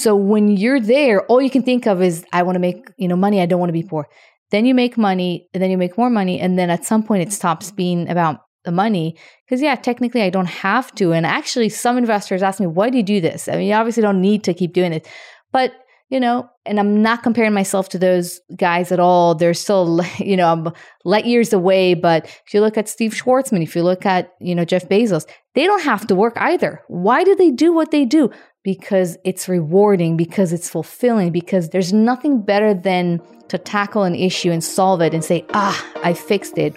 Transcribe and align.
So 0.00 0.16
when 0.16 0.48
you're 0.48 0.80
there, 0.80 1.26
all 1.26 1.42
you 1.42 1.50
can 1.50 1.62
think 1.62 1.86
of 1.86 2.00
is, 2.00 2.24
I 2.32 2.42
want 2.42 2.56
to 2.56 2.60
make, 2.60 2.90
you 2.96 3.06
know, 3.06 3.16
money. 3.16 3.40
I 3.40 3.46
don't 3.46 3.60
want 3.60 3.68
to 3.68 3.74
be 3.74 3.82
poor. 3.82 4.08
Then 4.50 4.64
you 4.64 4.74
make 4.74 4.96
money 4.96 5.48
and 5.52 5.62
then 5.62 5.70
you 5.70 5.78
make 5.78 5.96
more 5.98 6.10
money. 6.10 6.40
And 6.40 6.58
then 6.58 6.70
at 6.70 6.84
some 6.84 7.02
point 7.02 7.22
it 7.22 7.32
stops 7.32 7.70
being 7.70 8.08
about 8.08 8.40
the 8.64 8.72
money. 8.72 9.16
Cause 9.48 9.62
yeah, 9.62 9.74
technically 9.74 10.22
I 10.22 10.30
don't 10.30 10.46
have 10.46 10.94
to. 10.96 11.12
And 11.12 11.24
actually 11.24 11.68
some 11.68 11.96
investors 11.98 12.42
ask 12.42 12.60
me, 12.60 12.66
why 12.66 12.90
do 12.90 12.96
you 12.96 13.02
do 13.02 13.20
this? 13.20 13.48
I 13.48 13.56
mean, 13.56 13.68
you 13.68 13.74
obviously 13.74 14.02
don't 14.02 14.20
need 14.20 14.42
to 14.44 14.54
keep 14.54 14.72
doing 14.72 14.92
it, 14.92 15.06
but 15.52 15.72
you 16.10 16.18
know, 16.18 16.50
and 16.66 16.80
I'm 16.80 17.02
not 17.02 17.22
comparing 17.22 17.52
myself 17.52 17.88
to 17.90 17.98
those 17.98 18.40
guys 18.56 18.90
at 18.90 18.98
all. 18.98 19.36
They're 19.36 19.54
still, 19.54 20.00
you 20.18 20.36
know, 20.36 20.52
I'm 20.52 20.72
light 21.04 21.24
years 21.24 21.52
away. 21.52 21.94
But 21.94 22.26
if 22.26 22.52
you 22.52 22.60
look 22.60 22.76
at 22.76 22.88
Steve 22.88 23.12
Schwarzman, 23.12 23.62
if 23.62 23.76
you 23.76 23.84
look 23.84 24.04
at, 24.04 24.32
you 24.40 24.54
know, 24.54 24.64
Jeff 24.64 24.88
Bezos, 24.88 25.24
they 25.54 25.64
don't 25.66 25.82
have 25.82 26.06
to 26.08 26.16
work 26.16 26.34
either. 26.36 26.82
Why 26.88 27.22
do 27.22 27.36
they 27.36 27.50
do 27.50 27.72
what 27.72 27.92
they 27.92 28.04
do? 28.04 28.30
Because 28.62 29.16
it's 29.24 29.48
rewarding, 29.48 30.18
because 30.18 30.52
it's 30.52 30.68
fulfilling, 30.68 31.32
because 31.32 31.70
there's 31.70 31.94
nothing 31.94 32.42
better 32.42 32.74
than 32.74 33.22
to 33.48 33.56
tackle 33.56 34.02
an 34.02 34.14
issue 34.14 34.50
and 34.50 34.62
solve 34.62 35.00
it 35.00 35.14
and 35.14 35.24
say, 35.24 35.46
ah, 35.54 35.82
I 36.04 36.12
fixed 36.12 36.58
it. 36.58 36.76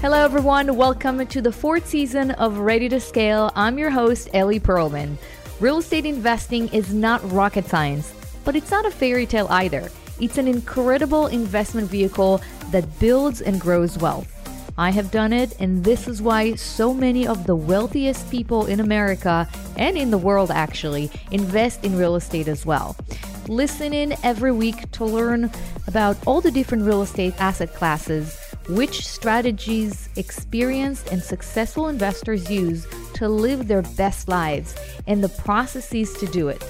Hello, 0.00 0.24
everyone. 0.24 0.76
Welcome 0.76 1.26
to 1.26 1.42
the 1.42 1.50
fourth 1.50 1.88
season 1.88 2.30
of 2.30 2.58
Ready 2.58 2.88
to 2.88 3.00
Scale. 3.00 3.50
I'm 3.56 3.78
your 3.78 3.90
host, 3.90 4.30
Ellie 4.32 4.60
Perlman. 4.60 5.16
Real 5.58 5.78
estate 5.78 6.06
investing 6.06 6.68
is 6.68 6.94
not 6.94 7.20
rocket 7.32 7.66
science, 7.66 8.14
but 8.44 8.54
it's 8.54 8.70
not 8.70 8.86
a 8.86 8.92
fairy 8.92 9.26
tale 9.26 9.48
either. 9.50 9.90
It's 10.20 10.38
an 10.38 10.46
incredible 10.46 11.26
investment 11.26 11.90
vehicle 11.90 12.40
that 12.70 13.00
builds 13.00 13.40
and 13.40 13.60
grows 13.60 13.98
wealth. 13.98 14.39
I 14.80 14.88
have 14.92 15.10
done 15.10 15.34
it, 15.34 15.54
and 15.60 15.84
this 15.84 16.08
is 16.08 16.22
why 16.22 16.54
so 16.54 16.94
many 16.94 17.26
of 17.26 17.46
the 17.46 17.54
wealthiest 17.54 18.30
people 18.30 18.64
in 18.64 18.80
America 18.80 19.46
and 19.76 19.98
in 19.98 20.10
the 20.10 20.16
world 20.16 20.50
actually 20.50 21.10
invest 21.32 21.84
in 21.84 21.98
real 21.98 22.16
estate 22.16 22.48
as 22.48 22.64
well. 22.64 22.96
Listen 23.46 23.92
in 23.92 24.16
every 24.22 24.52
week 24.52 24.90
to 24.92 25.04
learn 25.04 25.50
about 25.86 26.16
all 26.26 26.40
the 26.40 26.50
different 26.50 26.84
real 26.84 27.02
estate 27.02 27.34
asset 27.38 27.74
classes, 27.74 28.34
which 28.70 29.06
strategies 29.06 30.08
experienced 30.16 31.08
and 31.12 31.22
successful 31.22 31.88
investors 31.88 32.50
use 32.50 32.86
to 33.12 33.28
live 33.28 33.68
their 33.68 33.82
best 33.82 34.28
lives, 34.28 34.74
and 35.06 35.22
the 35.22 35.28
processes 35.28 36.14
to 36.14 36.26
do 36.28 36.48
it. 36.48 36.64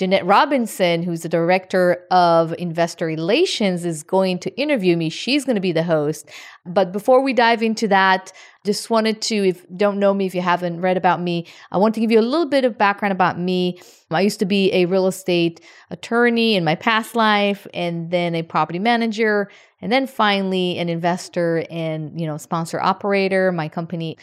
Jeanette 0.00 0.24
Robinson, 0.24 1.02
who's 1.02 1.20
the 1.20 1.28
director 1.28 2.06
of 2.10 2.54
investor 2.58 3.04
relations, 3.04 3.84
is 3.84 4.02
going 4.02 4.38
to 4.38 4.50
interview 4.58 4.96
me. 4.96 5.10
She's 5.10 5.44
going 5.44 5.56
to 5.56 5.60
be 5.60 5.72
the 5.72 5.82
host. 5.82 6.26
But 6.64 6.90
before 6.90 7.22
we 7.22 7.34
dive 7.34 7.62
into 7.62 7.86
that, 7.88 8.32
just 8.64 8.88
wanted 8.88 9.20
to, 9.20 9.48
if 9.48 9.66
don't 9.76 9.98
know 9.98 10.14
me, 10.14 10.24
if 10.24 10.34
you 10.34 10.40
haven't 10.40 10.80
read 10.80 10.96
about 10.96 11.20
me, 11.20 11.46
I 11.70 11.76
want 11.76 11.94
to 11.96 12.00
give 12.00 12.10
you 12.10 12.18
a 12.18 12.22
little 12.22 12.48
bit 12.48 12.64
of 12.64 12.78
background 12.78 13.12
about 13.12 13.38
me. 13.38 13.78
I 14.10 14.22
used 14.22 14.38
to 14.38 14.46
be 14.46 14.72
a 14.72 14.86
real 14.86 15.06
estate 15.06 15.60
attorney 15.90 16.54
in 16.54 16.64
my 16.64 16.76
past 16.76 17.14
life, 17.14 17.66
and 17.74 18.10
then 18.10 18.34
a 18.34 18.42
property 18.42 18.78
manager, 18.78 19.50
and 19.82 19.92
then 19.92 20.06
finally 20.06 20.78
an 20.78 20.88
investor 20.88 21.66
and 21.68 22.18
you 22.18 22.26
know 22.26 22.38
sponsor 22.38 22.80
operator. 22.80 23.52
My 23.52 23.68
company 23.68 24.16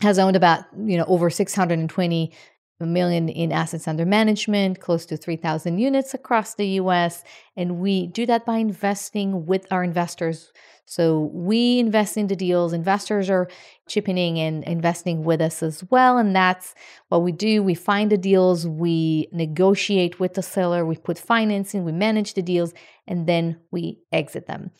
has 0.00 0.18
owned 0.18 0.36
about 0.36 0.64
you 0.86 0.96
know 0.96 1.04
over 1.04 1.28
620 1.28 2.32
a 2.80 2.86
million 2.86 3.28
in 3.28 3.50
assets 3.52 3.88
under 3.88 4.06
management, 4.06 4.80
close 4.80 5.04
to 5.06 5.16
3,000 5.16 5.78
units 5.78 6.14
across 6.14 6.54
the 6.54 6.66
US. 6.80 7.24
And 7.56 7.78
we 7.78 8.06
do 8.06 8.24
that 8.26 8.46
by 8.46 8.58
investing 8.58 9.46
with 9.46 9.66
our 9.72 9.82
investors. 9.82 10.52
So 10.84 11.30
we 11.34 11.80
invest 11.80 12.16
in 12.16 12.28
the 12.28 12.36
deals, 12.36 12.72
investors 12.72 13.28
are 13.28 13.48
chipping 13.88 14.16
in 14.16 14.38
and 14.38 14.64
investing 14.64 15.22
with 15.22 15.42
us 15.42 15.62
as 15.62 15.84
well. 15.90 16.16
And 16.16 16.34
that's 16.34 16.74
what 17.08 17.22
we 17.22 17.30
do. 17.30 17.62
We 17.62 17.74
find 17.74 18.10
the 18.10 18.16
deals, 18.16 18.66
we 18.66 19.28
negotiate 19.30 20.18
with 20.18 20.32
the 20.32 20.42
seller, 20.42 20.86
we 20.86 20.96
put 20.96 21.18
financing, 21.18 21.84
we 21.84 21.92
manage 21.92 22.32
the 22.32 22.42
deals, 22.42 22.72
and 23.06 23.26
then 23.26 23.58
we 23.70 23.98
exit 24.12 24.46
them. 24.46 24.70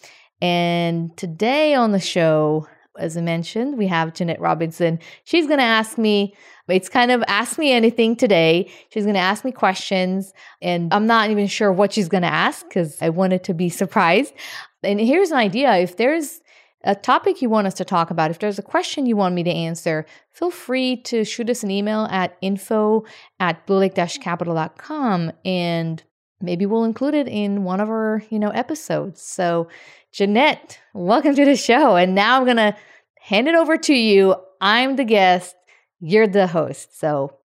And 0.40 1.14
today 1.18 1.74
on 1.74 1.92
the 1.92 2.00
show, 2.00 2.66
as 2.98 3.16
I 3.16 3.20
mentioned, 3.20 3.78
we 3.78 3.86
have 3.86 4.14
Jeanette 4.14 4.40
Robinson. 4.40 4.98
She's 5.24 5.46
going 5.46 5.58
to 5.58 5.64
ask 5.64 5.98
me 5.98 6.34
it's 6.68 6.88
kind 6.88 7.10
of 7.10 7.24
ask 7.28 7.58
me 7.58 7.72
anything 7.72 8.14
today. 8.14 8.70
She's 8.92 9.04
going 9.04 9.14
to 9.14 9.20
ask 9.20 9.44
me 9.44 9.52
questions, 9.52 10.32
and 10.60 10.92
I'm 10.92 11.06
not 11.06 11.30
even 11.30 11.46
sure 11.46 11.72
what 11.72 11.92
she's 11.92 12.08
going 12.08 12.22
to 12.22 12.32
ask 12.32 12.66
because 12.68 13.00
I 13.00 13.08
wanted 13.08 13.44
to 13.44 13.54
be 13.54 13.68
surprised. 13.68 14.34
And 14.82 15.00
here's 15.00 15.30
an 15.30 15.38
idea 15.38 15.76
if 15.76 15.96
there's 15.96 16.40
a 16.84 16.94
topic 16.94 17.42
you 17.42 17.48
want 17.48 17.66
us 17.66 17.74
to 17.74 17.84
talk 17.84 18.10
about, 18.10 18.30
if 18.30 18.38
there's 18.38 18.58
a 18.58 18.62
question 18.62 19.06
you 19.06 19.16
want 19.16 19.34
me 19.34 19.42
to 19.42 19.50
answer, 19.50 20.06
feel 20.32 20.50
free 20.50 20.96
to 21.02 21.24
shoot 21.24 21.50
us 21.50 21.64
an 21.64 21.70
email 21.70 22.06
at 22.10 22.36
info 22.40 23.04
at 23.40 23.66
bluelake-capital.com 23.66 25.32
and 25.44 26.04
maybe 26.40 26.66
we'll 26.66 26.84
include 26.84 27.14
it 27.14 27.26
in 27.26 27.64
one 27.64 27.80
of 27.80 27.88
our, 27.88 28.22
you 28.30 28.38
know, 28.38 28.50
episodes. 28.50 29.20
So 29.20 29.68
Jeanette, 30.18 30.80
welcome 30.94 31.36
to 31.36 31.44
the 31.44 31.54
show. 31.54 31.94
And 31.94 32.12
now 32.12 32.38
I'm 32.38 32.44
going 32.44 32.56
to 32.56 32.76
hand 33.20 33.46
it 33.46 33.54
over 33.54 33.76
to 33.76 33.94
you. 33.94 34.34
I'm 34.60 34.96
the 34.96 35.04
guest. 35.04 35.54
You're 36.00 36.26
the 36.26 36.48
host. 36.48 36.98
So 36.98 37.38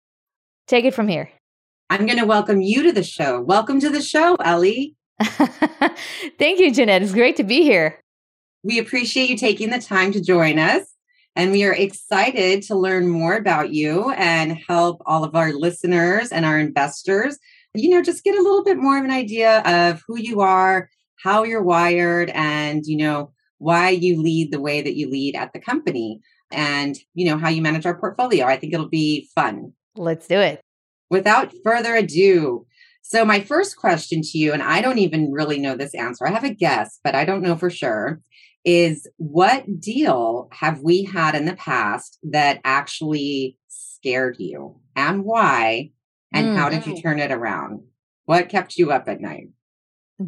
take 0.66 0.84
it 0.84 0.96
from 0.96 1.08
here. 1.08 1.30
I'm 1.92 2.08
going 2.08 2.18
to 2.18 2.26
welcome 2.26 2.62
you 2.62 2.82
to 2.82 2.92
the 2.92 3.04
show. 3.04 3.40
Welcome 3.40 3.80
to 3.82 3.92
the 3.92 4.02
show, 4.02 4.34
Ellie. 4.44 4.96
Thank 5.22 6.60
you, 6.60 6.74
Jeanette. 6.74 7.04
It's 7.04 7.14
great 7.14 7.36
to 7.36 7.44
be 7.44 7.62
here. 7.62 8.00
We 8.64 8.80
appreciate 8.80 9.30
you 9.30 9.38
taking 9.38 9.70
the 9.70 9.78
time 9.78 10.12
to 10.12 10.20
join 10.20 10.58
us. 10.58 10.82
And 11.36 11.52
we 11.52 11.66
are 11.66 11.76
excited 11.76 12.64
to 12.64 12.76
learn 12.76 13.08
more 13.08 13.36
about 13.36 13.72
you 13.72 14.10
and 14.14 14.58
help 14.68 15.04
all 15.06 15.24
of 15.24 15.36
our 15.36 15.54
listeners 15.54 16.32
and 16.32 16.44
our 16.44 16.58
investors, 16.58 17.38
you 17.76 17.92
know, 17.92 18.02
just 18.02 18.24
get 18.24 18.36
a 18.36 18.42
little 18.42 18.64
bit 18.64 18.78
more 18.78 18.98
of 18.98 19.06
an 19.06 19.12
idea 19.12 19.60
of 19.60 20.02
who 20.08 20.18
you 20.18 20.42
are, 20.42 20.90
how 21.24 21.44
you're 21.44 21.64
wired, 21.64 22.30
and, 22.32 22.86
you 22.86 22.98
know, 22.98 23.32
why 23.64 23.90
you 23.90 24.22
lead 24.22 24.52
the 24.52 24.60
way 24.60 24.82
that 24.82 24.96
you 24.96 25.10
lead 25.10 25.36
at 25.36 25.54
the 25.54 25.60
company 25.60 26.20
and 26.52 26.98
you 27.14 27.26
know 27.26 27.38
how 27.38 27.50
you 27.50 27.62
manage 27.62 27.86
our 27.86 27.98
portfolio. 27.98 28.46
I 28.46 28.58
think 28.58 28.74
it'll 28.74 28.90
be 28.90 29.30
fun. 29.34 29.74
Let's 29.96 30.28
do 30.28 30.40
it. 30.40 30.62
Without 31.10 31.54
further 31.64 31.96
ado, 31.96 32.66
so 33.02 33.26
my 33.26 33.40
first 33.40 33.78
question 33.78 34.22
to 34.22 34.38
you 34.38 34.54
and 34.54 34.64
I 34.64 34.82
don't 34.82 34.98
even 34.98 35.32
really 35.32 35.60
know 35.60 35.76
this 35.76 35.96
answer. 35.96 36.28
I 36.28 36.32
have 36.32 36.44
a 36.44 36.54
guess, 36.54 37.00
but 37.04 37.16
I 37.16 37.26
don't 37.26 37.42
know 37.42 37.56
for 37.56 37.70
sure 37.70 38.22
is 38.66 39.10
what 39.18 39.82
deal 39.82 40.48
have 40.54 40.80
we 40.82 41.04
had 41.04 41.36
in 41.36 41.44
the 41.44 41.56
past 41.56 42.18
that 42.24 42.62
actually 42.64 43.58
scared 43.68 44.38
you 44.40 44.80
and 44.96 45.26
why 45.26 45.92
and 46.34 46.48
mm-hmm. 46.48 46.58
how 46.58 46.70
did 46.70 46.86
you 46.86 46.94
mm. 46.94 47.02
turn 47.02 47.20
it 47.20 47.32
around? 47.32 47.82
What 48.26 48.48
kept 48.48 48.78
you 48.78 48.92
up 48.92 49.10
at 49.10 49.20
night? 49.20 49.50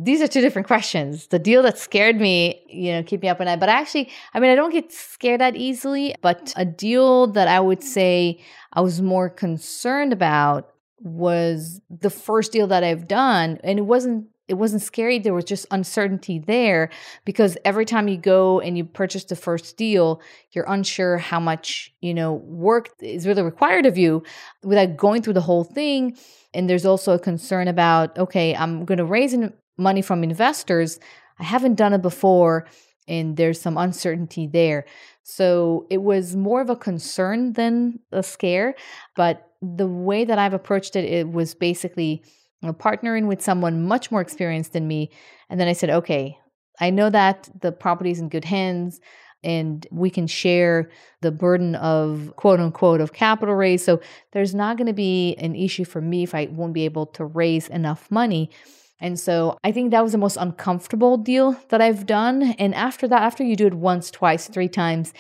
These 0.04 0.22
are 0.22 0.28
two 0.28 0.42
different 0.42 0.68
questions. 0.68 1.28
The 1.28 1.40
deal 1.40 1.64
that 1.64 1.78
scared 1.78 2.20
me, 2.20 2.62
you 2.68 2.92
know, 2.92 3.04
keep 3.04 3.22
me 3.22 3.30
up 3.30 3.40
at 3.40 3.46
night. 3.46 3.60
But 3.60 3.70
actually, 3.70 4.10
I 4.34 4.40
mean, 4.40 4.52
I 4.52 4.56
don't 4.56 4.72
get 4.72 4.92
scared 4.92 5.42
that 5.42 5.56
easily. 5.56 6.16
But 6.22 6.54
a 6.56 6.66
deal 6.66 7.28
that 7.28 7.48
I 7.48 7.60
would 7.60 7.84
say 7.84 8.40
I 8.74 8.82
was 8.82 9.02
more 9.02 9.30
concerned 9.30 10.12
about 10.12 10.72
was 11.00 11.82
the 11.90 12.10
first 12.10 12.52
deal 12.52 12.68
that 12.68 12.84
I've 12.84 13.08
done. 13.08 13.60
And 13.64 13.80
it 13.80 13.84
wasn't 13.84 14.28
it 14.48 14.56
wasn't 14.56 14.82
scary 14.82 15.18
there 15.18 15.34
was 15.34 15.44
just 15.44 15.66
uncertainty 15.72 16.38
there 16.38 16.92
because 17.26 17.58
every 17.66 17.84
time 17.84 18.08
you 18.08 18.16
go 18.16 18.60
and 18.60 18.78
you 18.78 18.86
purchase 18.86 19.24
the 19.24 19.36
first 19.36 19.76
deal 19.76 20.22
you're 20.52 20.66
unsure 20.68 21.18
how 21.18 21.40
much 21.40 21.92
you 22.02 22.14
know 22.14 22.34
work 22.34 22.92
is 23.00 23.26
really 23.26 23.42
required 23.42 23.88
of 23.88 23.98
you 23.98 24.22
without 24.64 24.98
going 24.98 25.24
through 25.24 25.34
the 25.34 25.42
whole 25.42 25.64
thing 25.64 26.16
and 26.54 26.70
there's 26.70 26.86
also 26.86 27.14
a 27.14 27.20
concern 27.20 27.68
about 27.68 28.16
okay 28.20 28.56
i'm 28.56 28.86
going 28.86 29.00
to 29.00 29.06
raise 29.06 29.34
an 29.34 29.52
money 29.78 30.02
from 30.02 30.24
investors. 30.24 31.00
I 31.40 31.44
haven't 31.44 31.76
done 31.76 31.94
it 31.94 32.02
before. 32.02 32.68
and 33.08 33.38
there's 33.38 33.62
some 33.62 33.78
uncertainty 33.78 34.48
there. 34.48 34.84
So 35.22 35.86
it 35.92 36.02
was 36.02 36.36
more 36.36 36.62
of 36.62 36.72
a 36.72 36.76
concern 36.76 37.54
than 37.54 38.00
a 38.12 38.24
scare. 38.24 38.74
But 39.16 39.48
the 39.62 39.88
way 39.88 40.26
that 40.26 40.40
I've 40.40 40.54
approached 40.54 40.96
it, 40.96 41.06
it 41.06 41.32
was 41.32 41.54
basically 41.54 42.24
you 42.62 42.68
know, 42.68 42.74
partnering 42.74 43.28
with 43.28 43.42
someone 43.44 43.88
much 43.88 44.12
more 44.12 44.22
experienced 44.22 44.74
than 44.74 44.88
me. 44.88 45.12
And 45.50 45.60
then 45.60 45.68
I 45.68 45.74
said, 45.74 45.92
okay, 45.92 46.40
I 46.80 46.90
know 46.90 47.10
that 47.12 47.50
the 47.62 47.72
property 47.72 48.12
is 48.12 48.20
in 48.20 48.30
good 48.30 48.46
hands 48.46 49.00
and 49.44 49.86
we 49.92 50.10
can 50.10 50.26
share 50.26 50.90
the 51.22 51.32
burden 51.32 51.76
of 51.76 52.34
quote 52.36 52.60
unquote 52.60 53.02
of 53.02 53.14
capital 53.14 53.56
raise. 53.56 53.84
So 53.84 54.02
there's 54.32 54.56
not 54.56 54.78
going 54.78 54.88
to 54.88 54.94
be 54.94 55.36
an 55.36 55.56
issue 55.56 55.86
for 55.86 56.02
me 56.02 56.24
if 56.24 56.34
I 56.34 56.48
won't 56.52 56.74
be 56.74 56.86
able 56.86 57.06
to 57.08 57.26
raise 57.26 57.68
enough 57.68 58.10
money. 58.10 58.50
And 59.00 59.20
so 59.20 59.58
I 59.64 59.72
think 59.72 59.92
that 59.92 60.04
was 60.04 60.14
the 60.14 60.18
most 60.18 60.38
uncomfortable 60.38 61.18
deal 61.18 61.60
that 61.70 61.82
I've 61.82 62.06
done. 62.06 62.56
And 62.58 62.74
after 62.74 63.08
that, 63.08 63.22
after 63.22 63.44
you 63.44 63.56
do 63.56 63.68
it 63.68 63.74
once, 63.74 64.10
twice, 64.10 64.48
three 64.48 64.70
times, 64.70 65.14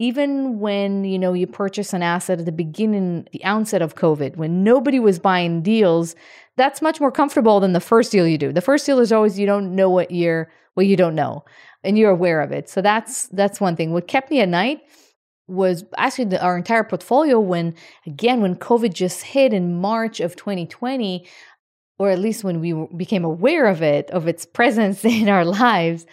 even 0.00 0.58
when 0.60 1.04
you 1.04 1.18
know 1.18 1.34
you 1.34 1.46
purchase 1.46 1.92
an 1.92 2.02
asset 2.02 2.40
at 2.40 2.46
the 2.46 2.52
beginning, 2.52 3.28
the 3.32 3.44
onset 3.44 3.82
of 3.82 3.94
COVID, 3.94 4.36
when 4.36 4.64
nobody 4.64 4.98
was 4.98 5.18
buying 5.18 5.62
deals, 5.62 6.16
that's 6.56 6.82
much 6.82 7.00
more 7.00 7.12
comfortable 7.12 7.60
than 7.60 7.74
the 7.74 7.80
first 7.80 8.10
deal 8.10 8.26
you 8.26 8.38
do. 8.38 8.50
The 8.50 8.62
first 8.62 8.86
deal 8.86 8.98
is 8.98 9.12
always 9.12 9.38
you 9.38 9.46
don't 9.46 9.76
know 9.76 9.90
what 9.90 10.10
you're 10.10 10.50
what 10.74 10.86
you 10.86 10.96
don't 10.96 11.14
know, 11.14 11.44
and 11.84 11.98
you're 11.98 12.10
aware 12.10 12.40
of 12.40 12.50
it. 12.50 12.68
So 12.68 12.80
that's 12.80 13.26
that's 13.28 13.60
one 13.60 13.76
thing. 13.76 13.92
What 13.92 14.08
kept 14.08 14.30
me 14.30 14.40
at 14.40 14.48
night 14.48 14.80
was 15.50 15.84
actually 15.98 16.26
the, 16.26 16.40
our 16.42 16.56
entire 16.56 16.84
portfolio 16.84 17.40
when 17.40 17.74
again 18.06 18.40
when 18.40 18.54
covid 18.54 18.92
just 18.94 19.22
hit 19.22 19.52
in 19.52 19.74
march 19.74 20.20
of 20.20 20.36
2020 20.36 21.26
or 22.00 22.08
at 22.08 22.18
least 22.18 22.44
when 22.44 22.60
we 22.60 22.72
became 22.96 23.26
aware 23.26 23.66
of 23.66 23.82
it, 23.82 24.10
of 24.10 24.26
its 24.26 24.46
presence 24.46 25.04
in 25.04 25.28
our 25.28 25.44
lives, 25.44 26.06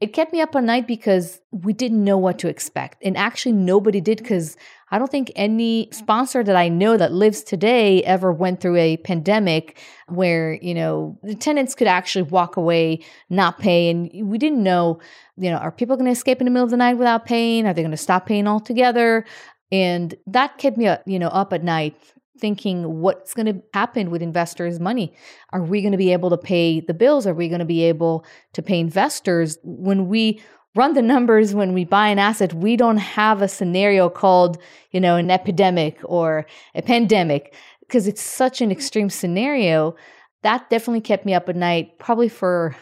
it 0.00 0.14
kept 0.14 0.32
me 0.32 0.40
up 0.40 0.56
at 0.56 0.64
night 0.64 0.86
because 0.86 1.42
we 1.52 1.74
didn't 1.74 2.02
know 2.02 2.16
what 2.16 2.38
to 2.38 2.48
expect. 2.48 3.02
And 3.04 3.18
actually, 3.18 3.52
nobody 3.52 4.00
did 4.00 4.16
because 4.16 4.56
I 4.90 4.98
don't 4.98 5.10
think 5.10 5.30
any 5.36 5.90
sponsor 5.92 6.42
that 6.42 6.56
I 6.56 6.70
know 6.70 6.96
that 6.96 7.12
lives 7.12 7.42
today 7.42 8.02
ever 8.04 8.32
went 8.32 8.62
through 8.62 8.76
a 8.76 8.96
pandemic 8.96 9.78
where, 10.08 10.54
you 10.62 10.72
know, 10.72 11.18
the 11.22 11.34
tenants 11.34 11.74
could 11.74 11.86
actually 11.86 12.22
walk 12.22 12.56
away, 12.56 13.04
not 13.28 13.58
pay. 13.58 13.90
And 13.90 14.10
we 14.30 14.38
didn't 14.38 14.62
know, 14.62 15.00
you 15.36 15.50
know, 15.50 15.58
are 15.58 15.72
people 15.72 15.96
going 15.96 16.06
to 16.06 16.12
escape 16.12 16.40
in 16.40 16.46
the 16.46 16.50
middle 16.50 16.64
of 16.64 16.70
the 16.70 16.78
night 16.78 16.94
without 16.94 17.26
paying? 17.26 17.66
Are 17.66 17.74
they 17.74 17.82
going 17.82 17.90
to 17.90 17.98
stop 17.98 18.24
paying 18.24 18.48
altogether? 18.48 19.26
And 19.70 20.14
that 20.28 20.56
kept 20.56 20.78
me, 20.78 20.86
uh, 20.86 20.98
you 21.04 21.18
know, 21.18 21.28
up 21.28 21.52
at 21.52 21.62
night 21.62 21.94
thinking 22.38 23.00
what's 23.00 23.34
going 23.34 23.46
to 23.46 23.62
happen 23.74 24.10
with 24.10 24.22
investors' 24.22 24.80
money. 24.80 25.14
Are 25.52 25.62
we 25.62 25.80
going 25.80 25.92
to 25.92 25.98
be 25.98 26.12
able 26.12 26.30
to 26.30 26.38
pay 26.38 26.80
the 26.80 26.94
bills? 26.94 27.26
Are 27.26 27.34
we 27.34 27.48
going 27.48 27.60
to 27.60 27.64
be 27.64 27.84
able 27.84 28.24
to 28.52 28.62
pay 28.62 28.80
investors? 28.80 29.58
When 29.62 30.08
we 30.08 30.40
run 30.76 30.92
the 30.92 31.02
numbers 31.02 31.54
when 31.54 31.72
we 31.72 31.84
buy 31.84 32.08
an 32.08 32.18
asset, 32.18 32.52
we 32.52 32.76
don't 32.76 32.98
have 32.98 33.40
a 33.40 33.48
scenario 33.48 34.08
called, 34.08 34.58
you 34.90 35.00
know, 35.00 35.16
an 35.16 35.30
epidemic 35.30 35.98
or 36.04 36.46
a 36.74 36.82
pandemic 36.82 37.54
because 37.80 38.06
it's 38.06 38.20
such 38.20 38.60
an 38.60 38.70
extreme 38.70 39.08
scenario. 39.08 39.96
That 40.42 40.68
definitely 40.68 41.00
kept 41.00 41.24
me 41.24 41.34
up 41.34 41.48
at 41.48 41.56
night, 41.56 41.98
probably 41.98 42.28
for 42.28 42.76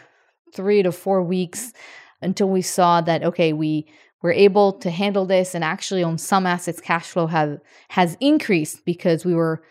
three 0.53 0.83
to 0.83 0.91
four 0.91 1.23
weeks 1.23 1.73
until 2.21 2.49
we 2.49 2.61
saw 2.61 3.01
that, 3.01 3.23
okay, 3.23 3.53
we 3.53 3.87
we're 4.21 4.31
able 4.31 4.73
to 4.73 4.89
handle 4.89 5.25
this 5.25 5.53
and 5.53 5.63
actually 5.63 6.03
on 6.03 6.17
some 6.17 6.45
assets 6.45 6.81
cash 6.81 7.05
flow 7.05 7.27
have 7.27 7.59
has 7.89 8.17
increased 8.19 8.85
because 8.85 9.25
we 9.25 9.35
were 9.35 9.63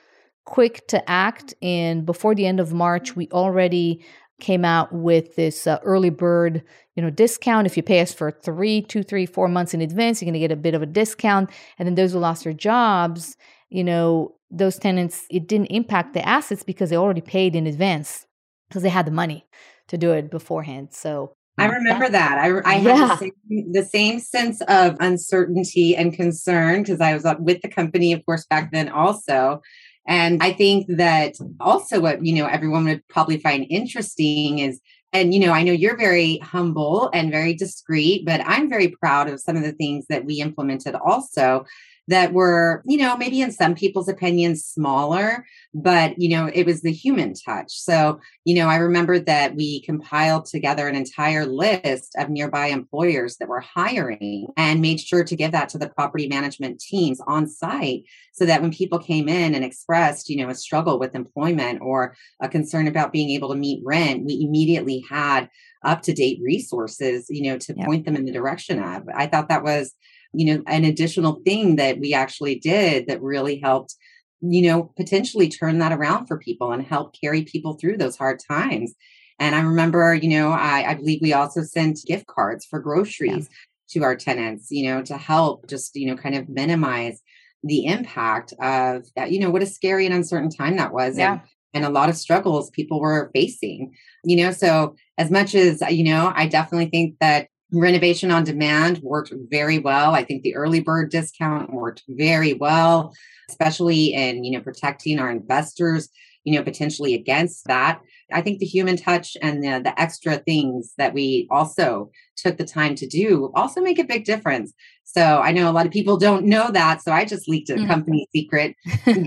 quick 0.44 0.87
to 0.88 1.11
act. 1.11 1.55
And 1.62 2.05
before 2.05 2.35
the 2.35 2.46
end 2.46 2.61
of 2.61 2.73
march 2.73 3.17
we 3.17 3.29
already 3.31 4.05
came 4.41 4.64
out 4.64 4.93
with 4.93 5.37
this 5.37 5.67
uh, 5.67 5.79
early 5.82 6.11
bird 6.11 6.62
you 6.94 7.02
know 7.02 7.11
discount. 7.11 7.67
If 7.67 7.76
you 7.76 7.82
pay 7.82 8.00
us 8.00 8.12
for 8.12 8.31
three 8.31 8.82
two 8.82 9.02
three 9.02 9.26
four 9.26 9.49
months 9.49 9.75
in 9.75 9.81
advance 9.81 10.20
you're 10.20 10.26
going 10.26 10.35
to 10.35 10.38
get 10.41 10.52
a 10.52 10.56
bit 10.56 10.75
of 10.75 10.82
a 10.82 10.87
discount. 10.87 11.50
And 11.79 11.87
then 11.87 11.94
those 11.94 12.12
who 12.12 12.19
lost 12.19 12.44
their 12.44 12.52
jobs 12.52 13.37
you 13.70 13.82
know 13.82 14.35
those 14.50 14.79
tenants 14.79 15.26
it 15.31 15.49
didn't 15.49 15.67
impact 15.67 16.14
the 16.14 16.26
assets 16.29 16.62
because 16.62 16.91
they 16.91 16.96
already 16.96 17.20
paid 17.20 17.56
in 17.56 17.67
advance 17.67 18.26
because 18.69 18.82
they 18.82 18.88
had 18.88 19.06
the 19.06 19.11
money 19.11 19.46
to 19.88 19.99
do 19.99 20.12
it 20.12 20.31
beforehand. 20.31 20.88
So 20.93 21.35
I 21.56 21.67
remember 21.67 22.09
that. 22.09 22.39
I, 22.39 22.61
I 22.65 22.75
had 22.75 22.85
yeah. 22.85 23.06
the, 23.06 23.17
same, 23.17 23.73
the, 23.73 23.85
same, 23.85 24.19
sense 24.19 24.61
of 24.62 24.97
uncertainty 24.99 25.97
and 25.97 26.12
concern 26.12 26.83
because 26.83 27.01
I 27.01 27.15
was 27.15 27.25
uh, 27.25 27.37
with 27.39 27.62
the 27.62 27.69
company, 27.69 28.12
of 28.12 28.25
course, 28.27 28.45
back 28.47 28.73
then 28.73 28.89
also. 28.89 29.62
And 30.06 30.43
I 30.43 30.53
think 30.53 30.87
that 30.89 31.35
also 31.61 32.01
what, 32.01 32.25
you 32.25 32.35
know, 32.35 32.47
everyone 32.47 32.85
would 32.85 33.06
probably 33.09 33.39
find 33.39 33.67
interesting 33.71 34.59
is, 34.59 34.81
and, 35.12 35.33
you 35.33 35.41
know, 35.41 35.53
I 35.53 35.62
know 35.62 35.73
you're 35.73 35.97
very 35.97 36.39
humble 36.39 37.09
and 37.15 37.31
very 37.31 37.55
discreet, 37.55 38.27
but 38.27 38.41
I'm 38.45 38.69
very 38.69 38.89
proud 38.89 39.29
of 39.29 39.41
some 39.41 39.56
of 39.56 39.62
the 39.62 39.73
things 39.73 40.06
that 40.09 40.25
we 40.25 40.41
implemented 40.41 40.97
also 40.97 41.65
that 42.09 42.33
were, 42.33 42.83
you 42.85 42.99
know, 42.99 43.17
maybe 43.17 43.41
in 43.41 43.51
some 43.51 43.75
people's 43.75 44.09
opinions 44.09 44.65
smaller, 44.65 45.47
but, 45.73 46.19
you 46.21 46.29
know, 46.29 46.51
it 46.53 46.67
was 46.67 46.83
the 46.83 46.93
human 46.93 47.33
touch. 47.35 47.73
So, 47.73 48.21
you 48.45 48.55
know, 48.55 48.69
I 48.69 48.77
remember 48.77 49.19
that 49.21 49.56
we 49.56 49.81
compiled 49.83 50.45
together 50.45 50.87
an 50.87 50.97
entire 50.97 51.47
list 51.47 52.15
of 52.19 52.29
nearby 52.29 52.67
employers 52.67 53.37
that 53.39 53.49
were 53.49 53.61
hiring 53.61 54.49
and 54.56 54.83
made 54.83 55.01
sure 55.01 55.25
to 55.25 55.37
give 55.37 55.53
that 55.53 55.71
to 55.71 55.79
the 55.79 55.89
property 55.89 56.29
management 56.29 56.79
teams 56.79 57.21
on 57.27 57.49
site 57.49 58.05
so 58.33 58.45
that 58.45 58.61
when 58.61 58.73
people 58.73 58.99
came 58.99 59.29
in 59.29 59.55
and 59.55 59.65
expressed, 59.65 60.29
you 60.29 60.37
know, 60.37 60.51
a 60.51 60.55
struggle 60.55 60.99
with 60.99 61.15
employment 61.15 61.81
or 61.81 62.17
a 62.41 62.49
concern 62.49 62.87
about 62.87 63.12
being 63.12 63.31
able 63.31 63.49
to 63.49 63.55
meet 63.55 63.81
rent, 63.85 64.25
we 64.27 64.43
immediately 64.43 65.05
had 65.09 65.49
up 65.85 66.03
to 66.03 66.12
date 66.12 66.41
resources, 66.43 67.27
you 67.29 67.51
know, 67.51 67.59
to 67.59 67.75
point 67.75 68.05
them 68.05 68.17
in 68.17 68.25
the 68.25 68.33
direction 68.33 68.83
of. 68.83 69.05
I 69.15 69.27
thought 69.27 69.49
that 69.49 69.62
was 69.62 69.95
you 70.35 70.47
know, 70.47 70.63
an 70.67 70.85
additional 70.85 71.41
thing 71.45 71.77
that 71.77 71.99
we 71.99 72.15
actually 72.15 72.59
did 72.59 73.07
that 73.07 73.23
really 73.23 73.59
helped, 73.59 73.95
you 74.41 74.69
know, 74.69 74.93
potentially 74.97 75.49
turn 75.49 75.79
that 75.79 75.93
around 75.93 76.27
for 76.27 76.39
people 76.39 76.73
and 76.73 76.85
help 76.85 77.15
carry 77.19 77.43
people 77.43 77.75
through 77.75 77.97
those 77.97 78.17
hard 78.17 78.41
times. 78.47 78.95
And 79.39 79.55
I 79.55 79.63
remember, 79.63 80.15
you 80.15 80.29
know, 80.29 80.51
I, 80.51 80.91
I 80.91 80.95
believe 80.95 81.21
we 81.21 81.33
also 81.33 81.63
sent 81.63 82.05
gift 82.07 82.27
cards 82.27 82.65
for 82.65 82.79
groceries 82.79 83.49
yeah. 83.51 84.01
to 84.01 84.05
our 84.05 84.17
tenants, 84.17 84.71
you 84.71 84.89
know, 84.89 85.03
to 85.03 85.17
help 85.17 85.69
just, 85.69 85.97
you 85.97 86.07
know, 86.07 86.17
kind 86.17 86.35
of 86.35 86.49
minimize 86.49 87.21
the 87.65 87.87
impact 87.87 88.53
of 88.61 89.07
that, 89.17 89.33
you 89.33 89.41
know, 89.41 89.51
what 89.51 89.63
a 89.63 89.67
scary 89.67 90.07
and 90.07 90.15
uncertain 90.15 90.51
time 90.51 90.77
that 90.77 90.93
was. 90.93 91.19
Yeah. 91.19 91.33
And, 91.33 91.41
and 91.73 91.85
a 91.85 91.91
lot 91.91 92.09
of 92.09 92.17
struggles 92.17 92.71
people 92.71 93.01
were 93.01 93.31
facing, 93.35 93.95
you 94.25 94.37
know. 94.37 94.53
So, 94.53 94.95
as 95.19 95.31
much 95.31 95.57
as, 95.57 95.83
uh, 95.83 95.87
you 95.87 96.05
know, 96.05 96.33
I 96.35 96.47
definitely 96.47 96.87
think 96.87 97.17
that 97.21 97.49
renovation 97.73 98.31
on 98.31 98.45
demand 98.45 98.99
worked 98.99 99.33
very 99.51 99.79
well. 99.79 100.15
I 100.15 100.25
think 100.25 100.43
the 100.43 100.55
early 100.55 100.81
bird 100.81 101.11
discount 101.11 101.73
worked 101.73 102.03
very 102.09 102.55
well, 102.55 103.13
especially 103.49 104.15
in, 104.15 104.44
you 104.44 104.53
know, 104.53 104.61
protecting 104.61 105.19
our 105.19 105.31
investors, 105.31 106.09
you 106.44 106.55
know, 106.55 106.63
potentially 106.63 107.15
against 107.15 107.67
that. 107.67 108.01
I 108.33 108.41
think 108.41 108.59
the 108.59 108.67
human 108.67 108.97
touch 108.97 109.37
and 109.43 109.63
the, 109.63 109.81
the 109.83 110.01
extra 110.01 110.39
things 110.39 110.93
that 110.99 111.15
we 111.15 111.49
also 111.51 112.11
took 112.37 112.56
the 112.56 112.65
time 112.65 112.94
to 112.97 113.06
do 113.06 113.53
also 113.55 113.81
make 113.81 113.99
a 113.99 114.05
big 114.05 114.25
difference. 114.25 114.73
So 115.05 115.41
I 115.41 115.53
know 115.53 115.71
a 115.71 115.73
lot 115.73 115.87
of 115.87 115.93
people 115.93 116.17
don't 116.17 116.47
know 116.47 116.71
that. 116.71 117.03
So 117.03 117.13
I 117.13 117.25
just 117.25 117.49
leaked 117.49 117.71
a 117.71 117.75
mm. 117.75 117.87
company 117.87 118.27
secret. 118.35 118.75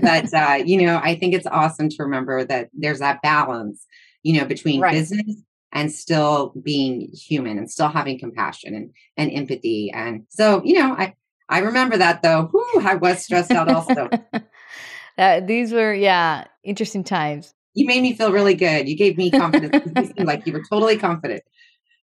but, 0.00 0.32
uh, 0.34 0.62
you 0.64 0.82
know, 0.82 1.00
I 1.02 1.14
think 1.14 1.34
it's 1.34 1.46
awesome 1.46 1.88
to 1.88 1.96
remember 2.02 2.44
that 2.44 2.68
there's 2.72 2.98
that 2.98 3.22
balance, 3.22 3.86
you 4.22 4.38
know, 4.38 4.46
between 4.46 4.80
right. 4.82 4.92
business 4.92 5.42
and 5.72 5.92
still 5.92 6.52
being 6.62 7.10
human 7.12 7.58
and 7.58 7.70
still 7.70 7.88
having 7.88 8.18
compassion 8.18 8.74
and, 8.74 8.90
and 9.16 9.30
empathy. 9.32 9.90
And 9.92 10.26
so, 10.28 10.62
you 10.64 10.78
know, 10.78 10.92
I, 10.92 11.14
I 11.48 11.60
remember 11.60 11.96
that 11.96 12.22
though. 12.22 12.48
Whew, 12.52 12.82
I 12.82 12.94
was 12.96 13.22
stressed 13.22 13.50
out 13.50 13.68
also. 13.68 14.08
uh, 15.18 15.40
these 15.40 15.72
were, 15.72 15.94
yeah, 15.94 16.44
interesting 16.64 17.04
times. 17.04 17.54
You 17.74 17.86
made 17.86 18.02
me 18.02 18.14
feel 18.14 18.32
really 18.32 18.54
good. 18.54 18.88
You 18.88 18.96
gave 18.96 19.16
me 19.16 19.30
confidence. 19.30 19.78
you 19.96 20.04
seemed 20.06 20.26
like 20.26 20.46
you 20.46 20.52
were 20.52 20.64
totally 20.68 20.96
confident. 20.96 21.42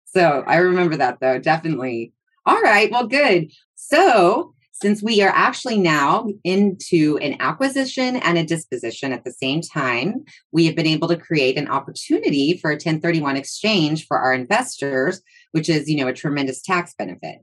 So 0.06 0.44
I 0.48 0.58
remember 0.58 0.96
that 0.98 1.20
though, 1.20 1.40
definitely. 1.40 2.14
All 2.46 2.62
right. 2.62 2.90
Well, 2.92 3.08
good. 3.08 3.52
So 3.76 4.55
since 4.82 5.02
we 5.02 5.22
are 5.22 5.32
actually 5.34 5.78
now 5.78 6.28
into 6.44 7.18
an 7.22 7.38
acquisition 7.40 8.18
and 8.18 8.38
a 8.38 8.44
disposition 8.44 9.14
at 9.14 9.24
the 9.24 9.32
same 9.32 9.62
time, 9.62 10.26
we 10.52 10.66
have 10.66 10.76
been 10.76 10.86
able 10.86 11.08
to 11.08 11.16
create 11.16 11.58
an 11.58 11.70
opportunity 11.70 12.58
for 12.58 12.72
a 12.72 12.74
1031 12.74 13.38
exchange 13.38 14.06
for 14.06 14.18
our 14.18 14.34
investors, 14.34 15.22
which 15.54 15.70
is, 15.70 15.90
you 15.90 15.96
know, 15.96 16.10
a 16.10 16.14
tremendous 16.14 16.62
tax 16.62 16.94
benefit. 16.98 17.38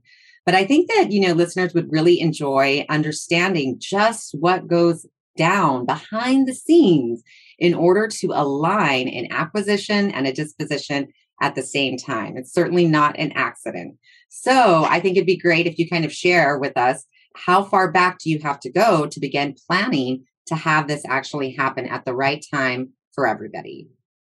But 0.45 0.55
I 0.55 0.67
think 0.67 0.89
that, 0.89 1.11
you 1.11 1.27
know, 1.27 1.33
listeners 1.33 1.73
would 1.73 1.91
really 1.91 2.21
enjoy 2.21 2.85
understanding 2.91 3.77
just 3.79 4.35
what 4.39 4.69
goes 4.69 5.07
down 5.39 5.87
behind 5.87 6.47
the 6.47 6.55
scenes 6.55 7.23
in 7.59 7.73
order 7.73 8.09
to 8.09 8.27
align 8.35 9.09
an 9.09 9.29
acquisition 9.31 10.11
and 10.11 10.27
a 10.27 10.35
disposition 10.35 11.09
at 11.41 11.55
the 11.55 11.63
same 11.63 11.97
time. 11.97 12.37
It's 12.37 12.53
certainly 12.53 12.87
not 12.87 13.19
an 13.19 13.33
accident. 13.33 13.97
So 14.29 14.85
I 14.85 15.01
think 15.01 15.17
it'd 15.17 15.27
be 15.27 15.37
great 15.39 15.67
if 15.67 15.79
you 15.79 15.89
kind 15.89 16.05
of 16.05 16.13
share 16.13 16.59
with 16.59 16.77
us 16.77 17.07
how 17.37 17.63
far 17.63 17.91
back 17.91 18.19
do 18.19 18.31
you 18.31 18.39
have 18.41 18.61
to 18.61 18.71
go 18.71 19.07
to 19.07 19.21
begin 19.21 19.55
planning 19.69 20.25
to 20.47 20.55
have 20.55 20.89
this 20.89 21.03
actually 21.09 21.53
happen 21.53 21.87
at 21.87 22.05
the 22.05 22.15
right 22.15 22.45
time 22.53 22.91
for 23.15 23.27
everybody? 23.27 23.89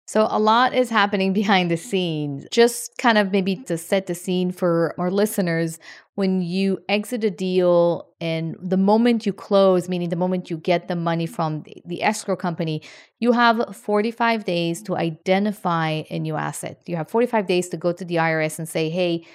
So, 0.08 0.28
a 0.28 0.40
lot 0.40 0.74
is 0.74 0.90
happening 0.90 1.34
behind 1.34 1.70
the 1.70 1.78
scenes. 1.78 2.48
Just 2.52 2.98
kind 2.98 3.20
of 3.20 3.32
maybe 3.32 3.58
to 3.68 3.78
set 3.78 4.08
the 4.08 4.16
scene 4.16 4.52
for 4.52 4.96
our 4.98 5.12
listeners, 5.12 5.78
when 6.20 6.42
you 6.42 6.80
exit 6.90 7.24
a 7.24 7.30
deal 7.30 8.10
and 8.20 8.58
the 8.60 8.76
moment 8.76 9.26
you 9.26 9.32
close, 9.32 9.88
meaning 9.88 10.10
the 10.10 10.18
moment 10.18 10.50
you 10.50 10.58
get 10.58 10.90
the 10.90 10.96
money 10.96 11.26
from 11.26 11.64
the 11.86 12.04
escrow 12.04 12.36
company, 12.36 12.82
you 13.20 13.32
have 13.32 13.74
45 13.74 14.44
days 14.44 14.82
to 14.82 14.98
identify 14.98 16.04
a 16.10 16.20
new 16.20 16.36
asset. 16.36 16.82
You 16.88 16.98
have 16.98 17.10
45 17.10 17.48
days 17.48 17.70
to 17.70 17.78
go 17.78 17.94
to 17.94 18.04
the 18.04 18.16
IRS 18.16 18.60
and 18.60 18.68
say, 18.68 18.90
hey, 18.90 19.26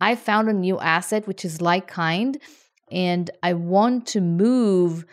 I 0.00 0.14
found 0.14 0.48
a 0.48 0.54
new 0.54 0.78
asset 0.78 1.26
which 1.26 1.44
is 1.44 1.60
like 1.60 1.88
kind, 1.88 2.38
and 2.90 3.30
I 3.42 3.54
want 3.54 4.06
to 4.08 4.20
move 4.20 5.04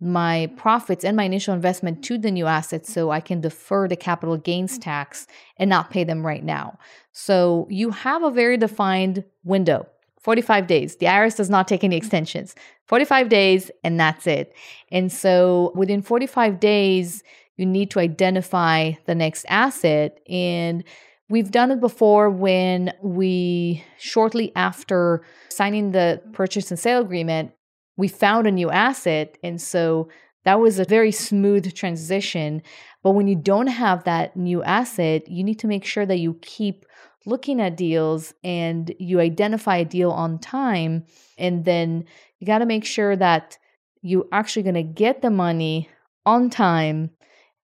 my 0.00 0.50
profits 0.56 1.04
and 1.04 1.16
my 1.16 1.24
initial 1.24 1.54
investment 1.54 2.02
to 2.04 2.16
the 2.16 2.30
new 2.30 2.46
assets 2.46 2.92
so 2.92 3.10
I 3.10 3.20
can 3.20 3.40
defer 3.40 3.86
the 3.86 3.96
capital 3.96 4.38
gains 4.38 4.78
tax 4.78 5.26
and 5.58 5.68
not 5.68 5.90
pay 5.90 6.04
them 6.04 6.26
right 6.26 6.42
now. 6.42 6.78
So 7.12 7.66
you 7.70 7.90
have 7.90 8.22
a 8.22 8.30
very 8.30 8.56
defined 8.56 9.24
window 9.44 9.86
45 10.22 10.66
days. 10.66 10.96
The 10.96 11.06
IRS 11.06 11.36
does 11.36 11.50
not 11.50 11.68
take 11.68 11.84
any 11.84 11.96
extensions. 11.96 12.54
45 12.86 13.28
days, 13.28 13.70
and 13.84 13.98
that's 13.98 14.26
it. 14.26 14.54
And 14.90 15.10
so 15.12 15.72
within 15.74 16.02
45 16.02 16.60
days, 16.60 17.22
you 17.56 17.66
need 17.66 17.90
to 17.90 18.00
identify 18.00 18.92
the 19.06 19.14
next 19.14 19.44
asset. 19.48 20.20
And 20.28 20.84
we've 21.30 21.50
done 21.50 21.70
it 21.70 21.80
before 21.80 22.28
when 22.28 22.92
we, 23.02 23.82
shortly 23.98 24.52
after 24.56 25.24
signing 25.48 25.92
the 25.92 26.20
purchase 26.32 26.70
and 26.70 26.78
sale 26.78 27.00
agreement, 27.00 27.52
we 27.96 28.08
found 28.08 28.46
a 28.46 28.50
new 28.50 28.70
asset. 28.70 29.38
And 29.42 29.60
so 29.62 30.08
that 30.44 30.60
was 30.60 30.78
a 30.78 30.84
very 30.84 31.12
smooth 31.12 31.72
transition. 31.74 32.62
But 33.02 33.12
when 33.12 33.28
you 33.28 33.36
don't 33.36 33.68
have 33.68 34.04
that 34.04 34.36
new 34.36 34.62
asset, 34.62 35.28
you 35.28 35.44
need 35.44 35.60
to 35.60 35.66
make 35.66 35.84
sure 35.84 36.04
that 36.04 36.18
you 36.18 36.34
keep 36.42 36.84
looking 37.26 37.60
at 37.60 37.76
deals 37.76 38.34
and 38.42 38.92
you 38.98 39.20
identify 39.20 39.76
a 39.76 39.84
deal 39.84 40.10
on 40.10 40.38
time. 40.38 41.04
And 41.38 41.64
then 41.64 42.04
you 42.40 42.46
got 42.46 42.58
to 42.58 42.66
make 42.66 42.84
sure 42.84 43.14
that 43.16 43.56
you're 44.02 44.26
actually 44.32 44.62
going 44.62 44.74
to 44.74 44.82
get 44.82 45.22
the 45.22 45.30
money 45.30 45.88
on 46.26 46.50
time 46.50 47.10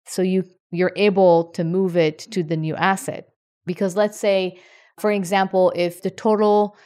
so 0.07 0.23
you 0.23 0.45
you're 0.73 0.93
able 0.95 1.51
to 1.51 1.65
move 1.65 1.97
it 1.97 2.19
to 2.19 2.45
the 2.45 2.57
new 2.57 2.77
asset 2.77 3.30
because 3.71 3.95
let's 3.95 4.19
say 4.19 4.59
for 4.99 5.13
example 5.13 5.73
if 5.77 6.03
the 6.03 6.11
total 6.11 6.77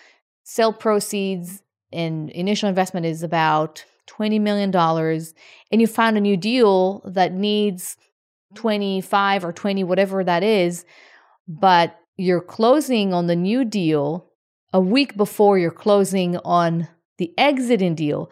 sale 0.42 0.72
proceeds 0.72 1.62
and 1.92 2.28
initial 2.30 2.68
investment 2.68 3.06
is 3.06 3.22
about 3.22 3.84
$20 4.06 4.38
million 4.38 4.74
and 4.74 5.80
you 5.80 5.86
found 5.86 6.18
a 6.18 6.20
new 6.20 6.36
deal 6.36 7.00
that 7.06 7.32
needs 7.32 7.96
25 8.54 9.44
or 9.44 9.52
20 9.52 9.82
whatever 9.84 10.22
that 10.22 10.42
is 10.42 10.84
but 11.48 11.98
you're 12.16 12.42
closing 12.42 13.14
on 13.14 13.26
the 13.26 13.36
new 13.36 13.64
deal 13.64 14.26
a 14.74 14.80
week 14.80 15.16
before 15.16 15.58
you're 15.58 15.70
closing 15.70 16.36
on 16.44 16.86
the 17.16 17.32
exiting 17.38 17.94
deal 17.94 18.30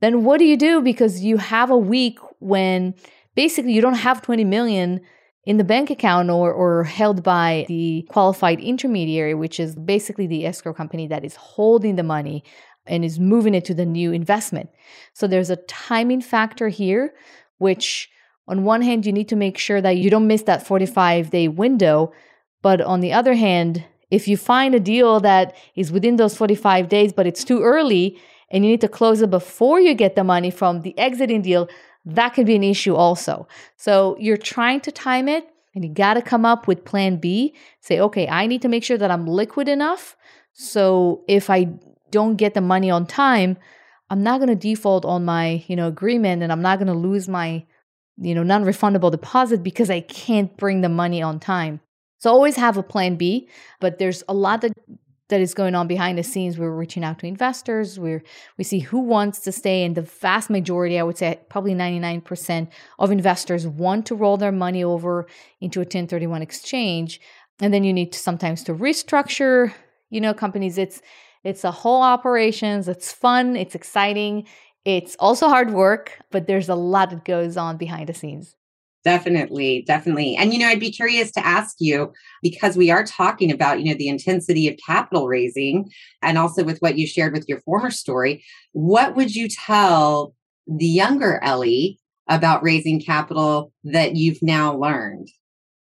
then 0.00 0.24
what 0.24 0.38
do 0.38 0.44
you 0.44 0.56
do? 0.56 0.80
Because 0.80 1.22
you 1.22 1.36
have 1.36 1.70
a 1.70 1.76
week 1.76 2.18
when 2.40 2.94
basically 3.34 3.72
you 3.72 3.80
don't 3.80 3.94
have 3.94 4.22
20 4.22 4.44
million 4.44 5.00
in 5.44 5.56
the 5.56 5.64
bank 5.64 5.90
account 5.90 6.30
or, 6.30 6.52
or 6.52 6.84
held 6.84 7.22
by 7.22 7.64
the 7.68 8.06
qualified 8.10 8.60
intermediary 8.60 9.34
which 9.34 9.58
is 9.58 9.74
basically 9.74 10.26
the 10.26 10.44
escrow 10.44 10.74
company 10.74 11.06
that 11.06 11.24
is 11.24 11.36
holding 11.36 11.96
the 11.96 12.02
money 12.02 12.44
and 12.86 13.04
is 13.04 13.18
moving 13.18 13.54
it 13.54 13.64
to 13.66 13.74
the 13.74 13.86
new 13.86 14.12
investment. 14.12 14.70
So 15.12 15.26
there's 15.26 15.50
a 15.50 15.56
timing 15.56 16.20
factor 16.20 16.68
here, 16.68 17.14
which 17.58 18.10
on 18.48 18.64
one 18.64 18.82
hand, 18.82 19.06
you 19.06 19.12
need 19.12 19.28
to 19.28 19.36
make 19.36 19.58
sure 19.58 19.80
that 19.80 19.96
you 19.96 20.10
don't 20.10 20.26
miss 20.26 20.42
that 20.42 20.66
45 20.66 21.30
day 21.30 21.48
window. 21.48 22.12
But 22.62 22.80
on 22.80 23.00
the 23.00 23.12
other 23.12 23.34
hand, 23.34 23.84
if 24.10 24.26
you 24.26 24.36
find 24.36 24.74
a 24.74 24.80
deal 24.80 25.20
that 25.20 25.54
is 25.76 25.92
within 25.92 26.16
those 26.16 26.36
45 26.36 26.88
days, 26.88 27.12
but 27.12 27.26
it's 27.26 27.44
too 27.44 27.62
early 27.62 28.18
and 28.50 28.64
you 28.64 28.72
need 28.72 28.80
to 28.80 28.88
close 28.88 29.22
it 29.22 29.30
before 29.30 29.80
you 29.80 29.94
get 29.94 30.16
the 30.16 30.24
money 30.24 30.50
from 30.50 30.80
the 30.80 30.98
exiting 30.98 31.42
deal, 31.42 31.68
that 32.04 32.30
could 32.30 32.46
be 32.46 32.56
an 32.56 32.64
issue 32.64 32.94
also. 32.94 33.46
So 33.76 34.16
you're 34.18 34.36
trying 34.36 34.80
to 34.82 34.92
time 34.92 35.28
it 35.28 35.48
and 35.74 35.84
you 35.84 35.90
got 35.92 36.14
to 36.14 36.22
come 36.22 36.44
up 36.44 36.66
with 36.66 36.84
plan 36.84 37.16
B. 37.16 37.54
Say, 37.80 38.00
okay, 38.00 38.26
I 38.28 38.46
need 38.46 38.62
to 38.62 38.68
make 38.68 38.84
sure 38.84 38.98
that 38.98 39.10
I'm 39.10 39.26
liquid 39.26 39.68
enough. 39.68 40.16
So 40.52 41.24
if 41.28 41.50
I 41.50 41.68
don't 42.10 42.36
get 42.36 42.54
the 42.54 42.60
money 42.60 42.90
on 42.90 43.06
time, 43.06 43.56
I'm 44.08 44.22
not 44.22 44.38
going 44.38 44.48
to 44.48 44.56
default 44.56 45.04
on 45.04 45.24
my, 45.24 45.64
you 45.68 45.76
know, 45.76 45.86
agreement 45.86 46.42
and 46.42 46.50
I'm 46.50 46.62
not 46.62 46.78
going 46.78 46.88
to 46.88 46.94
lose 46.94 47.28
my, 47.28 47.64
you 48.18 48.34
know, 48.34 48.42
non-refundable 48.42 49.10
deposit 49.10 49.62
because 49.62 49.90
I 49.90 50.00
can't 50.00 50.56
bring 50.56 50.80
the 50.80 50.88
money 50.88 51.22
on 51.22 51.38
time. 51.38 51.80
So 52.18 52.30
always 52.30 52.56
have 52.56 52.76
a 52.76 52.82
plan 52.82 53.16
B, 53.16 53.48
but 53.78 53.98
there's 53.98 54.24
a 54.28 54.34
lot 54.34 54.60
that 54.62 54.72
that 55.30 55.40
is 55.40 55.54
going 55.54 55.74
on 55.74 55.88
behind 55.88 56.18
the 56.18 56.22
scenes. 56.22 56.58
We're 56.58 56.70
reaching 56.70 57.02
out 57.02 57.18
to 57.20 57.26
investors. 57.26 57.98
We're 57.98 58.22
we 58.58 58.64
see 58.64 58.80
who 58.80 59.00
wants 59.00 59.40
to 59.40 59.52
stay, 59.52 59.84
and 59.84 59.96
the 59.96 60.02
vast 60.02 60.50
majority, 60.50 60.98
I 60.98 61.02
would 61.02 61.18
say, 61.18 61.40
probably 61.48 61.74
99% 61.74 62.68
of 62.98 63.10
investors 63.10 63.66
want 63.66 64.06
to 64.06 64.14
roll 64.14 64.36
their 64.36 64.52
money 64.52 64.84
over 64.84 65.26
into 65.60 65.80
a 65.80 65.82
1031 65.82 66.42
exchange. 66.42 67.20
And 67.60 67.72
then 67.72 67.84
you 67.84 67.92
need 67.92 68.12
to 68.12 68.18
sometimes 68.18 68.62
to 68.64 68.74
restructure, 68.74 69.72
you 70.10 70.20
know, 70.20 70.34
companies. 70.34 70.78
It's 70.78 71.00
it's 71.42 71.64
a 71.64 71.70
whole 71.70 72.02
operations. 72.02 72.88
It's 72.88 73.12
fun. 73.12 73.56
It's 73.56 73.74
exciting. 73.74 74.46
It's 74.84 75.16
also 75.16 75.48
hard 75.48 75.72
work, 75.72 76.18
but 76.30 76.46
there's 76.46 76.68
a 76.68 76.74
lot 76.74 77.10
that 77.10 77.24
goes 77.24 77.56
on 77.56 77.76
behind 77.76 78.08
the 78.08 78.14
scenes. 78.14 78.56
Definitely, 79.02 79.82
definitely. 79.86 80.36
And 80.36 80.52
you 80.52 80.58
know, 80.58 80.66
I'd 80.66 80.80
be 80.80 80.92
curious 80.92 81.30
to 81.32 81.46
ask 81.46 81.76
you 81.78 82.12
because 82.42 82.76
we 82.76 82.90
are 82.90 83.04
talking 83.04 83.50
about, 83.50 83.80
you 83.80 83.86
know, 83.86 83.96
the 83.96 84.08
intensity 84.08 84.68
of 84.68 84.78
capital 84.84 85.26
raising 85.26 85.90
and 86.20 86.36
also 86.36 86.64
with 86.64 86.78
what 86.80 86.98
you 86.98 87.06
shared 87.06 87.32
with 87.32 87.48
your 87.48 87.60
former 87.60 87.90
story, 87.90 88.44
what 88.72 89.16
would 89.16 89.34
you 89.34 89.48
tell 89.48 90.34
the 90.66 90.86
younger 90.86 91.40
Ellie 91.42 91.98
about 92.28 92.62
raising 92.62 93.00
capital 93.00 93.72
that 93.84 94.16
you've 94.16 94.42
now 94.42 94.76
learned? 94.76 95.28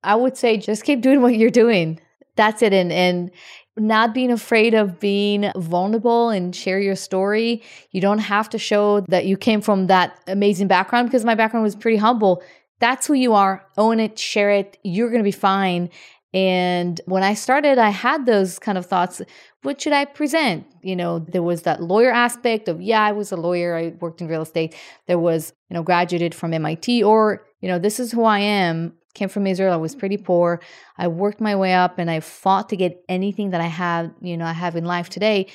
I 0.04 0.16
would 0.16 0.38
say 0.38 0.58
just 0.58 0.84
keep 0.84 1.02
doing 1.02 1.22
what 1.22 1.36
you're 1.36 1.50
doing. 1.50 2.00
That's 2.36 2.62
it 2.62 2.72
and 2.72 2.92
and 2.92 3.32
not 3.80 4.14
being 4.14 4.32
afraid 4.32 4.74
of 4.74 5.00
being 5.00 5.52
vulnerable 5.56 6.30
and 6.30 6.56
share 6.56 6.80
your 6.80 6.96
story. 6.96 7.62
You 7.92 8.02
don't 8.02 8.20
have 8.20 8.50
to 8.50 8.58
show 8.58 9.02
that 9.02 9.26
you 9.26 9.38
came 9.38 9.62
from 9.62 9.88
that 9.88 10.20
amazing 10.28 10.68
background 10.68 11.08
because 11.08 11.24
my 11.24 11.36
background 11.36 11.64
was 11.64 11.76
pretty 11.76 11.98
humble. 11.98 12.42
That's 12.80 13.08
who 13.08 13.14
you 13.14 13.34
are. 13.34 13.66
Own 13.78 14.00
it, 14.00 14.20
share 14.20 14.52
it. 14.52 14.78
You're 14.84 15.10
going 15.10 15.20
to 15.20 15.24
be 15.24 15.32
fine. 15.32 15.90
And 16.34 17.00
when 17.06 17.24
I 17.24 17.34
started, 17.34 17.78
I 17.78 17.90
had 17.90 18.26
those 18.26 18.60
kind 18.60 18.78
of 18.78 18.86
thoughts. 18.86 19.22
What 19.64 19.82
should 19.82 19.94
I 19.94 20.06
present? 20.06 20.68
You 20.84 20.96
know, 20.96 21.20
there 21.20 21.42
was 21.42 21.64
that 21.64 21.82
lawyer 21.82 22.12
aspect 22.12 22.68
of, 22.68 22.82
yeah, 22.82 23.02
I 23.02 23.14
was 23.14 23.32
a 23.32 23.38
lawyer. 23.38 23.76
I 23.76 23.94
worked 24.00 24.22
in 24.22 24.28
real 24.28 24.42
estate. 24.42 24.76
There 25.08 25.18
was, 25.18 25.54
you 25.70 25.74
know, 25.74 25.84
graduated 25.84 26.36
from 26.36 26.54
MIT 26.54 27.02
or, 27.04 27.46
you 27.62 27.70
know, 27.70 27.80
this 27.80 28.00
is 28.00 28.12
who 28.12 28.24
I 28.24 28.40
am 28.40 28.94
came 29.18 29.30
from 29.30 29.48
Israel. 29.48 29.74
I 29.74 29.78
was 29.78 29.96
pretty 29.96 30.18
poor. 30.18 30.62
I 30.98 31.08
worked 31.08 31.42
my 31.42 31.56
way 31.56 31.74
up 31.74 31.98
and 31.98 32.10
I 32.10 32.20
fought 32.20 32.70
to 32.70 32.78
get 32.78 33.04
anything 33.10 33.50
that 33.50 33.62
I 33.62 33.66
have, 33.68 34.12
you 34.22 34.38
know, 34.38 34.46
I 34.46 34.54
have 34.54 34.76
in 34.76 34.86
life 34.86 35.10
today. 35.10 35.48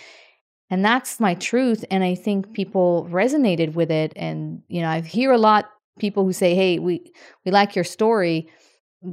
And 0.69 0.85
that's 0.85 1.21
my 1.21 1.35
truth. 1.35 1.85
And 1.91 2.03
I 2.03 2.15
think 2.15 2.55
people 2.55 3.09
resonated 3.11 3.75
with 3.75 3.91
it. 3.91 4.13
And, 4.17 4.63
you 4.69 4.81
know, 4.81 4.89
I 4.89 5.01
hear 5.01 5.31
a 5.31 5.39
lot 5.39 5.71
people 5.99 6.25
who 6.25 6.33
say, 6.33 6.55
Hey, 6.55 6.79
we, 6.79 7.13
we 7.45 7.51
like 7.51 7.75
your 7.75 7.85
story 7.85 8.49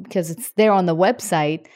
because 0.04 0.30
it's 0.30 0.52
there 0.54 0.72
on 0.72 0.86
the 0.86 0.96
website. 0.96 1.68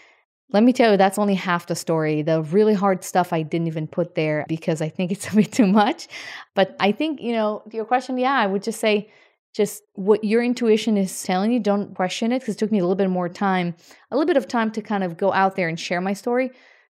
Let 0.52 0.64
me 0.64 0.72
tell 0.72 0.92
you, 0.92 0.98
that's 0.98 1.18
only 1.18 1.34
half 1.34 1.66
the 1.66 1.76
story. 1.76 2.22
The 2.22 2.44
really 2.44 2.76
hard 2.76 3.04
stuff 3.04 3.34
I 3.34 3.42
didn't 3.42 3.68
even 3.68 3.88
put 3.88 4.14
there 4.14 4.46
because 4.48 4.82
I 4.82 4.90
think 4.90 5.12
it's 5.12 5.28
a 5.32 5.36
bit 5.36 5.52
too 5.52 5.68
much. 5.68 6.08
But 6.56 6.76
I 6.80 6.92
think, 6.92 7.22
you 7.22 7.34
know, 7.34 7.64
your 7.72 7.86
question, 7.86 8.18
yeah, 8.18 8.34
I 8.34 8.46
would 8.46 8.64
just 8.64 8.80
say 8.80 9.10
just 9.54 9.84
what 9.94 10.24
your 10.24 10.44
intuition 10.44 10.98
is 10.98 11.24
telling 11.24 11.52
you, 11.52 11.60
don't 11.60 11.96
question 11.96 12.32
it 12.32 12.40
because 12.40 12.56
it 12.56 12.58
took 12.58 12.72
me 12.72 12.80
a 12.80 12.82
little 12.82 12.96
bit 12.96 13.10
more 13.10 13.30
time, 13.30 13.76
a 14.10 14.16
little 14.16 14.28
bit 14.28 14.38
of 14.38 14.48
time 14.48 14.72
to 14.72 14.82
kind 14.82 15.04
of 15.04 15.16
go 15.16 15.32
out 15.32 15.56
there 15.56 15.68
and 15.68 15.80
share 15.80 16.02
my 16.02 16.14
story. 16.14 16.52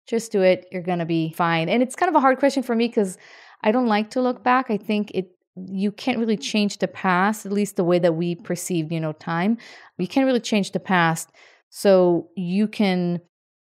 Just 0.07 0.31
do 0.31 0.41
it. 0.41 0.67
You're 0.71 0.81
going 0.81 0.99
to 0.99 1.05
be 1.05 1.31
fine. 1.33 1.69
And 1.69 1.81
it's 1.81 1.95
kind 1.95 2.09
of 2.09 2.15
a 2.15 2.19
hard 2.19 2.39
question 2.39 2.63
for 2.63 2.75
me 2.75 2.87
because 2.87 3.17
I 3.63 3.71
don't 3.71 3.87
like 3.87 4.09
to 4.11 4.21
look 4.21 4.43
back. 4.43 4.69
I 4.69 4.77
think 4.77 5.11
it 5.13 5.31
you 5.67 5.91
can't 5.91 6.17
really 6.19 6.37
change 6.37 6.77
the 6.77 6.87
past, 6.87 7.45
at 7.45 7.51
least 7.51 7.75
the 7.75 7.83
way 7.83 7.99
that 7.99 8.13
we 8.13 8.35
perceive, 8.35 8.91
you 8.91 8.99
know, 8.99 9.13
time. 9.13 9.57
You 9.97 10.07
can't 10.07 10.25
really 10.25 10.39
change 10.39 10.71
the 10.71 10.79
past. 10.79 11.29
So 11.69 12.29
you 12.35 12.67
can 12.67 13.21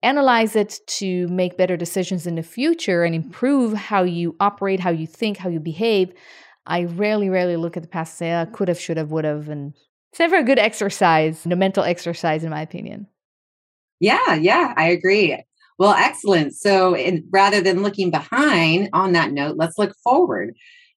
analyze 0.04 0.56
it 0.56 0.80
to 0.88 1.27
make 1.27 1.58
better 1.58 1.75
decisions 1.77 2.27
in 2.27 2.36
the 2.36 2.44
future 2.44 3.04
and 3.04 3.15
improve 3.15 3.74
how 3.74 4.04
you 4.04 4.36
operate, 4.39 4.80
how 4.80 4.92
you 4.92 5.08
think, 5.08 5.38
how 5.38 5.50
you 5.50 5.60
behave. 5.60 6.13
I 6.65 6.86
rarely, 6.86 7.30
rarely 7.30 7.58
look 7.58 7.77
at 7.77 7.84
the 7.84 7.89
past 7.89 8.13
and 8.13 8.18
say, 8.18 8.32
ah, 8.32 8.46
oh, 8.48 8.51
could 8.51 8.68
have, 8.68 8.80
should 8.80 8.98
have, 8.98 9.12
would 9.12 9.25
have. 9.25 9.50
And 9.50 9.74
it's 10.12 10.20
never 10.20 10.38
a 10.38 10.44
good 10.44 10.60
exercise, 10.60 11.46
no 11.46 11.56
mental 11.56 11.84
exercise, 11.84 12.44
in 12.44 12.50
my 12.50 12.62
opinion. 12.62 13.08
Yeah, 14.00 14.36
yeah, 14.36 14.74
I 14.77 14.89
agree. 14.89 15.44
Well, 15.77 15.94
excellent. 15.94 16.54
So 16.54 16.96
in, 16.96 17.27
rather 17.32 17.62
than 17.62 17.84
looking 17.84 18.12
behind 18.12 18.89
on 18.94 19.12
that 19.13 19.32
note, 19.32 19.58
let's 19.58 19.77
look 19.77 19.96
forward. 20.04 20.54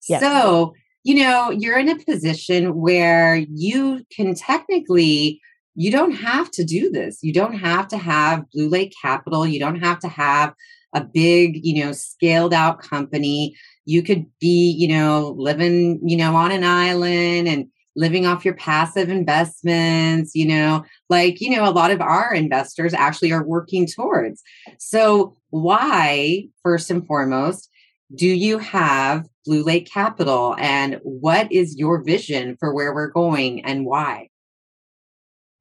Yes. 0.09 0.21
So, 0.21 0.73
you 1.03 1.15
know, 1.15 1.51
you're 1.51 1.77
in 1.77 1.89
a 1.89 2.03
position 2.03 2.75
where 2.75 3.35
you 3.35 4.05
can 4.15 4.35
technically 4.35 5.41
you 5.79 5.91
don't 5.91 6.11
have 6.11 6.49
to 6.49 6.63
do 6.63 6.89
this. 6.89 7.19
You 7.21 7.31
don't 7.31 7.53
have 7.53 7.87
to 7.89 7.97
have 7.97 8.49
Blue 8.49 8.67
Lake 8.67 8.95
Capital. 8.99 9.45
You 9.45 9.59
don't 9.59 9.79
have 9.79 9.99
to 9.99 10.07
have 10.07 10.55
a 10.93 11.03
big, 11.03 11.63
you 11.63 11.85
know, 11.85 11.91
scaled 11.91 12.51
out 12.51 12.81
company. 12.81 13.55
You 13.85 14.01
could 14.01 14.25
be, 14.39 14.71
you 14.71 14.87
know, 14.87 15.35
living, 15.37 15.99
you 16.03 16.17
know, 16.17 16.35
on 16.35 16.51
an 16.51 16.63
island 16.63 17.47
and 17.47 17.67
living 17.95 18.25
off 18.25 18.43
your 18.43 18.55
passive 18.55 19.09
investments, 19.09 20.33
you 20.33 20.47
know, 20.47 20.83
like, 21.09 21.39
you 21.41 21.55
know, 21.55 21.63
a 21.63 21.71
lot 21.71 21.91
of 21.91 22.01
our 22.01 22.33
investors 22.33 22.95
actually 22.95 23.31
are 23.31 23.45
working 23.45 23.85
towards. 23.85 24.41
So, 24.79 25.35
why, 25.51 26.47
first 26.63 26.89
and 26.89 27.05
foremost, 27.05 27.69
do 28.15 28.27
you 28.27 28.57
have 28.57 29.27
Blue 29.45 29.63
Lake 29.63 29.89
Capital 29.91 30.55
and 30.57 30.99
what 31.03 31.51
is 31.51 31.77
your 31.77 32.03
vision 32.03 32.55
for 32.59 32.73
where 32.73 32.93
we're 32.93 33.11
going 33.11 33.65
and 33.65 33.85
why? 33.85 34.29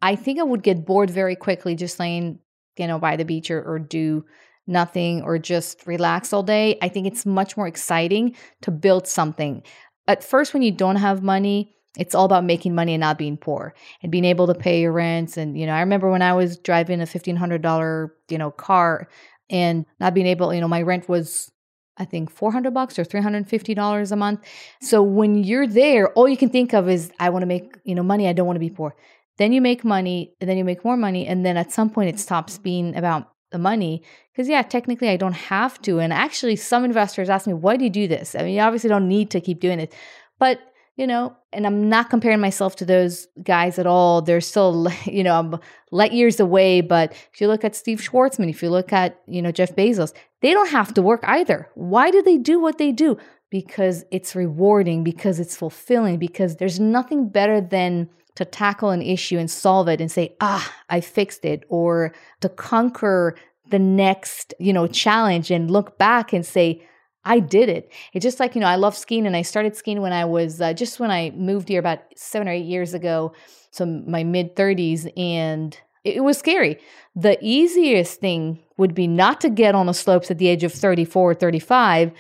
I 0.03 0.15
think 0.15 0.39
I 0.39 0.45
would 0.45 0.63
get 0.63 0.87
bored 0.87 1.11
very 1.11 1.35
quickly 1.35 1.75
just 1.75 1.99
laying, 1.99 2.39
you 2.77 2.87
know, 2.87 2.99
by 2.99 3.17
the 3.17 3.25
beach 3.25 3.51
or, 3.51 3.63
or 3.63 3.79
do 3.79 4.25
nothing 4.67 5.23
or 5.23 5.39
just 5.39 5.87
relax 5.87 6.33
all 6.33 6.43
day. 6.43 6.79
I 6.83 6.89
think 6.89 7.07
it's 7.07 7.27
much 7.27 7.57
more 7.57 7.67
exciting 7.67 8.37
to 8.63 8.71
build 8.71 9.07
something. 9.07 9.63
At 10.07 10.23
first, 10.23 10.53
when 10.53 10.63
you 10.63 10.71
don't 10.71 10.97
have 10.97 11.23
money, 11.23 11.75
it's 11.99 12.15
all 12.15 12.27
about 12.27 12.45
making 12.45 12.75
money 12.75 12.95
and 12.95 13.01
not 13.01 13.19
being 13.19 13.37
poor 13.37 13.75
and 14.03 14.13
being 14.13 14.25
able 14.25 14.47
to 14.47 14.55
pay 14.55 14.81
your 14.81 14.93
rents. 14.93 15.37
And, 15.37 15.59
you 15.59 15.67
know, 15.67 15.73
I 15.73 15.81
remember 15.81 16.11
when 16.11 16.23
I 16.23 16.35
was 16.35 16.59
driving 16.59 17.01
a 17.01 17.05
$1,500, 17.05 18.11
you 18.29 18.39
know, 18.39 18.51
car 18.51 19.09
and 19.49 19.87
not 19.99 20.15
being 20.15 20.27
able, 20.27 20.53
you 20.53 20.61
know, 20.61 20.69
my 20.69 20.83
rent 20.83 21.09
was, 21.09 21.51
I 21.99 22.05
think, 22.05 22.31
400 22.31 22.73
bucks 22.75 22.99
or 22.99 23.05
$350 23.05 24.13
a 24.13 24.17
month. 24.17 24.41
So 24.81 25.03
when 25.03 25.43
you're 25.43 25.67
there, 25.67 26.09
all 26.13 26.29
you 26.29 26.37
can 26.37 26.51
think 26.51 26.73
of 26.73 26.89
is, 26.89 27.11
I 27.19 27.31
want 27.31 27.43
to 27.43 27.47
make, 27.47 27.77
you 27.85 27.95
know, 27.95 28.03
money. 28.03 28.29
I 28.29 28.33
don't 28.33 28.47
want 28.47 28.57
to 28.57 28.61
be 28.61 28.71
poor. 28.71 28.95
Then 29.39 29.53
you 29.53 29.61
make 29.61 29.85
money 29.85 30.35
and 30.41 30.49
then 30.49 30.57
you 30.57 30.65
make 30.65 30.85
more 30.85 30.97
money. 30.97 31.27
And 31.27 31.45
then 31.45 31.57
at 31.57 31.73
some 31.73 31.91
point 31.91 32.09
it 32.09 32.21
stops 32.21 32.59
being 32.59 32.97
about 32.97 33.31
the 33.51 33.59
money. 33.59 34.03
Because, 34.33 34.49
yeah, 34.49 34.63
technically 34.63 35.09
I 35.09 35.17
don't 35.17 35.33
have 35.33 35.81
to. 35.83 35.99
And 35.99 36.13
actually, 36.13 36.57
some 36.57 36.85
investors 36.85 37.31
ask 37.31 37.47
me, 37.47 37.55
why 37.55 37.77
do 37.77 37.85
you 37.85 37.91
do 37.91 38.09
this? 38.09 38.35
I 38.35 38.43
mean, 38.43 38.55
you 38.55 38.61
obviously 38.61 38.89
don't 38.89 39.09
need 39.09 39.31
to 39.31 39.41
keep 39.41 39.61
doing 39.61 39.81
it. 39.81 39.95
But 40.39 40.61
you 40.97 41.07
know, 41.07 41.37
and 41.53 41.67
I'm 41.67 41.89
not 41.89 42.09
comparing 42.09 42.41
myself 42.41 42.77
to 42.77 42.85
those 42.85 43.29
guys 43.43 43.79
at 43.79 43.87
all. 43.87 44.23
They're 44.23 44.41
still, 44.41 44.89
you 45.05 45.23
know, 45.23 45.39
I'm 45.39 45.61
light 45.91 46.13
years 46.13 46.41
away. 46.41 46.81
But 46.81 47.13
if 47.33 47.41
you 47.41 47.49
look 47.49 47.65
at 47.65 47.77
Steve 47.77 48.01
Schwarzman, 48.01 48.51
if 48.51 48.63
you 48.63 48.71
look 48.71 48.93
at, 48.93 49.21
you 49.27 49.43
know, 49.43 49.53
Jeff 49.53 49.77
Bezos, 49.77 50.13
they 50.41 50.53
don't 50.53 50.71
have 50.71 50.95
to 50.95 51.03
work 51.03 51.21
either. 51.25 51.69
Why 51.75 52.11
do 52.11 52.23
they 52.23 52.39
do 52.39 52.61
what 52.61 52.79
they 52.79 52.93
do? 52.93 53.19
Because 53.51 54.05
it's 54.11 54.35
rewarding, 54.35 55.05
because 55.05 55.39
it's 55.39 55.57
fulfilling, 55.57 56.19
because 56.19 56.57
there's 56.57 56.81
nothing 56.81 57.29
better 57.29 57.61
than 57.61 58.09
to 58.35 58.45
tackle 58.45 58.91
an 58.91 59.01
issue 59.01 59.39
and 59.39 59.51
solve 59.51 59.89
it 59.89 60.01
and 60.01 60.11
say, 60.11 60.37
ah, 60.41 60.71
I 60.91 61.01
fixed 61.01 61.45
it, 61.45 61.65
or 61.69 62.13
to 62.41 62.49
conquer 62.49 63.35
the 63.71 63.79
next, 63.79 64.53
you 64.59 64.73
know, 64.73 64.87
challenge 64.87 65.51
and 65.51 65.71
look 65.71 65.97
back 65.99 66.33
and 66.33 66.45
say, 66.45 66.87
I 67.27 67.41
did 67.41 67.69
it. 67.69 67.93
It's 68.13 68.23
just 68.23 68.39
like, 68.39 68.55
you 68.55 68.61
know, 68.61 68.69
I 68.69 68.77
love 68.77 68.97
skiing 68.97 69.27
and 69.27 69.37
I 69.37 69.43
started 69.43 69.77
skiing 69.77 70.01
when 70.01 70.13
I 70.13 70.25
was 70.25 70.61
uh, 70.61 70.73
just 70.73 71.01
when 71.01 71.11
I 71.11 71.31
moved 71.31 71.69
here 71.69 71.81
about 71.81 71.99
seven 72.15 72.49
or 72.49 72.53
eight 72.53 72.65
years 72.65 72.95
ago, 72.95 73.35
so 73.73 73.85
my 73.85 74.23
mid 74.23 74.55
30s, 74.55 75.11
and 75.19 75.79
it, 76.05 76.23
was 76.23 76.39
scary. 76.39 76.79
The 77.17 77.37
easiest 77.43 78.21
thing 78.21 78.61
would 78.79 78.95
be 78.95 79.09
not 79.09 79.41
to 79.41 79.51
get 79.51 79.75
on 79.75 79.87
the 79.87 79.93
slopes 79.93 80.31
at 80.31 80.39
the 80.39 80.47
age 80.47 80.63
of 80.63 80.73
34 80.73 81.31
or 81.31 81.35
35, 81.35 82.13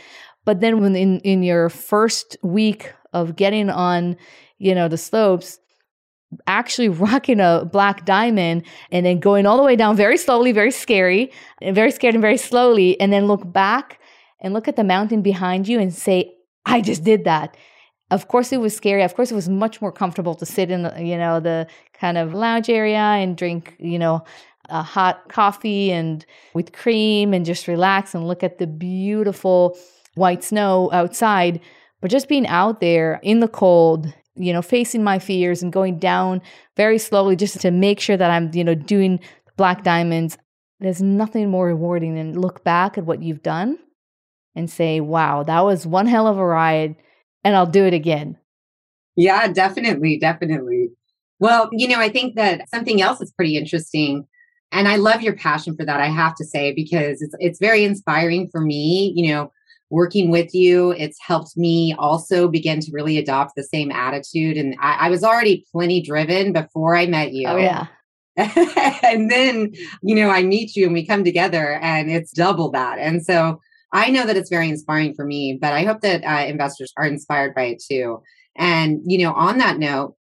but 0.44 0.60
then 0.60 0.80
when 0.80 0.96
in, 0.96 1.20
in 1.20 1.42
your 1.44 1.70
first 1.70 2.36
week 2.42 2.92
of 3.12 3.36
getting 3.36 3.70
on, 3.70 4.16
you 4.58 4.74
know, 4.74 4.88
the 4.88 4.98
slopes, 4.98 5.60
actually 6.48 6.88
rocking 7.06 7.38
a 7.38 7.64
black 7.64 8.04
diamond 8.04 8.64
and 8.90 9.06
then 9.06 9.20
going 9.20 9.46
all 9.46 9.56
the 9.56 9.62
way 9.62 9.76
down 9.76 9.96
very 9.96 10.18
slowly, 10.18 10.50
very 10.50 10.72
scary, 10.72 11.30
and 11.62 11.76
very 11.76 11.92
scared 11.92 12.14
and 12.14 12.22
very 12.22 12.36
slowly, 12.36 13.00
and 13.00 13.12
then 13.12 13.26
look 13.26 13.52
back 13.52 14.00
and 14.46 14.54
look 14.54 14.68
at 14.68 14.76
the 14.76 14.84
mountain 14.84 15.22
behind 15.22 15.66
you 15.66 15.80
and 15.80 15.92
say, 15.92 16.32
I 16.64 16.80
just 16.80 17.02
did 17.02 17.24
that. 17.24 17.56
Of 18.12 18.28
course, 18.28 18.52
it 18.52 18.60
was 18.60 18.76
scary. 18.76 19.02
Of 19.02 19.16
course, 19.16 19.32
it 19.32 19.34
was 19.34 19.48
much 19.48 19.82
more 19.82 19.90
comfortable 19.90 20.36
to 20.36 20.46
sit 20.46 20.70
in, 20.70 20.88
you 21.04 21.18
know, 21.18 21.40
the 21.40 21.66
kind 21.92 22.16
of 22.16 22.32
lounge 22.32 22.70
area 22.70 22.96
and 22.96 23.36
drink, 23.36 23.74
you 23.80 23.98
know, 23.98 24.22
a 24.68 24.84
hot 24.84 25.28
coffee 25.28 25.90
and 25.90 26.24
with 26.54 26.72
cream 26.72 27.34
and 27.34 27.44
just 27.44 27.66
relax 27.66 28.14
and 28.14 28.28
look 28.28 28.44
at 28.44 28.58
the 28.58 28.68
beautiful 28.68 29.76
white 30.14 30.44
snow 30.44 30.90
outside. 30.92 31.60
But 32.00 32.12
just 32.12 32.28
being 32.28 32.46
out 32.46 32.80
there 32.80 33.18
in 33.24 33.40
the 33.40 33.48
cold, 33.48 34.14
you 34.36 34.52
know, 34.52 34.62
facing 34.62 35.02
my 35.02 35.18
fears 35.18 35.60
and 35.60 35.72
going 35.72 35.98
down 35.98 36.40
very 36.76 36.98
slowly 36.98 37.34
just 37.34 37.60
to 37.62 37.72
make 37.72 37.98
sure 37.98 38.16
that 38.16 38.30
I'm, 38.30 38.54
you 38.54 38.62
know, 38.62 38.76
doing 38.76 39.18
black 39.56 39.82
diamonds. 39.82 40.38
There's 40.78 41.02
nothing 41.02 41.50
more 41.50 41.66
rewarding 41.66 42.14
than 42.14 42.40
look 42.40 42.62
back 42.62 42.96
at 42.96 43.06
what 43.06 43.24
you've 43.24 43.42
done 43.42 43.78
and 44.56 44.70
say, 44.70 45.00
wow, 45.00 45.42
that 45.44 45.60
was 45.60 45.86
one 45.86 46.06
hell 46.06 46.26
of 46.26 46.38
a 46.38 46.44
ride 46.44 46.96
and 47.44 47.54
I'll 47.54 47.66
do 47.66 47.84
it 47.84 47.94
again. 47.94 48.36
Yeah, 49.14 49.46
definitely. 49.48 50.18
Definitely. 50.18 50.88
Well, 51.38 51.68
you 51.72 51.86
know, 51.86 52.00
I 52.00 52.08
think 52.08 52.34
that 52.34 52.68
something 52.68 53.00
else 53.00 53.20
is 53.20 53.32
pretty 53.32 53.56
interesting. 53.56 54.26
And 54.72 54.88
I 54.88 54.96
love 54.96 55.22
your 55.22 55.36
passion 55.36 55.76
for 55.76 55.84
that, 55.84 56.00
I 56.00 56.06
have 56.06 56.34
to 56.36 56.44
say, 56.44 56.72
because 56.72 57.22
it's 57.22 57.34
it's 57.38 57.60
very 57.60 57.84
inspiring 57.84 58.48
for 58.50 58.60
me, 58.60 59.12
you 59.14 59.32
know, 59.32 59.52
working 59.90 60.30
with 60.30 60.54
you. 60.54 60.90
It's 60.92 61.18
helped 61.20 61.56
me 61.56 61.94
also 61.98 62.48
begin 62.48 62.80
to 62.80 62.90
really 62.92 63.16
adopt 63.16 63.52
the 63.54 63.62
same 63.62 63.92
attitude. 63.92 64.56
And 64.56 64.74
I, 64.80 65.06
I 65.06 65.10
was 65.10 65.22
already 65.22 65.64
plenty 65.70 66.02
driven 66.02 66.52
before 66.52 66.96
I 66.96 67.06
met 67.06 67.32
you. 67.32 67.46
Oh 67.46 67.56
yeah. 67.56 67.86
and 68.36 69.30
then, 69.30 69.72
you 70.02 70.14
know, 70.14 70.28
I 70.28 70.42
meet 70.42 70.76
you 70.76 70.84
and 70.84 70.92
we 70.92 71.06
come 71.06 71.24
together 71.24 71.78
and 71.80 72.10
it's 72.10 72.32
double 72.32 72.70
that. 72.72 72.98
And 72.98 73.24
so 73.24 73.60
I 73.92 74.10
know 74.10 74.26
that 74.26 74.36
it's 74.36 74.50
very 74.50 74.68
inspiring 74.68 75.14
for 75.14 75.24
me, 75.24 75.58
but 75.60 75.72
I 75.72 75.84
hope 75.84 76.00
that 76.00 76.24
uh, 76.24 76.46
investors 76.46 76.92
are 76.96 77.06
inspired 77.06 77.54
by 77.54 77.64
it 77.64 77.82
too. 77.82 78.22
And, 78.56 79.00
you 79.04 79.18
know, 79.18 79.32
on 79.32 79.58
that 79.58 79.78
note, 79.78 80.16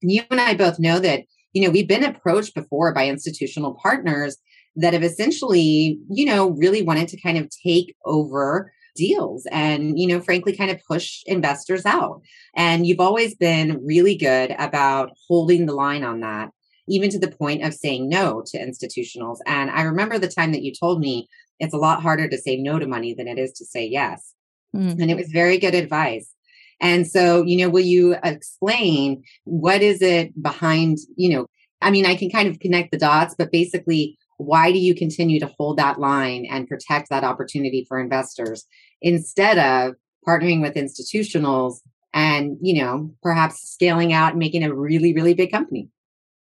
you 0.00 0.22
and 0.30 0.40
I 0.40 0.54
both 0.54 0.78
know 0.78 0.98
that, 1.00 1.24
you 1.52 1.62
know, 1.62 1.70
we've 1.70 1.88
been 1.88 2.04
approached 2.04 2.54
before 2.54 2.94
by 2.94 3.08
institutional 3.08 3.74
partners 3.82 4.36
that 4.76 4.92
have 4.92 5.02
essentially, 5.02 5.98
you 6.08 6.24
know, 6.24 6.50
really 6.50 6.82
wanted 6.82 7.08
to 7.08 7.20
kind 7.20 7.36
of 7.36 7.50
take 7.64 7.94
over 8.04 8.72
deals 8.96 9.46
and, 9.50 9.98
you 9.98 10.06
know, 10.06 10.20
frankly, 10.20 10.56
kind 10.56 10.70
of 10.70 10.80
push 10.88 11.22
investors 11.26 11.84
out. 11.84 12.22
And 12.56 12.86
you've 12.86 13.00
always 13.00 13.34
been 13.34 13.84
really 13.84 14.16
good 14.16 14.54
about 14.58 15.10
holding 15.28 15.66
the 15.66 15.74
line 15.74 16.04
on 16.04 16.20
that, 16.20 16.50
even 16.88 17.10
to 17.10 17.18
the 17.18 17.30
point 17.30 17.64
of 17.64 17.74
saying 17.74 18.08
no 18.08 18.42
to 18.46 18.58
institutionals. 18.58 19.38
And 19.46 19.70
I 19.70 19.82
remember 19.82 20.18
the 20.18 20.28
time 20.28 20.52
that 20.52 20.62
you 20.62 20.72
told 20.72 21.00
me 21.00 21.28
it's 21.60 21.74
a 21.74 21.78
lot 21.78 22.02
harder 22.02 22.28
to 22.28 22.38
say 22.38 22.56
no 22.56 22.78
to 22.78 22.86
money 22.86 23.14
than 23.14 23.28
it 23.28 23.38
is 23.38 23.52
to 23.52 23.64
say 23.64 23.86
yes. 23.86 24.34
Mm-hmm. 24.74 25.00
And 25.00 25.10
it 25.10 25.16
was 25.16 25.28
very 25.28 25.58
good 25.58 25.74
advice. 25.74 26.32
And 26.80 27.06
so, 27.06 27.42
you 27.42 27.58
know, 27.58 27.68
will 27.68 27.80
you 27.84 28.16
explain 28.24 29.22
what 29.44 29.82
is 29.82 30.00
it 30.00 30.40
behind, 30.42 30.98
you 31.16 31.36
know, 31.36 31.46
I 31.82 31.90
mean, 31.90 32.06
I 32.06 32.16
can 32.16 32.30
kind 32.30 32.48
of 32.48 32.58
connect 32.58 32.90
the 32.90 32.98
dots, 32.98 33.34
but 33.36 33.52
basically, 33.52 34.18
why 34.38 34.72
do 34.72 34.78
you 34.78 34.94
continue 34.94 35.38
to 35.40 35.52
hold 35.58 35.76
that 35.76 36.00
line 36.00 36.46
and 36.50 36.66
protect 36.66 37.10
that 37.10 37.24
opportunity 37.24 37.84
for 37.86 38.00
investors 38.00 38.64
instead 39.02 39.58
of 39.58 39.96
partnering 40.26 40.62
with 40.62 40.74
institutionals 40.74 41.80
and, 42.14 42.56
you 42.62 42.82
know, 42.82 43.14
perhaps 43.22 43.70
scaling 43.70 44.14
out 44.14 44.30
and 44.30 44.38
making 44.38 44.64
a 44.64 44.74
really, 44.74 45.12
really 45.12 45.34
big 45.34 45.52
company? 45.52 45.88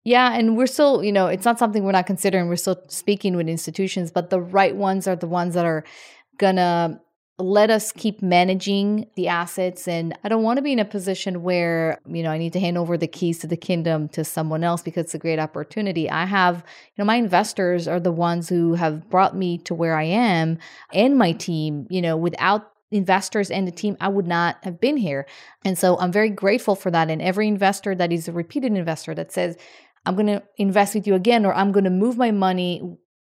Yeah, 0.04 0.34
and 0.34 0.56
we're 0.56 0.68
still, 0.68 1.04
you 1.04 1.12
know, 1.12 1.28
it's 1.28 1.44
not 1.44 1.60
something 1.60 1.84
we're 1.84 1.92
not 1.92 2.08
considering. 2.08 2.48
We're 2.48 2.56
still 2.56 2.82
speaking 2.88 3.36
with 3.36 3.50
institutions, 3.50 4.10
but 4.12 4.30
the 4.30 4.40
right 4.40 4.76
ones 4.76 5.08
are 5.08 5.16
the 5.18 5.28
ones 5.28 5.54
that 5.56 5.66
are 5.66 5.84
gonna 6.38 7.02
let 7.40 7.70
us 7.70 7.92
keep 7.92 8.22
managing 8.24 9.06
the 9.16 9.28
assets 9.28 9.88
and 9.88 10.18
i 10.24 10.30
don't 10.30 10.42
want 10.42 10.58
to 10.58 10.62
be 10.64 10.72
in 10.72 10.80
a 10.80 10.86
position 10.86 11.44
where 11.44 12.00
you 12.08 12.24
know 12.24 12.32
i 12.32 12.38
need 12.38 12.52
to 12.52 12.60
hand 12.60 12.78
over 12.80 12.98
the 12.98 13.08
keys 13.08 13.38
to 13.38 13.46
the 13.46 13.58
kingdom 13.58 14.08
to 14.10 14.24
someone 14.24 14.64
else 14.64 14.82
because 14.82 15.06
it's 15.06 15.14
a 15.14 15.20
great 15.20 15.38
opportunity 15.38 16.10
i 16.10 16.26
have 16.26 16.58
you 16.58 16.94
know 16.98 17.06
my 17.06 17.16
investors 17.16 17.88
are 17.88 18.00
the 18.00 18.12
ones 18.12 18.50
who 18.50 18.74
have 18.74 19.08
brought 19.10 19.36
me 19.36 19.60
to 19.60 19.76
where 19.76 19.96
i 19.96 20.04
am 20.04 20.58
and 20.94 21.16
my 21.16 21.32
team 21.32 21.86
you 21.92 22.02
know 22.02 22.18
without 22.18 22.72
investors 22.90 23.52
and 23.52 23.68
the 23.68 23.72
team 23.72 23.96
i 24.02 24.08
would 24.08 24.26
not 24.26 24.58
have 24.64 24.80
been 24.80 24.98
here 24.98 25.28
and 25.64 25.78
so 25.78 25.96
i'm 26.00 26.12
very 26.12 26.30
grateful 26.30 26.74
for 26.74 26.90
that 26.90 27.12
and 27.12 27.22
every 27.22 27.48
investor 27.48 27.94
that 27.94 28.12
is 28.12 28.28
a 28.28 28.32
repeated 28.32 28.72
investor 28.74 29.14
that 29.14 29.32
says 29.32 29.58
I'm 30.08 30.16
going 30.16 30.28
to 30.28 30.44
invest 30.56 30.96
with 30.96 31.06
you 31.06 31.16
again, 31.16 31.46
or 31.46 31.54
I'm 31.54 31.72
going 31.72 31.84
to 31.84 31.90
move 31.90 32.18
my 32.18 32.32
money, 32.32 32.82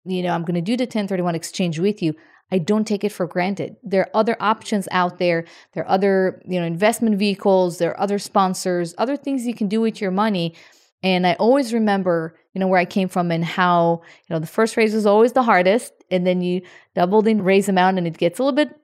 you 0.04 0.22
know, 0.22 0.32
I'm 0.32 0.42
going 0.42 0.54
to 0.54 0.62
do 0.62 0.76
the 0.76 0.84
1031 0.84 1.34
exchange 1.34 1.78
with 1.78 2.02
you. 2.02 2.14
I 2.50 2.58
don't 2.58 2.86
take 2.86 3.04
it 3.04 3.12
for 3.12 3.26
granted. 3.26 3.76
There 3.82 4.02
are 4.02 4.10
other 4.14 4.36
options 4.40 4.88
out 4.90 5.18
there. 5.18 5.44
There 5.74 5.84
are 5.84 5.90
other, 5.90 6.42
you 6.46 6.58
know, 6.58 6.66
investment 6.66 7.18
vehicles, 7.18 7.78
there 7.78 7.90
are 7.90 8.00
other 8.00 8.18
sponsors, 8.18 8.94
other 8.98 9.16
things 9.16 9.46
you 9.46 9.54
can 9.54 9.68
do 9.68 9.80
with 9.80 10.00
your 10.00 10.10
money. 10.10 10.54
And 11.02 11.26
I 11.26 11.34
always 11.34 11.72
remember, 11.72 12.34
you 12.54 12.60
know, 12.60 12.66
where 12.66 12.80
I 12.80 12.84
came 12.84 13.08
from 13.08 13.30
and 13.30 13.44
how, 13.44 14.02
you 14.28 14.34
know, 14.34 14.40
the 14.40 14.46
first 14.46 14.76
raise 14.76 14.94
is 14.94 15.06
always 15.06 15.32
the 15.32 15.42
hardest. 15.42 15.92
And 16.10 16.26
then 16.26 16.40
you 16.40 16.62
double 16.94 17.22
the 17.22 17.34
raise 17.34 17.68
amount 17.68 17.98
and 17.98 18.06
it 18.06 18.18
gets 18.18 18.38
a 18.38 18.42
little 18.42 18.56
bit 18.56 18.74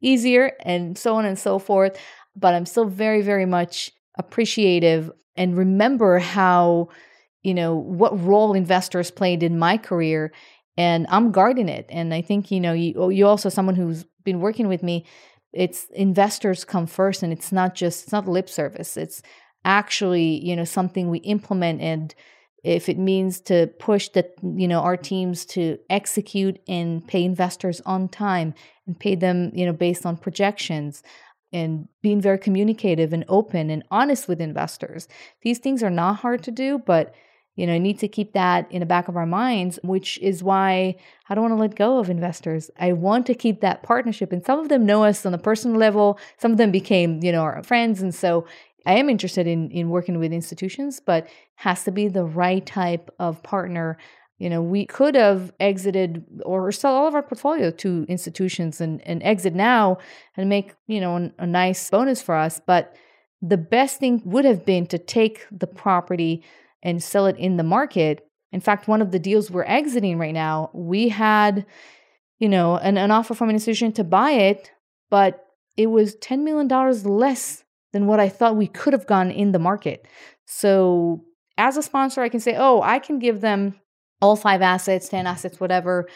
easier 0.00 0.52
and 0.60 0.98
so 0.98 1.14
on 1.14 1.24
and 1.24 1.38
so 1.38 1.58
forth. 1.58 1.98
But 2.34 2.54
I'm 2.54 2.66
still 2.66 2.86
very, 2.86 3.22
very 3.22 3.46
much 3.46 3.92
appreciative 4.18 5.10
and 5.36 5.56
remember 5.56 6.18
how 6.18 6.88
you 7.44 7.54
know, 7.54 7.74
what 7.74 8.18
role 8.20 8.54
investors 8.54 9.10
played 9.10 9.42
in 9.42 9.58
my 9.58 9.78
career 9.78 10.32
and 10.76 11.06
I'm 11.08 11.30
guarding 11.30 11.68
it. 11.68 11.86
And 11.88 12.12
I 12.12 12.20
think, 12.20 12.50
you 12.50 12.58
know, 12.58 12.72
you, 12.72 12.94
oh, 12.96 13.08
you 13.10 13.26
also 13.26 13.48
someone 13.48 13.76
who's 13.76 14.04
been 14.24 14.40
working 14.40 14.66
with 14.66 14.82
me, 14.82 15.04
it's 15.52 15.86
investors 15.94 16.64
come 16.64 16.86
first 16.86 17.22
and 17.22 17.32
it's 17.32 17.52
not 17.52 17.76
just, 17.76 18.04
it's 18.04 18.12
not 18.12 18.26
lip 18.26 18.48
service. 18.48 18.96
It's 18.96 19.22
actually, 19.64 20.44
you 20.44 20.56
know, 20.56 20.64
something 20.64 21.10
we 21.10 21.18
implement 21.18 21.80
and 21.80 22.14
if 22.64 22.88
it 22.88 22.96
means 22.98 23.42
to 23.42 23.66
push 23.78 24.08
that 24.10 24.32
you 24.42 24.66
know 24.66 24.80
our 24.80 24.96
teams 24.96 25.44
to 25.44 25.78
execute 25.90 26.58
and 26.66 27.06
pay 27.06 27.22
investors 27.22 27.82
on 27.84 28.08
time 28.08 28.54
and 28.86 28.98
pay 28.98 29.14
them 29.14 29.52
you 29.54 29.66
know 29.66 29.72
based 29.72 30.06
on 30.06 30.16
projections 30.16 31.02
and 31.52 31.86
being 32.02 32.20
very 32.20 32.38
communicative 32.38 33.12
and 33.12 33.24
open 33.28 33.70
and 33.70 33.84
honest 33.90 34.26
with 34.26 34.40
investors 34.40 35.06
these 35.42 35.58
things 35.58 35.82
are 35.82 35.90
not 35.90 36.16
hard 36.16 36.42
to 36.42 36.50
do 36.50 36.78
but 36.78 37.14
you 37.56 37.66
know 37.66 37.78
need 37.78 37.98
to 37.98 38.08
keep 38.08 38.32
that 38.32 38.70
in 38.70 38.80
the 38.80 38.86
back 38.86 39.08
of 39.08 39.16
our 39.16 39.26
minds 39.26 39.78
which 39.82 40.18
is 40.18 40.42
why 40.42 40.94
i 41.28 41.34
don't 41.34 41.42
want 41.42 41.52
to 41.52 41.60
let 41.60 41.76
go 41.76 41.98
of 41.98 42.10
investors 42.10 42.70
i 42.78 42.92
want 42.92 43.26
to 43.26 43.34
keep 43.34 43.60
that 43.60 43.82
partnership 43.82 44.32
and 44.32 44.44
some 44.44 44.58
of 44.58 44.68
them 44.68 44.86
know 44.86 45.04
us 45.04 45.24
on 45.24 45.34
a 45.34 45.38
personal 45.38 45.76
level 45.76 46.18
some 46.38 46.52
of 46.52 46.58
them 46.58 46.70
became 46.70 47.22
you 47.22 47.32
know 47.32 47.42
our 47.42 47.62
friends 47.62 48.02
and 48.02 48.14
so 48.14 48.44
I 48.86 48.94
am 48.94 49.08
interested 49.08 49.46
in 49.46 49.70
in 49.70 49.88
working 49.88 50.18
with 50.18 50.32
institutions, 50.32 51.00
but 51.00 51.28
has 51.56 51.84
to 51.84 51.90
be 51.90 52.08
the 52.08 52.24
right 52.24 52.64
type 52.64 53.10
of 53.18 53.42
partner. 53.42 53.98
You 54.38 54.50
know, 54.50 54.60
we 54.60 54.84
could 54.84 55.14
have 55.14 55.52
exited 55.60 56.24
or 56.44 56.70
sell 56.72 56.94
all 56.94 57.06
of 57.08 57.14
our 57.14 57.22
portfolio 57.22 57.70
to 57.70 58.04
institutions 58.08 58.80
and, 58.80 59.00
and 59.06 59.22
exit 59.22 59.54
now 59.54 59.98
and 60.36 60.48
make, 60.48 60.74
you 60.86 61.00
know, 61.00 61.16
a, 61.16 61.32
a 61.38 61.46
nice 61.46 61.88
bonus 61.88 62.20
for 62.20 62.34
us. 62.34 62.60
But 62.66 62.96
the 63.40 63.56
best 63.56 64.00
thing 64.00 64.22
would 64.24 64.44
have 64.44 64.66
been 64.66 64.86
to 64.88 64.98
take 64.98 65.46
the 65.50 65.68
property 65.68 66.42
and 66.84 67.02
sell 67.02 67.26
it 67.26 67.36
in 67.36 67.56
the 67.56 67.64
market. 67.64 68.28
In 68.52 68.60
fact, 68.60 68.86
one 68.86 69.02
of 69.02 69.10
the 69.10 69.18
deals 69.18 69.50
we're 69.50 69.64
exiting 69.64 70.18
right 70.18 70.34
now, 70.34 70.70
we 70.72 71.08
had, 71.08 71.66
you 72.38 72.48
know, 72.48 72.76
an, 72.76 72.96
an 72.96 73.10
offer 73.10 73.34
from 73.34 73.48
an 73.48 73.56
institution 73.56 73.90
to 73.92 74.04
buy 74.04 74.32
it, 74.32 74.70
but 75.10 75.44
it 75.76 75.86
was 75.86 76.14
$10 76.16 76.42
million 76.42 76.68
less 76.68 77.64
than 77.92 78.06
what 78.06 78.20
I 78.20 78.28
thought 78.28 78.56
we 78.56 78.68
could 78.68 78.92
have 78.92 79.06
gone 79.06 79.30
in 79.30 79.52
the 79.52 79.58
market. 79.58 80.06
So, 80.46 81.24
as 81.56 81.76
a 81.76 81.82
sponsor, 81.82 82.20
I 82.20 82.28
can 82.28 82.40
say, 82.40 82.56
oh, 82.56 82.82
I 82.82 82.98
can 82.98 83.18
give 83.18 83.40
them 83.40 83.80
all 84.20 84.36
five 84.36 84.62
assets, 84.62 85.08
10 85.08 85.26
assets, 85.26 85.60
whatever, 85.60 86.08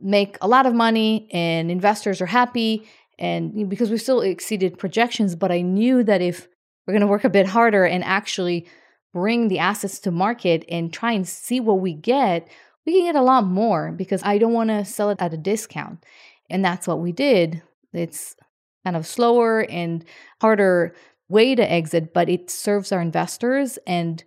make 0.00 0.38
a 0.40 0.48
lot 0.48 0.66
of 0.66 0.74
money, 0.74 1.28
and 1.32 1.70
investors 1.70 2.20
are 2.20 2.26
happy. 2.26 2.88
And 3.18 3.68
because 3.68 3.90
we 3.90 3.98
still 3.98 4.20
exceeded 4.20 4.78
projections, 4.78 5.36
but 5.36 5.52
I 5.52 5.60
knew 5.60 6.02
that 6.04 6.22
if 6.22 6.48
we're 6.86 6.92
going 6.92 7.02
to 7.02 7.06
work 7.06 7.24
a 7.24 7.30
bit 7.30 7.46
harder 7.46 7.84
and 7.84 8.02
actually 8.04 8.66
bring 9.12 9.48
the 9.48 9.58
assets 9.58 9.98
to 10.00 10.10
market 10.10 10.64
and 10.68 10.92
try 10.92 11.12
and 11.12 11.26
see 11.26 11.60
what 11.60 11.80
we 11.80 11.94
get, 11.94 12.48
we 12.86 12.92
can 12.92 13.04
get 13.04 13.16
a 13.16 13.22
lot 13.22 13.44
more 13.44 13.92
because 13.92 14.22
I 14.22 14.38
don't 14.38 14.52
want 14.52 14.70
to 14.70 14.84
sell 14.84 15.10
it 15.10 15.20
at 15.20 15.34
a 15.34 15.38
discount. 15.38 16.04
And 16.50 16.64
that's 16.64 16.86
what 16.86 17.00
we 17.00 17.12
did. 17.12 17.62
It's 17.92 18.36
kind 18.84 18.96
of 18.96 19.06
slower 19.06 19.66
and 19.68 20.04
harder 20.40 20.94
way 21.28 21.54
to 21.54 21.70
exit, 21.70 22.14
but 22.14 22.28
it 22.28 22.50
serves 22.50 22.92
our 22.92 23.00
investors 23.00 23.78
and 23.86 24.24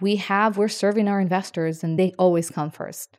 we 0.00 0.16
have, 0.16 0.56
we're 0.56 0.68
serving 0.68 1.08
our 1.08 1.20
investors 1.20 1.84
and 1.84 1.98
they 1.98 2.12
always 2.18 2.50
come 2.50 2.70
first. 2.70 3.18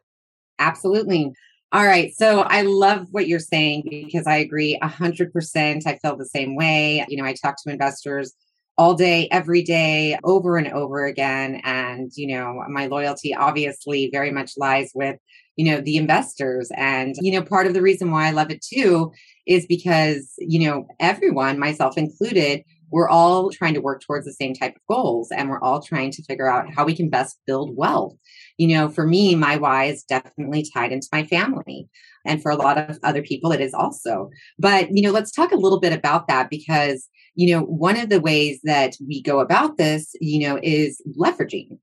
Absolutely. 0.60 1.32
All 1.72 1.86
right. 1.86 2.14
So 2.16 2.42
I 2.42 2.62
love 2.62 3.08
what 3.12 3.28
you're 3.28 3.40
saying 3.40 3.84
because 3.90 4.28
I 4.28 4.38
agree 4.38 4.78
100%. 4.82 5.88
I 5.88 5.98
feel 5.98 6.16
the 6.16 6.26
same 6.26 6.56
way. 6.56 7.06
You 7.08 7.18
know, 7.18 7.26
I 7.26 7.34
talk 7.34 7.56
to 7.64 7.72
investors 7.72 8.34
all 8.78 8.96
day, 8.96 9.28
every 9.32 9.62
day, 9.62 10.18
over 10.24 10.58
and 10.58 10.68
over 10.70 11.06
again. 11.06 11.62
And, 11.64 12.12
you 12.16 12.36
know, 12.36 12.64
my 12.70 12.88
loyalty 12.88 13.34
obviously 13.34 14.10
very 14.12 14.32
much 14.32 14.54
lies 14.58 14.92
with, 14.96 15.18
you 15.56 15.66
know, 15.66 15.82
the 15.82 15.98
investors. 15.98 16.72
And, 16.76 17.16
you 17.22 17.32
know, 17.32 17.44
part 17.44 17.68
of 17.68 17.74
the 17.74 17.82
reason 17.82 18.12
why 18.12 18.28
I 18.28 18.32
love 18.32 18.50
it 18.50 18.64
too 18.64 19.12
is 19.46 19.66
because, 19.68 20.34
you 20.40 20.68
know, 20.68 20.88
everyone, 21.00 21.60
myself 21.60 21.98
included, 21.98 22.64
we're 22.90 23.10
all 23.10 23.50
trying 23.50 23.74
to 23.74 23.82
work 23.82 24.02
towards 24.02 24.26
the 24.26 24.34
same 24.34 24.54
type 24.54 24.76
of 24.76 24.82
goals 24.88 25.32
and 25.32 25.50
we're 25.50 25.62
all 25.62 25.82
trying 25.82 26.12
to 26.12 26.24
figure 26.24 26.50
out 26.50 26.72
how 26.74 26.86
we 26.86 26.96
can 26.96 27.10
best 27.10 27.40
build 27.48 27.76
wealth. 27.76 28.16
You 28.58 28.68
know, 28.68 28.90
for 28.90 29.08
me, 29.08 29.36
my 29.36 29.58
why 29.58 29.86
is 29.86 30.04
definitely 30.04 30.68
tied 30.74 30.92
into 30.92 31.08
my 31.12 31.26
family. 31.26 31.88
And 32.26 32.42
for 32.42 32.52
a 32.52 32.56
lot 32.56 32.78
of 32.78 33.00
other 33.04 33.22
people, 33.22 33.52
it 33.52 33.62
is 33.62 33.74
also. 33.74 34.30
But, 34.60 34.96
you 34.96 35.02
know, 35.02 35.12
let's 35.12 35.32
talk 35.32 35.52
a 35.52 35.58
little 35.58 35.80
bit 35.80 35.94
about 35.94 36.28
that 36.28 36.50
because, 36.50 37.10
you 37.36 37.54
know, 37.54 37.64
one 37.64 37.98
of 37.98 38.10
the 38.10 38.22
ways 38.22 38.60
that 38.64 38.96
we 39.06 39.22
go 39.22 39.40
about 39.40 39.78
this, 39.78 40.16
you 40.22 40.48
know, 40.48 40.60
is 40.62 41.02
leveraging. 41.18 41.80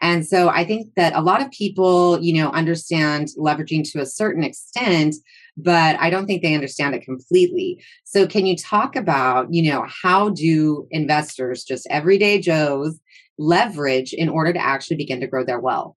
And 0.00 0.26
so 0.26 0.48
I 0.48 0.64
think 0.64 0.88
that 0.96 1.14
a 1.14 1.22
lot 1.22 1.40
of 1.40 1.50
people, 1.50 2.20
you 2.20 2.34
know, 2.34 2.50
understand 2.50 3.28
leveraging 3.38 3.90
to 3.92 4.00
a 4.00 4.06
certain 4.06 4.42
extent, 4.42 5.14
but 5.56 5.96
I 5.98 6.10
don't 6.10 6.26
think 6.26 6.42
they 6.42 6.54
understand 6.54 6.94
it 6.94 7.04
completely. 7.04 7.82
So 8.04 8.26
can 8.26 8.44
you 8.44 8.56
talk 8.56 8.96
about, 8.96 9.52
you 9.52 9.70
know, 9.70 9.86
how 10.02 10.30
do 10.30 10.86
investors, 10.90 11.64
just 11.64 11.86
everyday 11.90 12.40
Joes, 12.40 12.98
leverage 13.38 14.12
in 14.12 14.28
order 14.28 14.52
to 14.52 14.58
actually 14.58 14.96
begin 14.96 15.20
to 15.20 15.26
grow 15.26 15.44
their 15.44 15.60
wealth? 15.60 15.96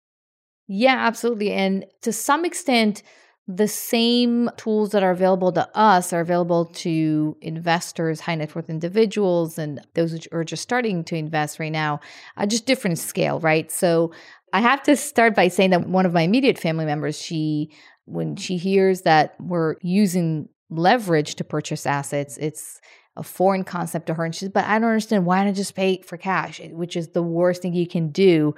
Yeah, 0.67 0.97
absolutely. 0.97 1.53
And 1.53 1.85
to 2.03 2.13
some 2.13 2.45
extent, 2.45 3.03
the 3.47 3.69
same 3.69 4.49
tools 4.57 4.91
that 4.93 5.03
are 5.03 5.11
available 5.11 5.53
to 5.53 5.69
us 5.77 6.15
are 6.15 6.21
available 6.21 6.65
to 6.65 7.37
investors, 7.43 8.21
high 8.21 8.37
net 8.37 8.55
worth 8.55 8.71
individuals, 8.71 9.59
and 9.59 9.81
those 9.93 10.13
who 10.13 10.19
are 10.33 10.45
just 10.45 10.63
starting 10.63 11.05
to 11.05 11.17
invest 11.17 11.59
right 11.59 11.73
now, 11.73 12.01
at 12.39 12.49
just 12.49 12.65
different 12.65 12.99
scale, 12.99 13.41
right? 13.41 13.71
So 13.71 14.13
I 14.55 14.61
have 14.61 14.83
to 14.85 14.97
start 14.97 15.35
by 15.35 15.49
saying 15.49 15.71
that 15.71 15.87
one 15.87 16.07
of 16.07 16.15
my 16.15 16.23
immediate 16.23 16.59
family 16.59 16.87
members, 16.87 17.21
she 17.21 17.71
when 18.07 18.37
she 18.37 18.57
hears 18.57 19.03
that 19.03 19.35
we're 19.41 19.77
using 19.83 20.49
leverage 20.71 21.35
to 21.37 21.45
purchase 21.45 21.87
assets, 21.87 22.37
it's 22.39 22.81
a 23.17 23.23
foreign 23.23 23.65
concept 23.65 24.07
to 24.07 24.15
her. 24.15 24.25
And 24.25 24.35
she's, 24.35 24.49
but 24.49 24.65
I 24.65 24.79
don't 24.79 24.89
understand 24.89 25.25
why 25.25 25.45
not 25.45 25.55
just 25.55 25.75
pay 25.75 26.01
for 26.03 26.17
cash, 26.17 26.61
which 26.71 26.97
is 26.97 27.09
the 27.09 27.23
worst 27.23 27.63
thing 27.63 27.75
you 27.75 27.87
can 27.87 28.09
do. 28.09 28.55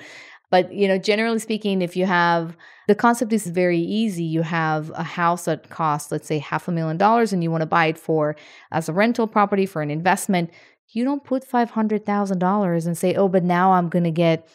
But 0.51 0.73
you 0.73 0.87
know, 0.89 0.99
generally 0.99 1.39
speaking, 1.39 1.83
if 1.83 1.97
you 1.97 2.07
have 2.07 2.57
the 2.87 2.95
concept 2.95 3.33
is 3.33 3.49
very 3.49 3.81
easy. 3.81 4.23
You 4.23 4.43
have 4.43 4.91
a 4.91 5.03
house 5.03 5.47
that 5.47 5.71
costs, 5.71 6.13
let's 6.13 6.29
say, 6.29 6.39
half 6.39 6.69
a 6.69 6.73
million 6.73 6.97
dollars, 6.97 7.33
and 7.33 7.43
you 7.43 7.51
want 7.51 7.63
to 7.63 7.67
buy 7.67 7.87
it 7.87 7.99
for 7.99 8.37
as 8.71 8.89
a 8.89 8.93
rental 8.93 9.27
property 9.27 9.67
for 9.67 9.83
an 9.83 9.91
investment. 9.91 10.51
You 10.91 11.05
don't 11.05 11.25
put 11.25 11.45
five 11.45 11.71
hundred 11.71 12.07
thousand 12.07 12.39
dollars 12.39 12.87
and 12.87 12.97
say, 12.97 13.15
"Oh, 13.15 13.29
but 13.29 13.43
now 13.43 13.73
I'm 13.73 13.89
going 13.89 14.05
to 14.05 14.13
get 14.13 14.49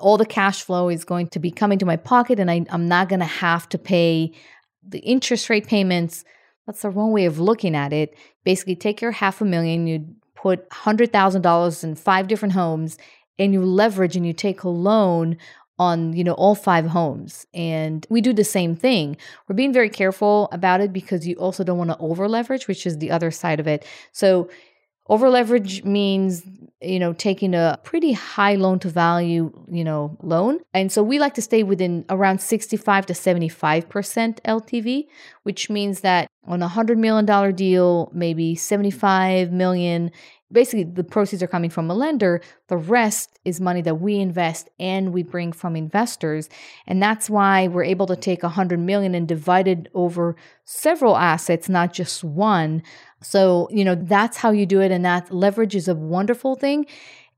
all 0.00 0.16
the 0.16 0.26
cash 0.26 0.62
flow 0.62 0.88
is 0.88 1.04
going 1.04 1.28
to 1.28 1.38
be 1.38 1.50
coming 1.50 1.78
to 1.78 1.86
my 1.86 1.96
pocket 1.96 2.40
and 2.40 2.50
I, 2.50 2.64
I'm 2.70 2.88
not 2.88 3.08
going 3.08 3.20
to 3.20 3.26
have 3.26 3.68
to 3.68 3.78
pay 3.78 4.32
the 4.86 4.98
interest 5.00 5.50
rate 5.50 5.66
payments. 5.66 6.24
That's 6.66 6.82
the 6.82 6.90
wrong 6.90 7.12
way 7.12 7.26
of 7.26 7.38
looking 7.38 7.76
at 7.76 7.92
it. 7.92 8.16
Basically, 8.44 8.76
take 8.76 9.00
your 9.00 9.10
half 9.12 9.40
a 9.40 9.44
million, 9.44 9.86
you 9.86 10.06
put 10.34 10.68
$100,000 10.70 11.84
in 11.84 11.94
five 11.94 12.28
different 12.28 12.54
homes, 12.54 12.96
and 13.40 13.52
you 13.52 13.64
leverage 13.64 14.14
and 14.14 14.24
you 14.24 14.32
take 14.32 14.62
a 14.62 14.68
loan 14.68 15.36
on 15.80 16.12
you 16.12 16.22
know 16.22 16.34
all 16.34 16.54
five 16.54 16.86
homes. 16.86 17.46
And 17.54 18.06
we 18.10 18.20
do 18.20 18.32
the 18.32 18.44
same 18.44 18.76
thing. 18.76 19.16
We're 19.48 19.56
being 19.56 19.72
very 19.72 19.88
careful 19.88 20.48
about 20.52 20.80
it 20.80 20.92
because 20.92 21.26
you 21.26 21.34
also 21.36 21.64
don't 21.64 21.78
want 21.78 21.90
to 21.90 21.98
over 21.98 22.28
leverage 22.28 22.68
which 22.68 22.86
is 22.86 22.98
the 22.98 23.10
other 23.10 23.32
side 23.32 23.58
of 23.58 23.66
it. 23.66 23.84
So 24.12 24.48
over 25.08 25.28
leverage 25.28 25.82
means, 25.82 26.44
you 26.80 27.00
know, 27.00 27.12
taking 27.12 27.52
a 27.52 27.80
pretty 27.82 28.12
high 28.12 28.54
loan 28.54 28.78
to 28.78 28.88
value, 28.88 29.52
you 29.68 29.82
know, 29.82 30.16
loan. 30.22 30.60
And 30.72 30.92
so 30.92 31.02
we 31.02 31.18
like 31.18 31.34
to 31.34 31.42
stay 31.42 31.64
within 31.64 32.04
around 32.10 32.40
65 32.40 33.06
to 33.06 33.12
75% 33.12 34.40
LTV, 34.42 35.06
which 35.42 35.68
means 35.68 36.02
that 36.02 36.28
on 36.46 36.62
a 36.62 36.68
$100 36.68 36.96
million 36.96 37.56
deal, 37.56 38.08
maybe 38.14 38.54
75 38.54 39.50
million 39.50 40.12
basically 40.52 40.84
the 40.84 41.04
proceeds 41.04 41.42
are 41.42 41.48
coming 41.48 41.70
from 41.70 41.90
a 41.90 41.94
lender. 41.94 42.40
The 42.68 42.76
rest 42.76 43.38
is 43.44 43.60
money 43.60 43.82
that 43.82 43.96
we 43.96 44.16
invest 44.16 44.68
and 44.78 45.12
we 45.12 45.22
bring 45.22 45.52
from 45.52 45.76
investors. 45.76 46.48
And 46.86 47.02
that's 47.02 47.30
why 47.30 47.68
we're 47.68 47.84
able 47.84 48.06
to 48.06 48.16
take 48.16 48.42
100 48.42 48.78
million 48.78 49.14
and 49.14 49.28
divide 49.28 49.68
it 49.68 49.88
over 49.94 50.36
several 50.64 51.16
assets 51.16 51.68
not 51.68 51.92
just 51.92 52.24
one. 52.24 52.82
So 53.22 53.68
you 53.70 53.84
know 53.84 53.94
that's 53.94 54.38
how 54.38 54.50
you 54.50 54.66
do 54.66 54.80
it. 54.80 54.90
And 54.90 55.04
that 55.04 55.32
leverage 55.32 55.74
is 55.74 55.88
a 55.88 55.94
wonderful 55.94 56.54
thing. 56.54 56.86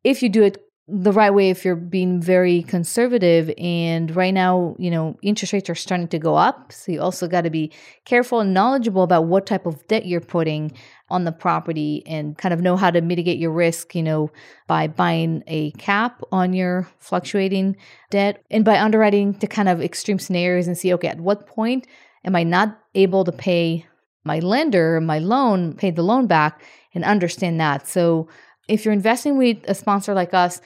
If 0.04 0.22
you 0.22 0.28
do 0.28 0.42
it 0.42 0.62
the 0.88 1.12
right 1.12 1.32
way 1.32 1.48
if 1.48 1.64
you're 1.64 1.76
being 1.76 2.20
very 2.20 2.62
conservative 2.64 3.52
and 3.56 4.14
right 4.16 4.34
now 4.34 4.74
you 4.78 4.90
know 4.90 5.16
interest 5.22 5.52
rates 5.52 5.70
are 5.70 5.76
starting 5.76 6.08
to 6.08 6.18
go 6.18 6.34
up 6.34 6.72
so 6.72 6.90
you 6.90 7.00
also 7.00 7.28
got 7.28 7.42
to 7.42 7.50
be 7.50 7.70
careful 8.04 8.40
and 8.40 8.52
knowledgeable 8.52 9.02
about 9.02 9.26
what 9.26 9.46
type 9.46 9.64
of 9.64 9.86
debt 9.86 10.06
you're 10.06 10.20
putting 10.20 10.72
on 11.12 11.24
the 11.24 11.32
property 11.32 12.02
and 12.06 12.36
kind 12.38 12.52
of 12.52 12.60
know 12.60 12.76
how 12.76 12.90
to 12.90 13.00
mitigate 13.00 13.38
your 13.38 13.52
risk 13.52 13.94
you 13.94 14.02
know 14.02 14.30
by 14.66 14.86
buying 14.86 15.44
a 15.46 15.70
cap 15.72 16.20
on 16.32 16.52
your 16.52 16.88
fluctuating 16.98 17.76
debt 18.10 18.42
and 18.50 18.64
by 18.64 18.78
underwriting 18.78 19.34
to 19.34 19.46
kind 19.46 19.68
of 19.68 19.80
extreme 19.80 20.18
scenarios 20.18 20.66
and 20.66 20.76
see 20.76 20.92
okay 20.92 21.08
at 21.08 21.20
what 21.20 21.46
point 21.46 21.86
am 22.24 22.34
i 22.34 22.42
not 22.42 22.78
able 22.94 23.24
to 23.24 23.32
pay 23.32 23.86
my 24.24 24.38
lender 24.40 25.00
my 25.00 25.18
loan 25.18 25.74
pay 25.74 25.90
the 25.90 26.02
loan 26.02 26.26
back 26.26 26.62
and 26.94 27.04
understand 27.04 27.60
that 27.60 27.86
so 27.86 28.28
if 28.68 28.84
you're 28.84 28.94
investing 28.94 29.38
with 29.38 29.58
a 29.68 29.74
sponsor 29.74 30.14
like 30.14 30.34
us, 30.34 30.60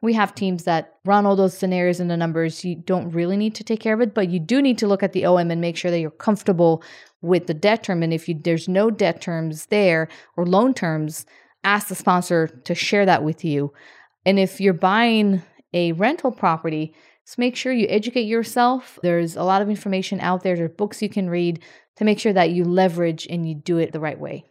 we 0.00 0.14
have 0.14 0.34
teams 0.34 0.64
that 0.64 0.96
run 1.04 1.26
all 1.26 1.36
those 1.36 1.56
scenarios 1.56 2.00
and 2.00 2.10
the 2.10 2.16
numbers. 2.16 2.64
You 2.64 2.74
don't 2.74 3.10
really 3.10 3.36
need 3.36 3.54
to 3.56 3.64
take 3.64 3.80
care 3.80 3.94
of 3.94 4.00
it, 4.00 4.14
but 4.14 4.28
you 4.30 4.40
do 4.40 4.60
need 4.60 4.78
to 4.78 4.88
look 4.88 5.02
at 5.02 5.12
the 5.12 5.24
OM 5.26 5.50
and 5.50 5.60
make 5.60 5.76
sure 5.76 5.90
that 5.90 6.00
you're 6.00 6.10
comfortable 6.10 6.82
with 7.22 7.46
the 7.46 7.54
debt 7.54 7.84
term. 7.84 8.02
And 8.02 8.12
if 8.12 8.28
you, 8.28 8.38
there's 8.38 8.68
no 8.68 8.90
debt 8.90 9.20
terms 9.20 9.66
there 9.66 10.08
or 10.36 10.44
loan 10.44 10.74
terms, 10.74 11.24
ask 11.64 11.88
the 11.88 11.94
sponsor 11.94 12.48
to 12.48 12.74
share 12.74 13.06
that 13.06 13.24
with 13.24 13.44
you. 13.44 13.72
And 14.26 14.38
if 14.38 14.60
you're 14.60 14.74
buying 14.74 15.42
a 15.72 15.92
rental 15.92 16.30
property, 16.30 16.94
just 17.24 17.38
make 17.38 17.56
sure 17.56 17.72
you 17.72 17.86
educate 17.88 18.22
yourself. 18.22 18.98
There's 19.02 19.36
a 19.36 19.44
lot 19.44 19.62
of 19.62 19.70
information 19.70 20.20
out 20.20 20.42
there. 20.42 20.56
There 20.56 20.66
are 20.66 20.68
books 20.68 21.00
you 21.00 21.08
can 21.08 21.30
read 21.30 21.60
to 21.96 22.04
make 22.04 22.18
sure 22.18 22.32
that 22.32 22.50
you 22.50 22.64
leverage 22.64 23.26
and 23.30 23.48
you 23.48 23.54
do 23.54 23.78
it 23.78 23.92
the 23.92 24.00
right 24.00 24.18
way. 24.18 24.44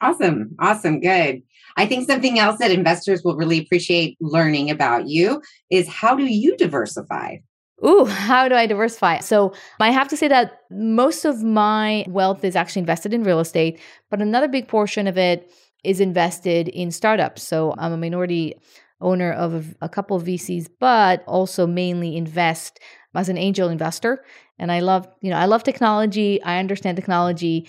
Awesome. 0.00 0.54
Awesome. 0.58 1.00
Good. 1.00 1.42
I 1.76 1.86
think 1.86 2.06
something 2.06 2.38
else 2.38 2.58
that 2.58 2.70
investors 2.70 3.22
will 3.24 3.36
really 3.36 3.58
appreciate 3.58 4.18
learning 4.20 4.70
about 4.70 5.08
you 5.08 5.40
is 5.70 5.88
how 5.88 6.14
do 6.14 6.24
you 6.24 6.56
diversify? 6.56 7.36
Ooh, 7.84 8.04
how 8.04 8.48
do 8.48 8.54
I 8.54 8.66
diversify? 8.66 9.20
So 9.20 9.52
I 9.80 9.90
have 9.90 10.08
to 10.08 10.16
say 10.16 10.28
that 10.28 10.60
most 10.70 11.24
of 11.24 11.42
my 11.42 12.04
wealth 12.08 12.44
is 12.44 12.56
actually 12.56 12.80
invested 12.80 13.12
in 13.12 13.24
real 13.24 13.40
estate, 13.40 13.80
but 14.10 14.22
another 14.22 14.48
big 14.48 14.68
portion 14.68 15.06
of 15.06 15.18
it 15.18 15.50
is 15.82 16.00
invested 16.00 16.68
in 16.68 16.90
startups. 16.90 17.42
So 17.42 17.74
I'm 17.76 17.92
a 17.92 17.96
minority 17.96 18.54
owner 19.00 19.32
of 19.32 19.74
a 19.82 19.88
couple 19.88 20.16
of 20.16 20.24
VCs, 20.24 20.68
but 20.78 21.24
also 21.26 21.66
mainly 21.66 22.16
invest 22.16 22.80
as 23.14 23.28
an 23.28 23.38
angel 23.38 23.68
investor. 23.68 24.24
And 24.58 24.72
I 24.72 24.80
love, 24.80 25.06
you 25.20 25.30
know, 25.30 25.36
I 25.36 25.46
love 25.46 25.62
technology. 25.62 26.42
I 26.42 26.58
understand 26.58 26.96
technology. 26.96 27.68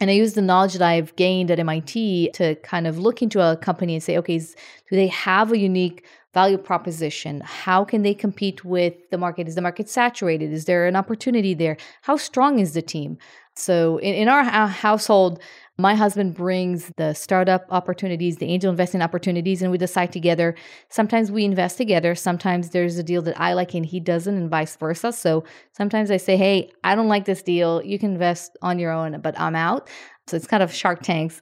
And 0.00 0.10
I 0.10 0.14
use 0.14 0.32
the 0.32 0.42
knowledge 0.42 0.72
that 0.72 0.82
I've 0.82 1.14
gained 1.14 1.50
at 1.50 1.60
MIT 1.60 2.30
to 2.34 2.56
kind 2.56 2.86
of 2.86 2.98
look 2.98 3.22
into 3.22 3.40
a 3.40 3.56
company 3.56 3.94
and 3.94 4.02
say, 4.02 4.18
okay, 4.18 4.38
do 4.38 4.46
they 4.90 5.06
have 5.08 5.52
a 5.52 5.58
unique 5.58 6.04
value 6.34 6.58
proposition? 6.58 7.40
How 7.44 7.84
can 7.84 8.02
they 8.02 8.14
compete 8.14 8.64
with 8.64 8.94
the 9.10 9.18
market? 9.18 9.48
Is 9.48 9.54
the 9.54 9.62
market 9.62 9.88
saturated? 9.88 10.52
Is 10.52 10.64
there 10.64 10.86
an 10.86 10.96
opportunity 10.96 11.54
there? 11.54 11.76
How 12.02 12.16
strong 12.16 12.58
is 12.58 12.72
the 12.72 12.82
team? 12.82 13.18
So 13.54 13.98
in, 13.98 14.14
in 14.14 14.28
our 14.28 14.44
household, 14.66 15.42
my 15.78 15.94
husband 15.94 16.34
brings 16.34 16.90
the 16.96 17.14
startup 17.14 17.66
opportunities, 17.70 18.36
the 18.36 18.46
angel 18.46 18.70
investing 18.70 19.02
opportunities, 19.02 19.62
and 19.62 19.70
we 19.70 19.78
decide 19.78 20.12
together. 20.12 20.54
Sometimes 20.90 21.30
we 21.30 21.44
invest 21.44 21.76
together. 21.76 22.14
Sometimes 22.14 22.70
there's 22.70 22.98
a 22.98 23.02
deal 23.02 23.22
that 23.22 23.40
I 23.40 23.54
like 23.54 23.74
and 23.74 23.84
he 23.84 23.98
doesn't, 23.98 24.34
and 24.34 24.50
vice 24.50 24.76
versa. 24.76 25.12
So 25.12 25.44
sometimes 25.72 26.10
I 26.10 26.18
say, 26.18 26.36
Hey, 26.36 26.70
I 26.84 26.94
don't 26.94 27.08
like 27.08 27.24
this 27.24 27.42
deal. 27.42 27.82
You 27.82 27.98
can 27.98 28.12
invest 28.12 28.56
on 28.62 28.78
your 28.78 28.92
own, 28.92 29.20
but 29.20 29.38
I'm 29.40 29.56
out. 29.56 29.88
So 30.28 30.36
it's 30.36 30.46
kind 30.46 30.62
of 30.62 30.72
shark 30.72 31.02
tanks 31.02 31.40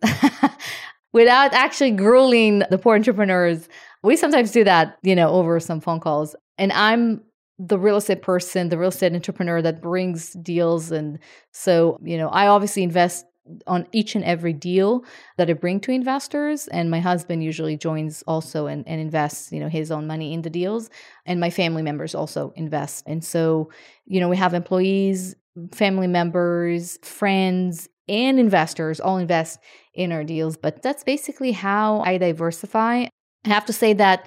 without 1.12 1.52
actually 1.52 1.90
grueling 1.90 2.62
the 2.70 2.78
poor 2.78 2.94
entrepreneurs. 2.94 3.68
We 4.02 4.16
sometimes 4.16 4.50
do 4.52 4.64
that, 4.64 4.98
you 5.02 5.14
know, 5.14 5.30
over 5.30 5.60
some 5.60 5.80
phone 5.80 6.00
calls. 6.00 6.36
And 6.58 6.72
I'm 6.72 7.22
the 7.58 7.78
real 7.78 7.96
estate 7.96 8.22
person, 8.22 8.70
the 8.70 8.78
real 8.78 8.88
estate 8.88 9.12
entrepreneur 9.12 9.60
that 9.62 9.82
brings 9.82 10.32
deals. 10.34 10.90
And 10.90 11.18
so, 11.52 11.98
you 12.02 12.16
know, 12.16 12.28
I 12.28 12.46
obviously 12.46 12.82
invest 12.82 13.26
on 13.66 13.86
each 13.92 14.14
and 14.14 14.24
every 14.24 14.52
deal 14.52 15.04
that 15.36 15.50
I 15.50 15.52
bring 15.54 15.80
to 15.80 15.92
investors. 15.92 16.68
And 16.68 16.90
my 16.90 17.00
husband 17.00 17.42
usually 17.42 17.76
joins 17.76 18.22
also 18.26 18.66
and, 18.66 18.86
and 18.86 19.00
invests, 19.00 19.52
you 19.52 19.60
know, 19.60 19.68
his 19.68 19.90
own 19.90 20.06
money 20.06 20.32
in 20.32 20.42
the 20.42 20.50
deals. 20.50 20.88
And 21.26 21.40
my 21.40 21.50
family 21.50 21.82
members 21.82 22.14
also 22.14 22.52
invest. 22.56 23.04
And 23.06 23.24
so, 23.24 23.70
you 24.06 24.20
know, 24.20 24.28
we 24.28 24.36
have 24.36 24.54
employees, 24.54 25.34
family 25.72 26.06
members, 26.06 26.98
friends, 27.02 27.88
and 28.08 28.38
investors 28.40 29.00
all 29.00 29.18
invest 29.18 29.60
in 29.94 30.12
our 30.12 30.24
deals. 30.24 30.56
But 30.56 30.82
that's 30.82 31.04
basically 31.04 31.52
how 31.52 32.00
I 32.00 32.18
diversify. 32.18 33.06
I 33.44 33.48
have 33.48 33.66
to 33.66 33.72
say 33.72 33.92
that 33.94 34.26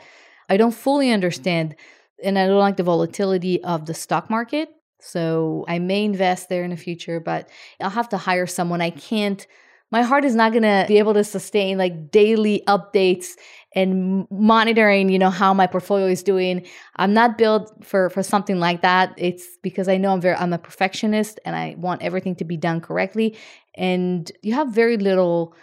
I 0.49 0.58
don't 0.58 0.71
fully 0.71 1.12
understand 1.12 1.76
and 2.23 2.38
I 2.38 2.47
don't 2.47 2.60
like 2.60 2.78
the 2.78 2.84
volatility 2.84 3.63
of 3.63 3.86
the 3.86 3.93
stock 3.93 4.30
market. 4.30 4.69
So 4.99 5.65
I 5.67 5.80
may 5.80 6.06
invest 6.06 6.49
there 6.49 6.63
in 6.63 6.71
the 6.71 6.78
future, 6.78 7.19
but 7.19 7.49
I'll 7.82 7.89
have 7.89 8.10
to 8.10 8.17
hire 8.17 8.47
someone. 8.47 8.82
I 8.82 8.89
can't, 8.89 9.45
my 9.91 10.02
heart 10.02 10.23
is 10.23 10.34
not 10.34 10.54
going 10.54 10.63
to 10.63 10.86
be 10.88 10.97
able 10.97 11.13
to 11.13 11.23
sustain 11.23 11.78
like 11.78 12.10
daily 12.10 12.63
updates 12.67 13.32
and 13.76 14.28
monitoring, 14.30 15.10
you 15.10 15.19
know, 15.19 15.30
how 15.30 15.54
my 15.54 15.67
portfolio 15.67 16.08
is 16.08 16.23
doing. 16.23 16.65
I'm 16.95 17.13
not 17.13 17.38
built 17.38 17.73
for 17.84 18.10
for 18.10 18.23
something 18.23 18.60
like 18.60 18.82
that. 18.82 19.13
It's 19.17 19.45
because 19.62 19.88
I 19.88 19.97
know 19.97 20.13
I'm 20.13 20.21
very 20.21 20.36
I'm 20.36 20.54
a 20.54 20.58
perfectionist 20.58 21.39
and 21.43 21.56
I 21.56 21.76
want 21.78 22.02
everything 22.02 22.36
to 22.36 22.45
be 22.45 22.58
done 22.58 22.82
correctly. 22.82 23.36
And 23.75 24.31
you 24.41 24.53
have 24.53 24.69
very 24.69 24.97
little 24.97 25.55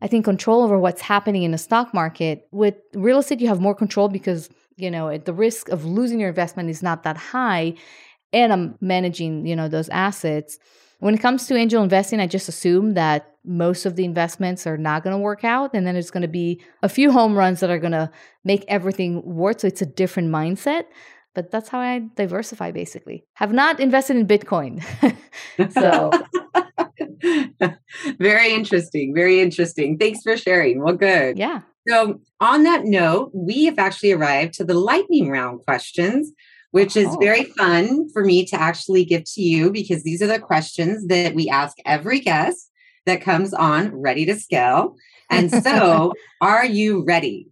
I 0.00 0.08
think 0.08 0.24
control 0.24 0.62
over 0.64 0.80
what's 0.80 1.00
happening 1.00 1.44
in 1.44 1.52
the 1.52 1.58
stock 1.58 1.94
market. 1.94 2.48
With 2.50 2.74
real 2.92 3.20
estate 3.20 3.40
you 3.40 3.46
have 3.46 3.60
more 3.60 3.74
control 3.74 4.08
because, 4.08 4.50
you 4.76 4.90
know, 4.90 5.16
the 5.16 5.32
risk 5.32 5.68
of 5.68 5.84
losing 5.84 6.18
your 6.18 6.28
investment 6.28 6.70
is 6.70 6.82
not 6.82 7.04
that 7.04 7.16
high 7.16 7.74
and 8.32 8.52
I'm 8.52 8.76
managing, 8.80 9.46
you 9.46 9.54
know, 9.54 9.68
those 9.68 9.88
assets. 9.90 10.58
When 10.98 11.14
it 11.14 11.20
comes 11.20 11.46
to 11.46 11.56
angel 11.56 11.82
investing, 11.82 12.18
I 12.18 12.26
just 12.26 12.48
assume 12.48 12.94
that 12.94 13.32
most 13.44 13.86
of 13.86 13.96
the 13.96 14.04
investments 14.04 14.66
are 14.66 14.76
not 14.76 15.02
going 15.02 15.14
to 15.14 15.18
work 15.18 15.44
out 15.44 15.70
and 15.74 15.86
then 15.86 15.94
there's 15.94 16.10
going 16.10 16.22
to 16.22 16.28
be 16.28 16.60
a 16.82 16.88
few 16.88 17.10
home 17.10 17.34
runs 17.34 17.60
that 17.60 17.70
are 17.70 17.78
going 17.78 17.92
to 17.92 18.10
make 18.44 18.64
everything 18.68 19.22
work 19.24 19.60
so 19.60 19.66
it's 19.66 19.82
a 19.82 19.86
different 19.86 20.30
mindset 20.30 20.84
but 21.34 21.50
that's 21.50 21.68
how 21.68 21.80
i 21.80 22.00
diversify 22.14 22.70
basically 22.70 23.24
have 23.34 23.52
not 23.52 23.80
invested 23.80 24.16
in 24.16 24.26
bitcoin 24.26 24.80
so 25.72 26.10
very 28.18 28.52
interesting 28.52 29.14
very 29.14 29.40
interesting 29.40 29.98
thanks 29.98 30.22
for 30.22 30.36
sharing 30.36 30.82
well 30.82 30.94
good 30.94 31.38
yeah 31.38 31.60
so 31.88 32.20
on 32.40 32.62
that 32.64 32.84
note 32.84 33.30
we 33.34 33.64
have 33.64 33.78
actually 33.78 34.12
arrived 34.12 34.54
to 34.54 34.64
the 34.64 34.74
lightning 34.74 35.30
round 35.30 35.60
questions 35.64 36.32
which 36.72 36.96
is 36.96 37.08
oh. 37.08 37.18
very 37.18 37.44
fun 37.44 38.08
for 38.12 38.24
me 38.24 38.44
to 38.46 38.60
actually 38.60 39.04
give 39.04 39.24
to 39.24 39.42
you 39.42 39.70
because 39.70 40.02
these 40.02 40.22
are 40.22 40.26
the 40.26 40.38
questions 40.38 41.06
that 41.06 41.34
we 41.34 41.48
ask 41.48 41.76
every 41.86 42.18
guest 42.18 42.70
that 43.06 43.20
comes 43.20 43.54
on 43.54 43.94
Ready 43.94 44.26
to 44.26 44.34
Scale. 44.34 44.96
And 45.30 45.50
so, 45.50 46.12
are 46.40 46.64
you 46.64 47.04
ready? 47.04 47.48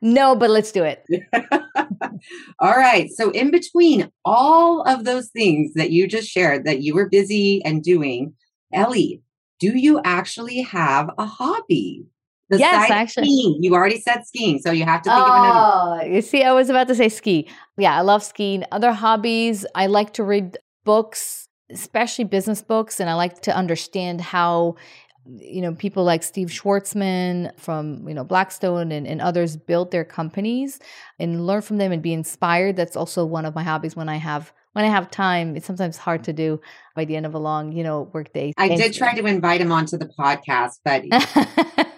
No, 0.00 0.34
but 0.34 0.50
let's 0.50 0.72
do 0.72 0.84
it. 0.84 1.04
all 2.58 2.76
right. 2.76 3.10
So, 3.10 3.30
in 3.30 3.50
between 3.50 4.10
all 4.24 4.82
of 4.82 5.04
those 5.04 5.28
things 5.28 5.74
that 5.74 5.90
you 5.90 6.06
just 6.06 6.28
shared 6.28 6.64
that 6.64 6.82
you 6.82 6.94
were 6.94 7.08
busy 7.08 7.64
and 7.64 7.82
doing, 7.82 8.34
Ellie, 8.72 9.22
do 9.60 9.76
you 9.76 10.00
actually 10.04 10.62
have 10.62 11.10
a 11.18 11.24
hobby? 11.26 12.04
yes, 12.50 12.90
actually. 12.90 13.26
Skiing. 13.26 13.62
You 13.62 13.74
already 13.74 14.00
said 14.00 14.26
skiing, 14.26 14.58
so 14.58 14.70
you 14.70 14.84
have 14.84 15.02
to 15.02 15.10
think 15.10 15.18
oh, 15.18 15.32
of 15.32 15.44
another. 15.44 16.02
Oh, 16.02 16.14
you 16.14 16.22
see, 16.22 16.42
I 16.42 16.52
was 16.52 16.68
about 16.68 16.88
to 16.88 16.94
say 16.94 17.08
ski. 17.08 17.48
Yeah, 17.78 17.96
I 17.96 18.02
love 18.02 18.22
skiing. 18.22 18.64
Other 18.72 18.92
hobbies, 18.92 19.64
I 19.74 19.86
like 19.86 20.12
to 20.14 20.24
read 20.24 20.58
books, 20.84 21.48
especially 21.70 22.24
business 22.24 22.62
books, 22.62 23.00
and 23.00 23.08
I 23.08 23.14
like 23.14 23.40
to 23.42 23.56
understand 23.56 24.20
how 24.20 24.76
you 25.24 25.60
know 25.60 25.72
people 25.72 26.02
like 26.02 26.24
steve 26.24 26.48
schwarzman 26.48 27.56
from 27.56 28.08
you 28.08 28.14
know 28.14 28.24
blackstone 28.24 28.90
and, 28.90 29.06
and 29.06 29.20
others 29.20 29.56
built 29.56 29.92
their 29.92 30.04
companies 30.04 30.80
and 31.20 31.46
learn 31.46 31.62
from 31.62 31.78
them 31.78 31.92
and 31.92 32.02
be 32.02 32.12
inspired 32.12 32.74
that's 32.74 32.96
also 32.96 33.24
one 33.24 33.44
of 33.44 33.54
my 33.54 33.62
hobbies 33.62 33.94
when 33.94 34.08
i 34.08 34.16
have 34.16 34.52
when 34.72 34.84
I 34.84 34.88
have 34.88 35.10
time, 35.10 35.56
it's 35.56 35.66
sometimes 35.66 35.96
hard 35.96 36.24
to 36.24 36.32
do 36.32 36.60
by 36.96 37.04
the 37.04 37.16
end 37.16 37.26
of 37.26 37.34
a 37.34 37.38
long, 37.38 37.72
you 37.72 37.84
know, 37.84 38.10
work 38.12 38.32
day. 38.32 38.52
I 38.56 38.68
did 38.68 38.94
try 38.94 39.14
to 39.14 39.26
invite 39.26 39.60
him 39.60 39.70
onto 39.70 39.96
the 39.96 40.06
podcast, 40.06 40.78
but 40.84 41.04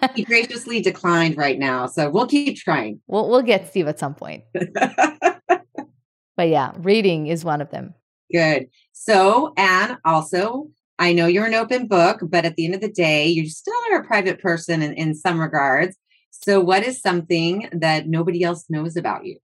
he 0.15 0.23
graciously 0.23 0.81
declined 0.81 1.37
right 1.37 1.57
now. 1.57 1.87
So 1.87 2.09
we'll 2.09 2.27
keep 2.27 2.57
trying. 2.57 2.99
We'll 3.07 3.29
we'll 3.29 3.41
get 3.41 3.69
Steve 3.69 3.87
at 3.87 3.99
some 3.99 4.13
point. 4.13 4.43
but 4.53 6.49
yeah, 6.49 6.73
reading 6.77 7.27
is 7.27 7.45
one 7.45 7.61
of 7.61 7.71
them. 7.71 7.93
Good. 8.31 8.67
So, 8.91 9.53
and 9.55 9.97
also, 10.03 10.69
I 10.99 11.13
know 11.13 11.27
you're 11.27 11.45
an 11.45 11.53
open 11.53 11.87
book, 11.87 12.19
but 12.23 12.45
at 12.45 12.55
the 12.55 12.65
end 12.65 12.75
of 12.75 12.81
the 12.81 12.91
day, 12.91 13.27
you 13.27 13.47
still 13.49 13.75
are 13.91 14.01
a 14.01 14.05
private 14.05 14.39
person 14.39 14.81
in, 14.81 14.93
in 14.93 15.15
some 15.15 15.39
regards. 15.39 15.95
So, 16.31 16.59
what 16.59 16.83
is 16.83 17.01
something 17.01 17.69
that 17.71 18.07
nobody 18.07 18.43
else 18.43 18.65
knows 18.69 18.97
about 18.97 19.25
you? 19.25 19.37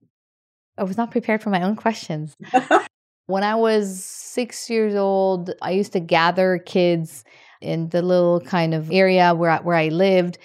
I 0.76 0.84
was 0.84 0.96
not 0.96 1.10
prepared 1.10 1.42
for 1.42 1.50
my 1.50 1.62
own 1.62 1.76
questions. 1.76 2.36
When 3.26 3.44
I 3.44 3.54
was 3.54 4.04
six 4.04 4.68
years 4.68 4.94
old, 4.94 5.50
I 5.62 5.70
used 5.70 5.92
to 5.92 6.00
gather 6.00 6.58
kids 6.58 7.24
in 7.60 7.88
the 7.90 8.02
little 8.02 8.40
kind 8.40 8.74
of 8.74 8.90
area 8.90 9.34
where 9.34 9.50
I, 9.50 9.60
where 9.60 9.76
I 9.76 9.88
lived. 9.88 10.38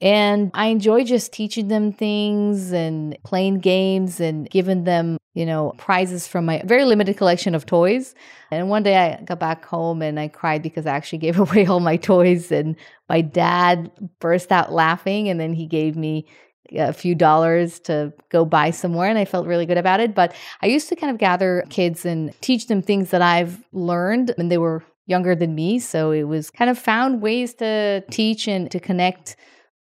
And 0.00 0.50
I 0.54 0.66
enjoy 0.66 1.04
just 1.04 1.32
teaching 1.32 1.68
them 1.68 1.92
things 1.92 2.72
and 2.72 3.18
playing 3.24 3.58
games 3.58 4.20
and 4.20 4.48
giving 4.48 4.84
them, 4.84 5.18
you 5.34 5.44
know, 5.44 5.74
prizes 5.76 6.28
from 6.28 6.44
my 6.44 6.62
very 6.64 6.84
limited 6.84 7.16
collection 7.16 7.54
of 7.54 7.66
toys. 7.66 8.14
And 8.52 8.70
one 8.70 8.84
day 8.84 8.96
I 8.96 9.22
got 9.22 9.40
back 9.40 9.64
home 9.64 10.00
and 10.00 10.20
I 10.20 10.28
cried 10.28 10.62
because 10.62 10.86
I 10.86 10.94
actually 10.94 11.18
gave 11.26 11.38
away 11.38 11.66
all 11.66 11.80
my 11.80 11.96
toys. 11.96 12.52
And 12.52 12.76
my 13.08 13.20
dad 13.20 13.90
burst 14.20 14.52
out 14.52 14.72
laughing. 14.72 15.28
And 15.28 15.40
then 15.40 15.52
he 15.52 15.66
gave 15.66 15.96
me 15.96 16.26
a 16.76 16.92
few 16.92 17.14
dollars 17.14 17.80
to 17.80 18.12
go 18.30 18.44
buy 18.44 18.70
somewhere 18.70 19.08
and 19.08 19.18
I 19.18 19.24
felt 19.24 19.46
really 19.46 19.66
good 19.66 19.78
about 19.78 20.00
it. 20.00 20.14
But 20.14 20.34
I 20.62 20.66
used 20.66 20.88
to 20.90 20.96
kind 20.96 21.10
of 21.10 21.18
gather 21.18 21.64
kids 21.70 22.04
and 22.04 22.32
teach 22.40 22.66
them 22.66 22.82
things 22.82 23.10
that 23.10 23.22
I've 23.22 23.64
learned 23.72 24.34
and 24.38 24.50
they 24.50 24.58
were 24.58 24.82
younger 25.06 25.34
than 25.34 25.54
me. 25.54 25.78
So 25.78 26.10
it 26.10 26.24
was 26.24 26.50
kind 26.50 26.70
of 26.70 26.78
found 26.78 27.22
ways 27.22 27.54
to 27.54 28.02
teach 28.10 28.46
and 28.46 28.70
to 28.70 28.78
connect 28.78 29.36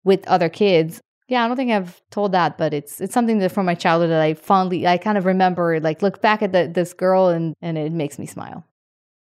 with 0.04 0.26
other 0.28 0.50
kids. 0.50 1.02
Yeah, 1.28 1.44
I 1.44 1.48
don't 1.48 1.58
think 1.58 1.72
I've 1.72 2.00
told 2.12 2.32
that, 2.34 2.58
but 2.58 2.72
it's 2.74 3.02
it's 3.02 3.14
something 3.14 3.40
that 3.40 3.52
from 3.52 3.66
my 3.66 3.74
childhood 3.74 4.12
that 4.12 4.22
I 4.22 4.36
fondly 4.36 4.86
I 4.86 4.98
kind 4.98 5.18
of 5.18 5.26
remember 5.26 5.80
like 5.80 6.04
look 6.04 6.22
back 6.22 6.44
at 6.44 6.52
the, 6.52 6.70
this 6.72 6.94
girl 6.94 7.30
and 7.30 7.56
and 7.62 7.78
it 7.78 7.92
makes 7.92 8.20
me 8.20 8.28
smile. 8.28 8.64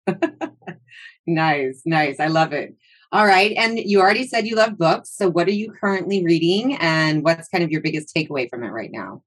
nice, 1.27 1.81
nice. 1.85 2.19
I 2.19 2.27
love 2.27 2.53
it. 2.53 2.75
All 3.11 3.25
right. 3.25 3.53
And 3.57 3.79
you 3.79 4.01
already 4.01 4.27
said 4.27 4.45
you 4.47 4.55
love 4.55 4.77
books. 4.77 5.09
So 5.15 5.29
what 5.29 5.47
are 5.47 5.51
you 5.51 5.71
currently 5.71 6.25
reading 6.25 6.75
and 6.75 7.23
what's 7.23 7.47
kind 7.47 7.63
of 7.63 7.71
your 7.71 7.81
biggest 7.81 8.13
takeaway 8.13 8.49
from 8.49 8.63
it 8.63 8.69
right 8.69 8.91
now? 8.91 9.23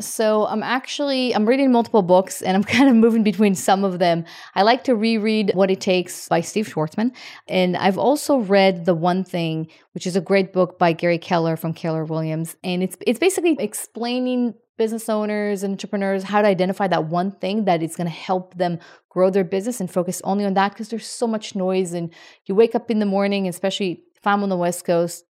So 0.00 0.46
I'm 0.46 0.62
actually 0.62 1.34
I'm 1.34 1.44
reading 1.44 1.72
multiple 1.72 2.02
books 2.02 2.40
and 2.42 2.56
I'm 2.56 2.64
kind 2.76 2.88
of 2.88 2.94
moving 2.94 3.22
between 3.22 3.54
some 3.54 3.84
of 3.84 3.98
them. 3.98 4.24
I 4.54 4.62
like 4.62 4.84
to 4.84 4.94
reread 4.94 5.52
What 5.54 5.70
It 5.70 5.80
Takes 5.80 6.28
by 6.28 6.40
Steve 6.40 6.68
Schwarzman 6.68 7.12
and 7.48 7.76
I've 7.76 7.98
also 7.98 8.38
read 8.38 8.84
The 8.84 8.94
One 8.94 9.24
Thing, 9.24 9.68
which 9.92 10.06
is 10.06 10.14
a 10.14 10.20
great 10.20 10.52
book 10.52 10.78
by 10.78 10.92
Gary 10.92 11.18
Keller 11.18 11.56
from 11.56 11.74
Keller 11.74 12.04
Williams, 12.04 12.56
and 12.62 12.82
it's 12.82 12.96
it's 13.06 13.18
basically 13.18 13.56
explaining 13.58 14.54
business 14.78 15.08
owners 15.08 15.62
and 15.62 15.72
entrepreneurs 15.72 16.22
how 16.22 16.40
to 16.40 16.48
identify 16.48 16.86
that 16.86 17.04
one 17.04 17.30
thing 17.30 17.66
that 17.66 17.82
is 17.82 17.96
going 17.96 18.06
to 18.06 18.12
help 18.12 18.54
them 18.54 18.78
grow 19.10 19.28
their 19.28 19.44
business 19.44 19.80
and 19.80 19.90
focus 19.90 20.22
only 20.24 20.44
on 20.44 20.54
that 20.54 20.72
because 20.72 20.88
there's 20.88 21.06
so 21.06 21.26
much 21.26 21.54
noise 21.54 21.92
and 21.92 22.14
you 22.46 22.54
wake 22.54 22.74
up 22.74 22.90
in 22.90 22.98
the 22.98 23.06
morning 23.06 23.46
especially 23.46 24.02
if 24.16 24.26
I'm 24.26 24.42
on 24.42 24.48
the 24.48 24.56
West 24.56 24.84
Coast 24.84 25.24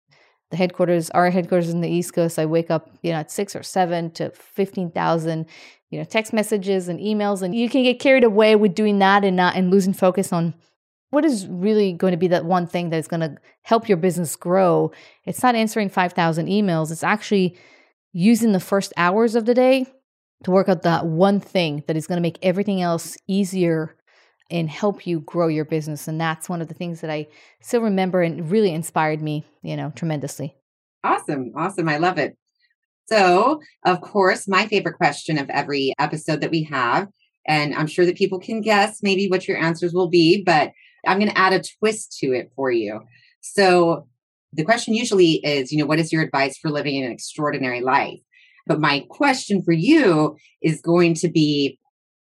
the 0.50 0.56
headquarters, 0.56 1.10
our 1.10 1.30
headquarters 1.30 1.68
in 1.68 1.80
the 1.80 1.90
East 1.90 2.14
Coast, 2.14 2.38
I 2.38 2.46
wake 2.46 2.70
up, 2.70 2.90
you 3.02 3.12
know, 3.12 3.18
at 3.18 3.30
six 3.30 3.54
or 3.54 3.62
seven 3.62 4.10
to 4.12 4.30
15,000, 4.30 5.46
you 5.90 5.98
know, 5.98 6.04
text 6.04 6.32
messages 6.32 6.88
and 6.88 6.98
emails. 7.00 7.42
And 7.42 7.54
you 7.54 7.68
can 7.68 7.82
get 7.82 8.00
carried 8.00 8.24
away 8.24 8.56
with 8.56 8.74
doing 8.74 8.98
that 9.00 9.24
and 9.24 9.36
not, 9.36 9.56
and 9.56 9.70
losing 9.70 9.92
focus 9.92 10.32
on 10.32 10.54
what 11.10 11.24
is 11.24 11.46
really 11.46 11.92
going 11.92 12.12
to 12.12 12.18
be 12.18 12.28
that 12.28 12.44
one 12.44 12.66
thing 12.66 12.90
that's 12.90 13.08
going 13.08 13.20
to 13.20 13.36
help 13.62 13.88
your 13.88 13.96
business 13.96 14.36
grow. 14.36 14.90
It's 15.24 15.42
not 15.42 15.54
answering 15.54 15.90
5,000 15.90 16.46
emails. 16.46 16.90
It's 16.90 17.04
actually 17.04 17.56
using 18.18 18.50
the 18.50 18.58
first 18.58 18.92
hours 18.96 19.36
of 19.36 19.44
the 19.44 19.54
day 19.54 19.86
to 20.42 20.50
work 20.50 20.68
out 20.68 20.82
that 20.82 21.06
one 21.06 21.38
thing 21.38 21.84
that 21.86 21.96
is 21.96 22.08
going 22.08 22.16
to 22.16 22.20
make 22.22 22.36
everything 22.42 22.82
else 22.82 23.16
easier 23.28 23.94
and 24.50 24.68
help 24.68 25.06
you 25.06 25.20
grow 25.20 25.46
your 25.46 25.64
business. 25.64 26.08
And 26.08 26.20
that's 26.20 26.48
one 26.48 26.60
of 26.60 26.66
the 26.66 26.74
things 26.74 27.00
that 27.00 27.10
I 27.10 27.28
still 27.60 27.80
remember 27.80 28.20
and 28.20 28.50
really 28.50 28.74
inspired 28.74 29.22
me, 29.22 29.44
you 29.62 29.76
know, 29.76 29.92
tremendously. 29.94 30.56
Awesome. 31.04 31.52
Awesome. 31.54 31.88
I 31.88 31.98
love 31.98 32.18
it. 32.18 32.36
So, 33.06 33.60
of 33.86 34.00
course, 34.00 34.48
my 34.48 34.66
favorite 34.66 34.96
question 34.96 35.38
of 35.38 35.48
every 35.48 35.94
episode 36.00 36.40
that 36.40 36.50
we 36.50 36.64
have, 36.64 37.06
and 37.46 37.72
I'm 37.72 37.86
sure 37.86 38.04
that 38.04 38.16
people 38.16 38.40
can 38.40 38.62
guess 38.62 38.98
maybe 39.00 39.28
what 39.28 39.46
your 39.46 39.58
answers 39.58 39.94
will 39.94 40.08
be, 40.08 40.42
but 40.42 40.72
I'm 41.06 41.20
going 41.20 41.30
to 41.30 41.38
add 41.38 41.52
a 41.52 41.62
twist 41.62 42.18
to 42.18 42.32
it 42.32 42.50
for 42.56 42.72
you. 42.72 43.00
So, 43.42 44.08
the 44.52 44.64
question 44.64 44.94
usually 44.94 45.34
is, 45.44 45.72
you 45.72 45.78
know, 45.78 45.86
what 45.86 45.98
is 45.98 46.12
your 46.12 46.22
advice 46.22 46.56
for 46.58 46.70
living 46.70 47.02
an 47.02 47.10
extraordinary 47.10 47.80
life? 47.80 48.20
But 48.66 48.80
my 48.80 49.04
question 49.08 49.62
for 49.62 49.72
you 49.72 50.36
is 50.62 50.80
going 50.80 51.14
to 51.14 51.28
be 51.28 51.78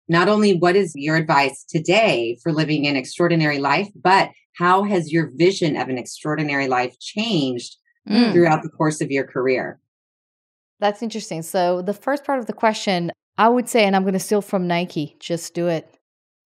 not 0.09 0.29
only 0.29 0.57
what 0.57 0.77
is 0.77 0.93
your 0.95 1.17
advice 1.17 1.65
today 1.65 2.37
for 2.43 2.53
living 2.53 2.87
an 2.87 2.97
extraordinary 2.97 3.59
life, 3.59 3.89
but 3.95 4.31
how 4.57 4.85
has 4.85 5.13
your 5.13 5.31
vision 5.35 5.77
of 5.77 5.89
an 5.89 5.99
extraordinary 5.99 6.69
life 6.69 6.99
changed 7.01 7.77
mm. 8.09 8.33
throughout 8.33 8.63
the 8.63 8.69
course 8.69 9.01
of 9.01 9.11
your 9.11 9.25
career? 9.25 9.81
That's 10.81 11.03
interesting. 11.03 11.43
So, 11.43 11.83
the 11.83 11.95
first 11.95 12.25
part 12.25 12.39
of 12.39 12.47
the 12.47 12.53
question, 12.53 13.11
I 13.39 13.49
would 13.49 13.69
say, 13.69 13.85
and 13.85 13.97
I'm 13.97 14.03
going 14.03 14.13
to 14.15 14.21
steal 14.21 14.43
from 14.43 14.67
Nike 14.67 15.17
just 15.19 15.55
do 15.55 15.69
it. 15.69 15.94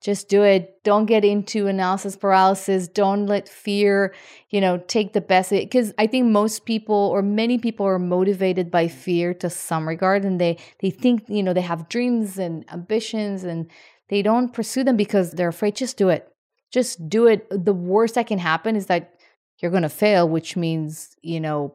Just 0.00 0.28
do 0.28 0.44
it. 0.44 0.82
Don't 0.84 1.06
get 1.06 1.24
into 1.24 1.66
analysis 1.66 2.14
paralysis. 2.14 2.87
Don't 2.87 3.26
let 3.26 3.48
fear, 3.48 4.14
you 4.48 4.61
know, 4.61 4.78
take 4.78 5.12
the 5.12 5.20
best. 5.20 5.50
Because 5.50 5.92
I 5.98 6.06
think 6.06 6.26
most 6.26 6.64
people 6.64 6.94
or 6.94 7.20
many 7.20 7.58
people 7.58 7.84
are 7.84 7.98
motivated 7.98 8.70
by 8.70 8.87
fear 8.87 9.34
to 9.34 9.50
some 9.50 9.88
regard, 9.88 10.24
and 10.24 10.40
they 10.40 10.56
they 10.80 10.90
think 10.90 11.24
you 11.28 11.42
know 11.42 11.52
they 11.52 11.62
have 11.62 11.88
dreams 11.88 12.38
and 12.38 12.64
ambitions, 12.72 13.42
and 13.42 13.68
they 14.08 14.22
don't 14.22 14.52
pursue 14.52 14.84
them 14.84 14.96
because 14.96 15.32
they're 15.32 15.48
afraid. 15.48 15.74
Just 15.74 15.96
do 15.96 16.11
it. 16.11 16.28
Just 16.72 17.08
do 17.08 17.26
it. 17.26 17.48
The 17.50 17.74
worst 17.74 18.14
that 18.14 18.28
can 18.28 18.38
happen 18.38 18.76
is 18.76 18.87
that 18.87 19.14
you're 19.58 19.72
going 19.72 19.82
to 19.82 19.88
fail, 19.88 20.28
which 20.28 20.56
means 20.56 21.16
you 21.22 21.40
know 21.40 21.74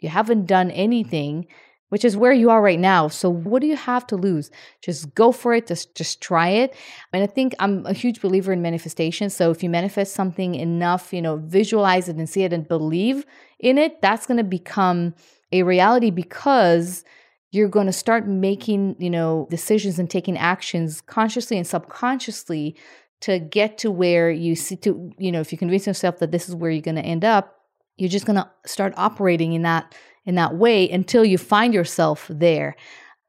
you 0.00 0.10
haven't 0.10 0.44
done 0.44 0.70
anything 0.72 1.46
which 1.88 2.04
is 2.04 2.16
where 2.16 2.32
you 2.32 2.50
are 2.50 2.60
right 2.60 2.80
now. 2.80 3.08
So 3.08 3.30
what 3.30 3.60
do 3.60 3.68
you 3.68 3.76
have 3.76 4.06
to 4.08 4.16
lose? 4.16 4.50
Just 4.82 5.14
go 5.14 5.32
for 5.32 5.54
it. 5.54 5.66
Just 5.66 5.94
just 5.94 6.20
try 6.20 6.48
it. 6.48 6.74
And 7.12 7.22
I 7.22 7.26
think 7.26 7.54
I'm 7.58 7.86
a 7.86 7.92
huge 7.92 8.20
believer 8.20 8.52
in 8.52 8.62
manifestation. 8.62 9.30
So 9.30 9.50
if 9.50 9.62
you 9.62 9.70
manifest 9.70 10.14
something 10.14 10.54
enough, 10.54 11.12
you 11.12 11.22
know, 11.22 11.36
visualize 11.36 12.08
it 12.08 12.16
and 12.16 12.28
see 12.28 12.42
it 12.42 12.52
and 12.52 12.66
believe 12.66 13.24
in 13.58 13.78
it, 13.78 14.02
that's 14.02 14.26
going 14.26 14.38
to 14.38 14.44
become 14.44 15.14
a 15.52 15.62
reality 15.62 16.10
because 16.10 17.04
you're 17.52 17.68
going 17.68 17.86
to 17.86 17.92
start 17.92 18.26
making, 18.26 18.96
you 18.98 19.10
know, 19.10 19.46
decisions 19.50 19.98
and 19.98 20.10
taking 20.10 20.36
actions 20.36 21.00
consciously 21.00 21.56
and 21.56 21.66
subconsciously 21.66 22.76
to 23.20 23.38
get 23.38 23.78
to 23.78 23.90
where 23.90 24.30
you 24.30 24.54
see 24.54 24.76
to, 24.76 25.10
you 25.18 25.32
know, 25.32 25.40
if 25.40 25.52
you 25.52 25.58
convince 25.58 25.86
yourself 25.86 26.18
that 26.18 26.32
this 26.32 26.48
is 26.48 26.54
where 26.54 26.70
you're 26.70 26.82
going 26.82 26.96
to 26.96 27.02
end 27.02 27.24
up, 27.24 27.60
you're 27.96 28.10
just 28.10 28.26
going 28.26 28.36
to 28.36 28.50
start 28.66 28.92
operating 28.96 29.54
in 29.54 29.62
that 29.62 29.94
in 30.26 30.34
that 30.34 30.56
way 30.56 30.90
until 30.90 31.24
you 31.24 31.38
find 31.38 31.72
yourself 31.72 32.26
there. 32.28 32.76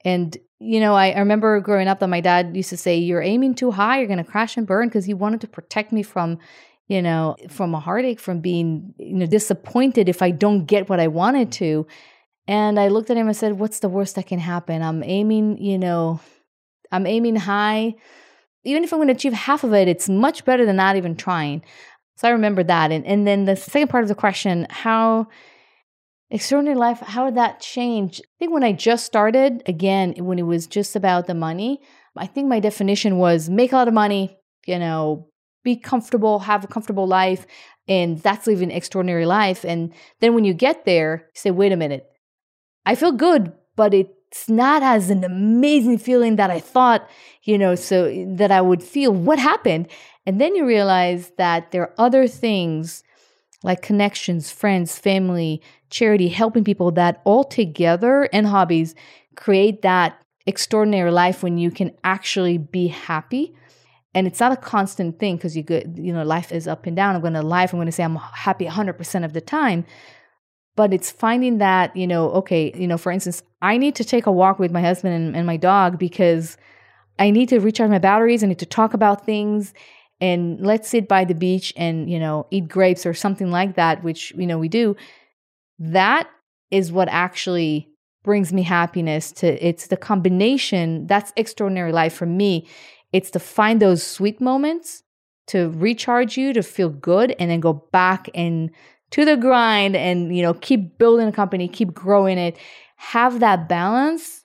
And, 0.04 0.36
you 0.60 0.80
know, 0.80 0.96
I, 0.96 1.12
I 1.12 1.20
remember 1.20 1.60
growing 1.62 1.88
up 1.88 2.00
that 2.00 2.08
my 2.08 2.22
dad 2.22 2.56
used 2.56 2.70
to 2.70 2.78
say, 2.78 2.98
You're 2.98 3.22
aiming 3.22 3.56
too 3.56 3.72
high, 3.72 4.00
you're 4.00 4.08
going 4.08 4.18
to 4.18 4.30
crash 4.30 4.58
and 4.58 4.68
burn, 4.68 4.88
because 4.88 5.06
he 5.06 5.14
wanted 5.14 5.42
to 5.42 5.48
protect 5.48 5.92
me 5.92 6.04
from, 6.04 6.40
you 6.88 7.02
know, 7.02 7.36
from 7.50 7.76
a 7.76 7.80
heartache, 7.80 8.20
from 8.20 8.42
being, 8.42 8.94
you 8.98 9.14
know, 9.14 9.28
disappointed 9.28 10.10
if 10.10 10.22
I 10.22 10.32
don't 10.32 10.66
get 10.66 10.90
what 10.90 11.00
I 11.00 11.08
wanted 11.08 11.52
to. 11.54 11.86
And 12.48 12.80
I 12.80 12.88
looked 12.88 13.10
at 13.10 13.18
him 13.18 13.28
and 13.28 13.38
said, 13.38 13.60
What's 13.60 13.80
the 13.80 13.90
worst 13.90 14.16
that 14.16 14.28
can 14.28 14.40
happen? 14.40 14.82
I'm 14.82 15.04
aiming, 15.04 15.60
you 15.60 15.78
know, 15.78 16.20
I'm 16.92 17.06
aiming 17.06 17.36
high. 17.36 17.96
Even 18.64 18.84
if 18.84 18.92
I'm 18.92 19.00
going 19.00 19.08
to 19.08 19.14
achieve 19.14 19.34
half 19.34 19.64
of 19.64 19.74
it, 19.74 19.88
it's 19.88 20.10
much 20.10 20.44
better 20.44 20.66
than 20.66 20.76
not 20.76 20.96
even 20.96 21.16
trying. 21.16 21.64
So 22.16 22.28
I 22.28 22.32
remember 22.32 22.64
that. 22.64 22.92
And, 22.92 23.06
and 23.06 23.28
then 23.28 23.46
the 23.46 23.56
second 23.56 23.90
part 23.90 24.04
of 24.04 24.08
the 24.08 24.16
question, 24.16 24.66
how 24.70 25.28
Extraordinary 26.30 26.78
life, 26.78 27.00
how 27.00 27.26
did 27.26 27.36
that 27.36 27.62
change? 27.62 28.20
I 28.20 28.28
think 28.38 28.52
when 28.52 28.64
I 28.64 28.74
just 28.74 29.06
started, 29.06 29.64
again, 29.66 30.14
when 30.18 30.38
it 30.38 30.46
was 30.46 30.68
just 30.68 30.96
about 30.96 31.26
the 31.26 31.34
money, 31.34 31.80
I 32.18 32.28
think 32.28 32.48
my 32.48 32.60
definition 32.60 33.18
was 33.18 33.50
make 33.50 33.72
a 33.72 33.76
lot 33.76 33.88
of 33.88 33.94
money, 33.94 34.38
you 34.66 34.78
know, 34.78 35.30
be 35.64 35.78
comfortable, 35.78 36.40
have 36.40 36.64
a 36.64 36.68
comfortable 36.68 37.08
life, 37.08 37.46
and 37.88 38.20
that's 38.20 38.48
living 38.48 38.72
extraordinary 38.72 39.26
life. 39.26 39.64
And 39.64 39.94
then 40.20 40.34
when 40.34 40.44
you 40.44 40.54
get 40.54 40.84
there, 40.84 41.28
you 41.34 41.40
say, 41.40 41.52
wait 41.52 41.72
a 41.72 41.78
minute, 41.78 42.10
I 42.86 42.96
feel 42.96 43.14
good, 43.14 43.54
but 43.78 43.94
it's 43.94 44.50
not 44.50 44.84
as 44.84 45.10
an 45.10 45.24
amazing 45.24 45.98
feeling 45.98 46.36
that 46.36 46.52
I 46.52 46.60
thought, 46.60 47.08
you 47.44 47.58
know, 47.58 47.76
so 47.76 48.26
that 48.36 48.52
I 48.52 48.60
would 48.60 48.84
feel. 48.84 49.14
What 49.14 49.40
happened? 49.40 49.88
And 50.26 50.42
then 50.42 50.56
you 50.56 50.66
realize 50.66 51.32
that 51.38 51.72
there 51.72 51.84
are 51.84 51.94
other 51.98 52.28
things 52.28 53.04
like 53.64 53.82
connections, 53.82 54.52
friends, 54.52 55.00
family, 55.00 55.62
charity, 55.90 56.28
helping 56.28 56.64
people 56.64 56.92
that 56.92 57.22
all 57.24 57.44
together 57.44 58.30
and 58.34 58.48
hobbies 58.48 58.96
create 59.36 59.82
that 59.82 60.22
extraordinary 60.46 61.12
life 61.12 61.44
when 61.44 61.58
you 61.58 61.72
can 61.72 61.92
actually 62.04 62.58
be 62.58 62.88
happy. 62.88 63.54
And 64.14 64.26
it's 64.26 64.40
not 64.40 64.52
a 64.52 64.58
constant 64.58 65.20
thing 65.20 65.36
because 65.36 65.56
you 65.56 65.64
good, 65.64 65.98
you 65.98 66.12
know, 66.12 66.24
life 66.24 66.52
is 66.52 66.68
up 66.68 66.86
and 66.88 66.96
down. 66.96 67.16
I'm 67.16 67.22
going 67.22 67.34
to 67.34 67.42
life. 67.42 67.72
I'm 67.72 67.78
going 67.78 67.88
to 67.88 67.92
say 67.92 68.04
I'm 68.04 68.16
happy 68.16 68.66
100% 68.66 69.26
of 69.26 69.34
the 69.34 69.42
time. 69.42 69.86
But 70.76 70.94
it's 70.94 71.12
finding 71.12 71.58
that, 71.58 71.96
you 71.96 72.08
know, 72.08 72.30
okay, 72.32 72.72
you 72.76 72.88
know, 72.88 72.98
for 72.98 73.12
instance, 73.12 73.44
I 73.62 73.78
need 73.78 73.96
to 73.96 74.04
take 74.04 74.26
a 74.26 74.32
walk 74.32 74.60
with 74.60 74.72
my 74.72 74.82
husband 74.82 75.14
and, 75.14 75.36
and 75.36 75.46
my 75.46 75.58
dog 75.58 76.00
because 76.00 76.58
I 77.20 77.32
need 77.32 77.50
to 77.50 77.60
recharge 77.60 77.90
my 77.90 78.00
batteries. 78.00 78.44
I 78.44 78.48
need 78.48 78.60
to 78.60 78.66
talk 78.66 78.94
about 78.94 79.26
things 79.26 79.74
and 80.22 80.66
let's 80.66 80.88
sit 80.88 81.08
by 81.08 81.26
the 81.26 81.36
beach 81.36 81.74
and, 81.76 82.10
you 82.10 82.20
know, 82.20 82.48
eat 82.52 82.68
grapes 82.68 83.06
or 83.06 83.14
something 83.14 83.52
like 83.52 83.76
that, 83.76 84.04
which, 84.04 84.34
you 84.36 84.48
know, 84.48 84.58
we 84.58 84.68
do 84.68 84.96
that 85.80 86.30
is 86.72 86.92
what 86.92 87.08
actually 87.10 87.90
brings 88.24 88.52
me 88.52 88.62
happiness 88.62 89.32
to 89.32 89.66
it's 89.66 89.88
the 89.88 89.96
combination 89.98 91.08
that's 91.08 91.32
extraordinary 91.38 91.92
life 91.92 92.14
for 92.14 92.26
me. 92.26 92.68
It's 93.14 93.32
to 93.32 93.40
find 93.40 93.82
those 93.82 94.04
sweet 94.04 94.42
moments 94.42 95.04
to 95.48 95.70
recharge 95.70 96.36
you 96.36 96.52
to 96.52 96.62
feel 96.62 96.90
good 96.90 97.34
and 97.40 97.50
then 97.50 97.62
go 97.62 97.72
back 97.94 98.30
and 98.36 98.70
to 99.12 99.24
the 99.24 99.38
grind 99.38 99.96
and 99.96 100.36
you 100.36 100.42
know 100.42 100.54
keep 100.54 100.98
building 100.98 101.28
a 101.28 101.32
company 101.32 101.68
keep 101.68 101.94
growing 101.94 102.38
it. 102.38 102.58
Have 102.98 103.40
that 103.40 103.70
balance. 103.70 104.44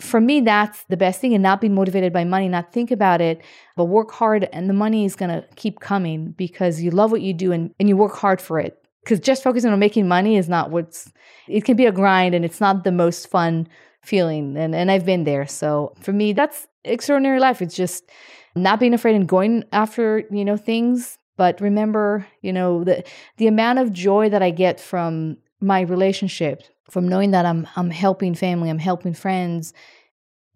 For 0.00 0.18
me 0.18 0.40
that's 0.40 0.84
the 0.84 0.96
best 0.96 1.20
thing 1.20 1.34
and 1.34 1.42
not 1.42 1.60
be 1.60 1.68
motivated 1.68 2.14
by 2.14 2.24
money 2.24 2.48
not 2.48 2.72
think 2.72 2.90
about 2.90 3.20
it 3.20 3.42
but 3.76 3.84
work 3.84 4.10
hard 4.10 4.48
and 4.50 4.70
the 4.70 4.74
money 4.74 5.04
is 5.04 5.14
going 5.14 5.28
to 5.28 5.46
keep 5.54 5.80
coming 5.80 6.32
because 6.32 6.80
you 6.80 6.90
love 6.90 7.12
what 7.12 7.20
you 7.20 7.34
do 7.34 7.52
and, 7.52 7.74
and 7.78 7.90
you 7.90 7.96
work 7.96 8.14
hard 8.14 8.40
for 8.40 8.58
it 8.58 8.81
because 9.02 9.20
just 9.20 9.42
focusing 9.42 9.70
on 9.70 9.78
making 9.78 10.08
money 10.08 10.36
is 10.36 10.48
not 10.48 10.70
what's 10.70 11.12
it 11.48 11.64
can 11.64 11.76
be 11.76 11.86
a 11.86 11.92
grind 11.92 12.34
and 12.34 12.44
it's 12.44 12.60
not 12.60 12.84
the 12.84 12.92
most 12.92 13.28
fun 13.28 13.68
feeling 14.02 14.56
and, 14.56 14.74
and 14.74 14.90
i've 14.90 15.06
been 15.06 15.24
there 15.24 15.46
so 15.46 15.94
for 16.00 16.12
me 16.12 16.32
that's 16.32 16.66
extraordinary 16.84 17.38
life 17.38 17.62
it's 17.62 17.76
just 17.76 18.10
not 18.54 18.80
being 18.80 18.94
afraid 18.94 19.14
and 19.14 19.28
going 19.28 19.64
after 19.72 20.24
you 20.30 20.44
know 20.44 20.56
things 20.56 21.18
but 21.36 21.60
remember 21.60 22.26
you 22.42 22.52
know 22.52 22.84
the 22.84 23.04
the 23.36 23.46
amount 23.46 23.78
of 23.78 23.92
joy 23.92 24.28
that 24.28 24.42
i 24.42 24.50
get 24.50 24.80
from 24.80 25.36
my 25.62 25.80
relationship, 25.80 26.62
from 26.90 27.08
knowing 27.08 27.30
that 27.30 27.46
I'm 27.46 27.66
I'm 27.76 27.90
helping 27.90 28.34
family, 28.34 28.68
I'm 28.68 28.78
helping 28.78 29.14
friends, 29.14 29.72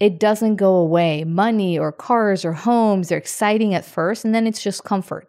it 0.01 0.19
doesn't 0.19 0.57
go 0.57 0.75
away. 0.75 1.25
Money 1.25 1.79
or 1.79 1.93
cars 1.93 2.45
or 2.45 2.53
homes, 2.53 3.09
they're 3.09 3.19
exciting 3.19 3.73
at 3.73 3.85
first 3.85 4.25
and 4.25 4.35
then 4.35 4.47
it's 4.47 4.63
just 4.63 4.85
comfort. 4.85 5.29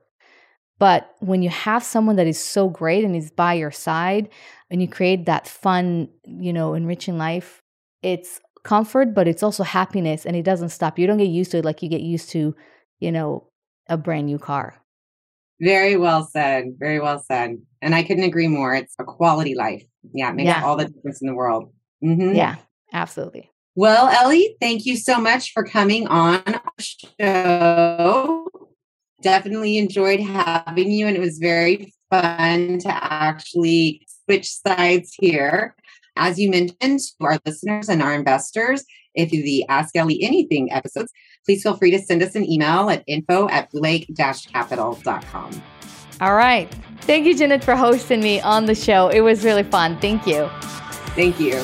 But 0.79 1.15
when 1.19 1.41
you 1.41 1.49
have 1.49 1.83
someone 1.83 2.17
that 2.17 2.27
is 2.27 2.41
so 2.41 2.69
great 2.69 3.03
and 3.03 3.15
is 3.15 3.31
by 3.31 3.53
your 3.53 3.71
side 3.71 4.29
and 4.69 4.81
you 4.81 4.87
create 4.87 5.25
that 5.25 5.47
fun, 5.47 6.09
you 6.23 6.53
know, 6.53 6.73
enriching 6.73 7.17
life, 7.17 7.63
it's 8.03 8.39
comfort, 8.63 9.15
but 9.15 9.27
it's 9.27 9.41
also 9.41 9.63
happiness 9.63 10.25
and 10.25 10.35
it 10.35 10.43
doesn't 10.43 10.69
stop. 10.69 10.99
You 10.99 11.07
don't 11.07 11.17
get 11.17 11.29
used 11.29 11.51
to 11.51 11.57
it 11.57 11.65
like 11.65 11.81
you 11.81 11.89
get 11.89 12.01
used 12.01 12.29
to, 12.31 12.55
you 12.99 13.11
know, 13.11 13.47
a 13.87 13.97
brand 13.97 14.27
new 14.27 14.37
car. 14.37 14.75
Very 15.59 15.97
well 15.97 16.23
said. 16.31 16.75
Very 16.77 16.99
well 16.99 17.23
said. 17.27 17.57
And 17.81 17.95
I 17.95 18.03
couldn't 18.03 18.25
agree 18.25 18.47
more. 18.47 18.75
It's 18.75 18.93
a 18.99 19.03
quality 19.03 19.55
life. 19.55 19.83
Yeah, 20.13 20.29
it 20.29 20.35
makes 20.35 20.47
yeah. 20.47 20.63
all 20.63 20.75
the 20.75 20.85
difference 20.85 21.21
in 21.21 21.27
the 21.27 21.33
world. 21.33 21.71
Mm-hmm. 22.03 22.35
Yeah, 22.35 22.57
absolutely. 22.93 23.51
Well, 23.75 24.07
Ellie, 24.07 24.55
thank 24.59 24.85
you 24.85 24.97
so 24.97 25.19
much 25.19 25.53
for 25.53 25.63
coming 25.63 26.07
on 26.07 26.41
our 26.45 26.61
show. 26.79 28.26
Definitely 29.21 29.77
enjoyed 29.77 30.19
having 30.19 30.91
you, 30.91 31.07
and 31.07 31.17
it 31.17 31.19
was 31.19 31.37
very 31.39 31.93
fun 32.09 32.79
to 32.79 32.89
actually 32.89 34.05
switch 34.25 34.49
sides 34.49 35.15
here. 35.19 35.75
As 36.15 36.39
you 36.39 36.49
mentioned 36.49 36.99
to 36.99 37.25
our 37.25 37.39
listeners 37.45 37.89
and 37.89 38.01
our 38.01 38.13
investors, 38.13 38.83
if 39.15 39.31
you 39.31 39.43
the 39.43 39.65
Ask 39.69 39.95
Ellie 39.95 40.21
Anything 40.21 40.71
episodes, 40.71 41.11
please 41.45 41.63
feel 41.63 41.75
free 41.77 41.91
to 41.91 41.99
send 41.99 42.21
us 42.21 42.35
an 42.35 42.49
email 42.49 42.89
at 42.89 43.03
info 43.07 43.49
at 43.49 43.71
bluelake-capital.com. 43.71 45.63
All 46.21 46.35
right. 46.35 46.73
Thank 47.01 47.25
you, 47.25 47.35
Janet, 47.35 47.63
for 47.63 47.75
hosting 47.75 48.21
me 48.21 48.41
on 48.41 48.65
the 48.65 48.75
show. 48.75 49.09
It 49.09 49.21
was 49.21 49.43
really 49.43 49.63
fun. 49.63 49.99
Thank 49.99 50.25
you. 50.27 50.49
Thank 51.15 51.39
you. 51.39 51.63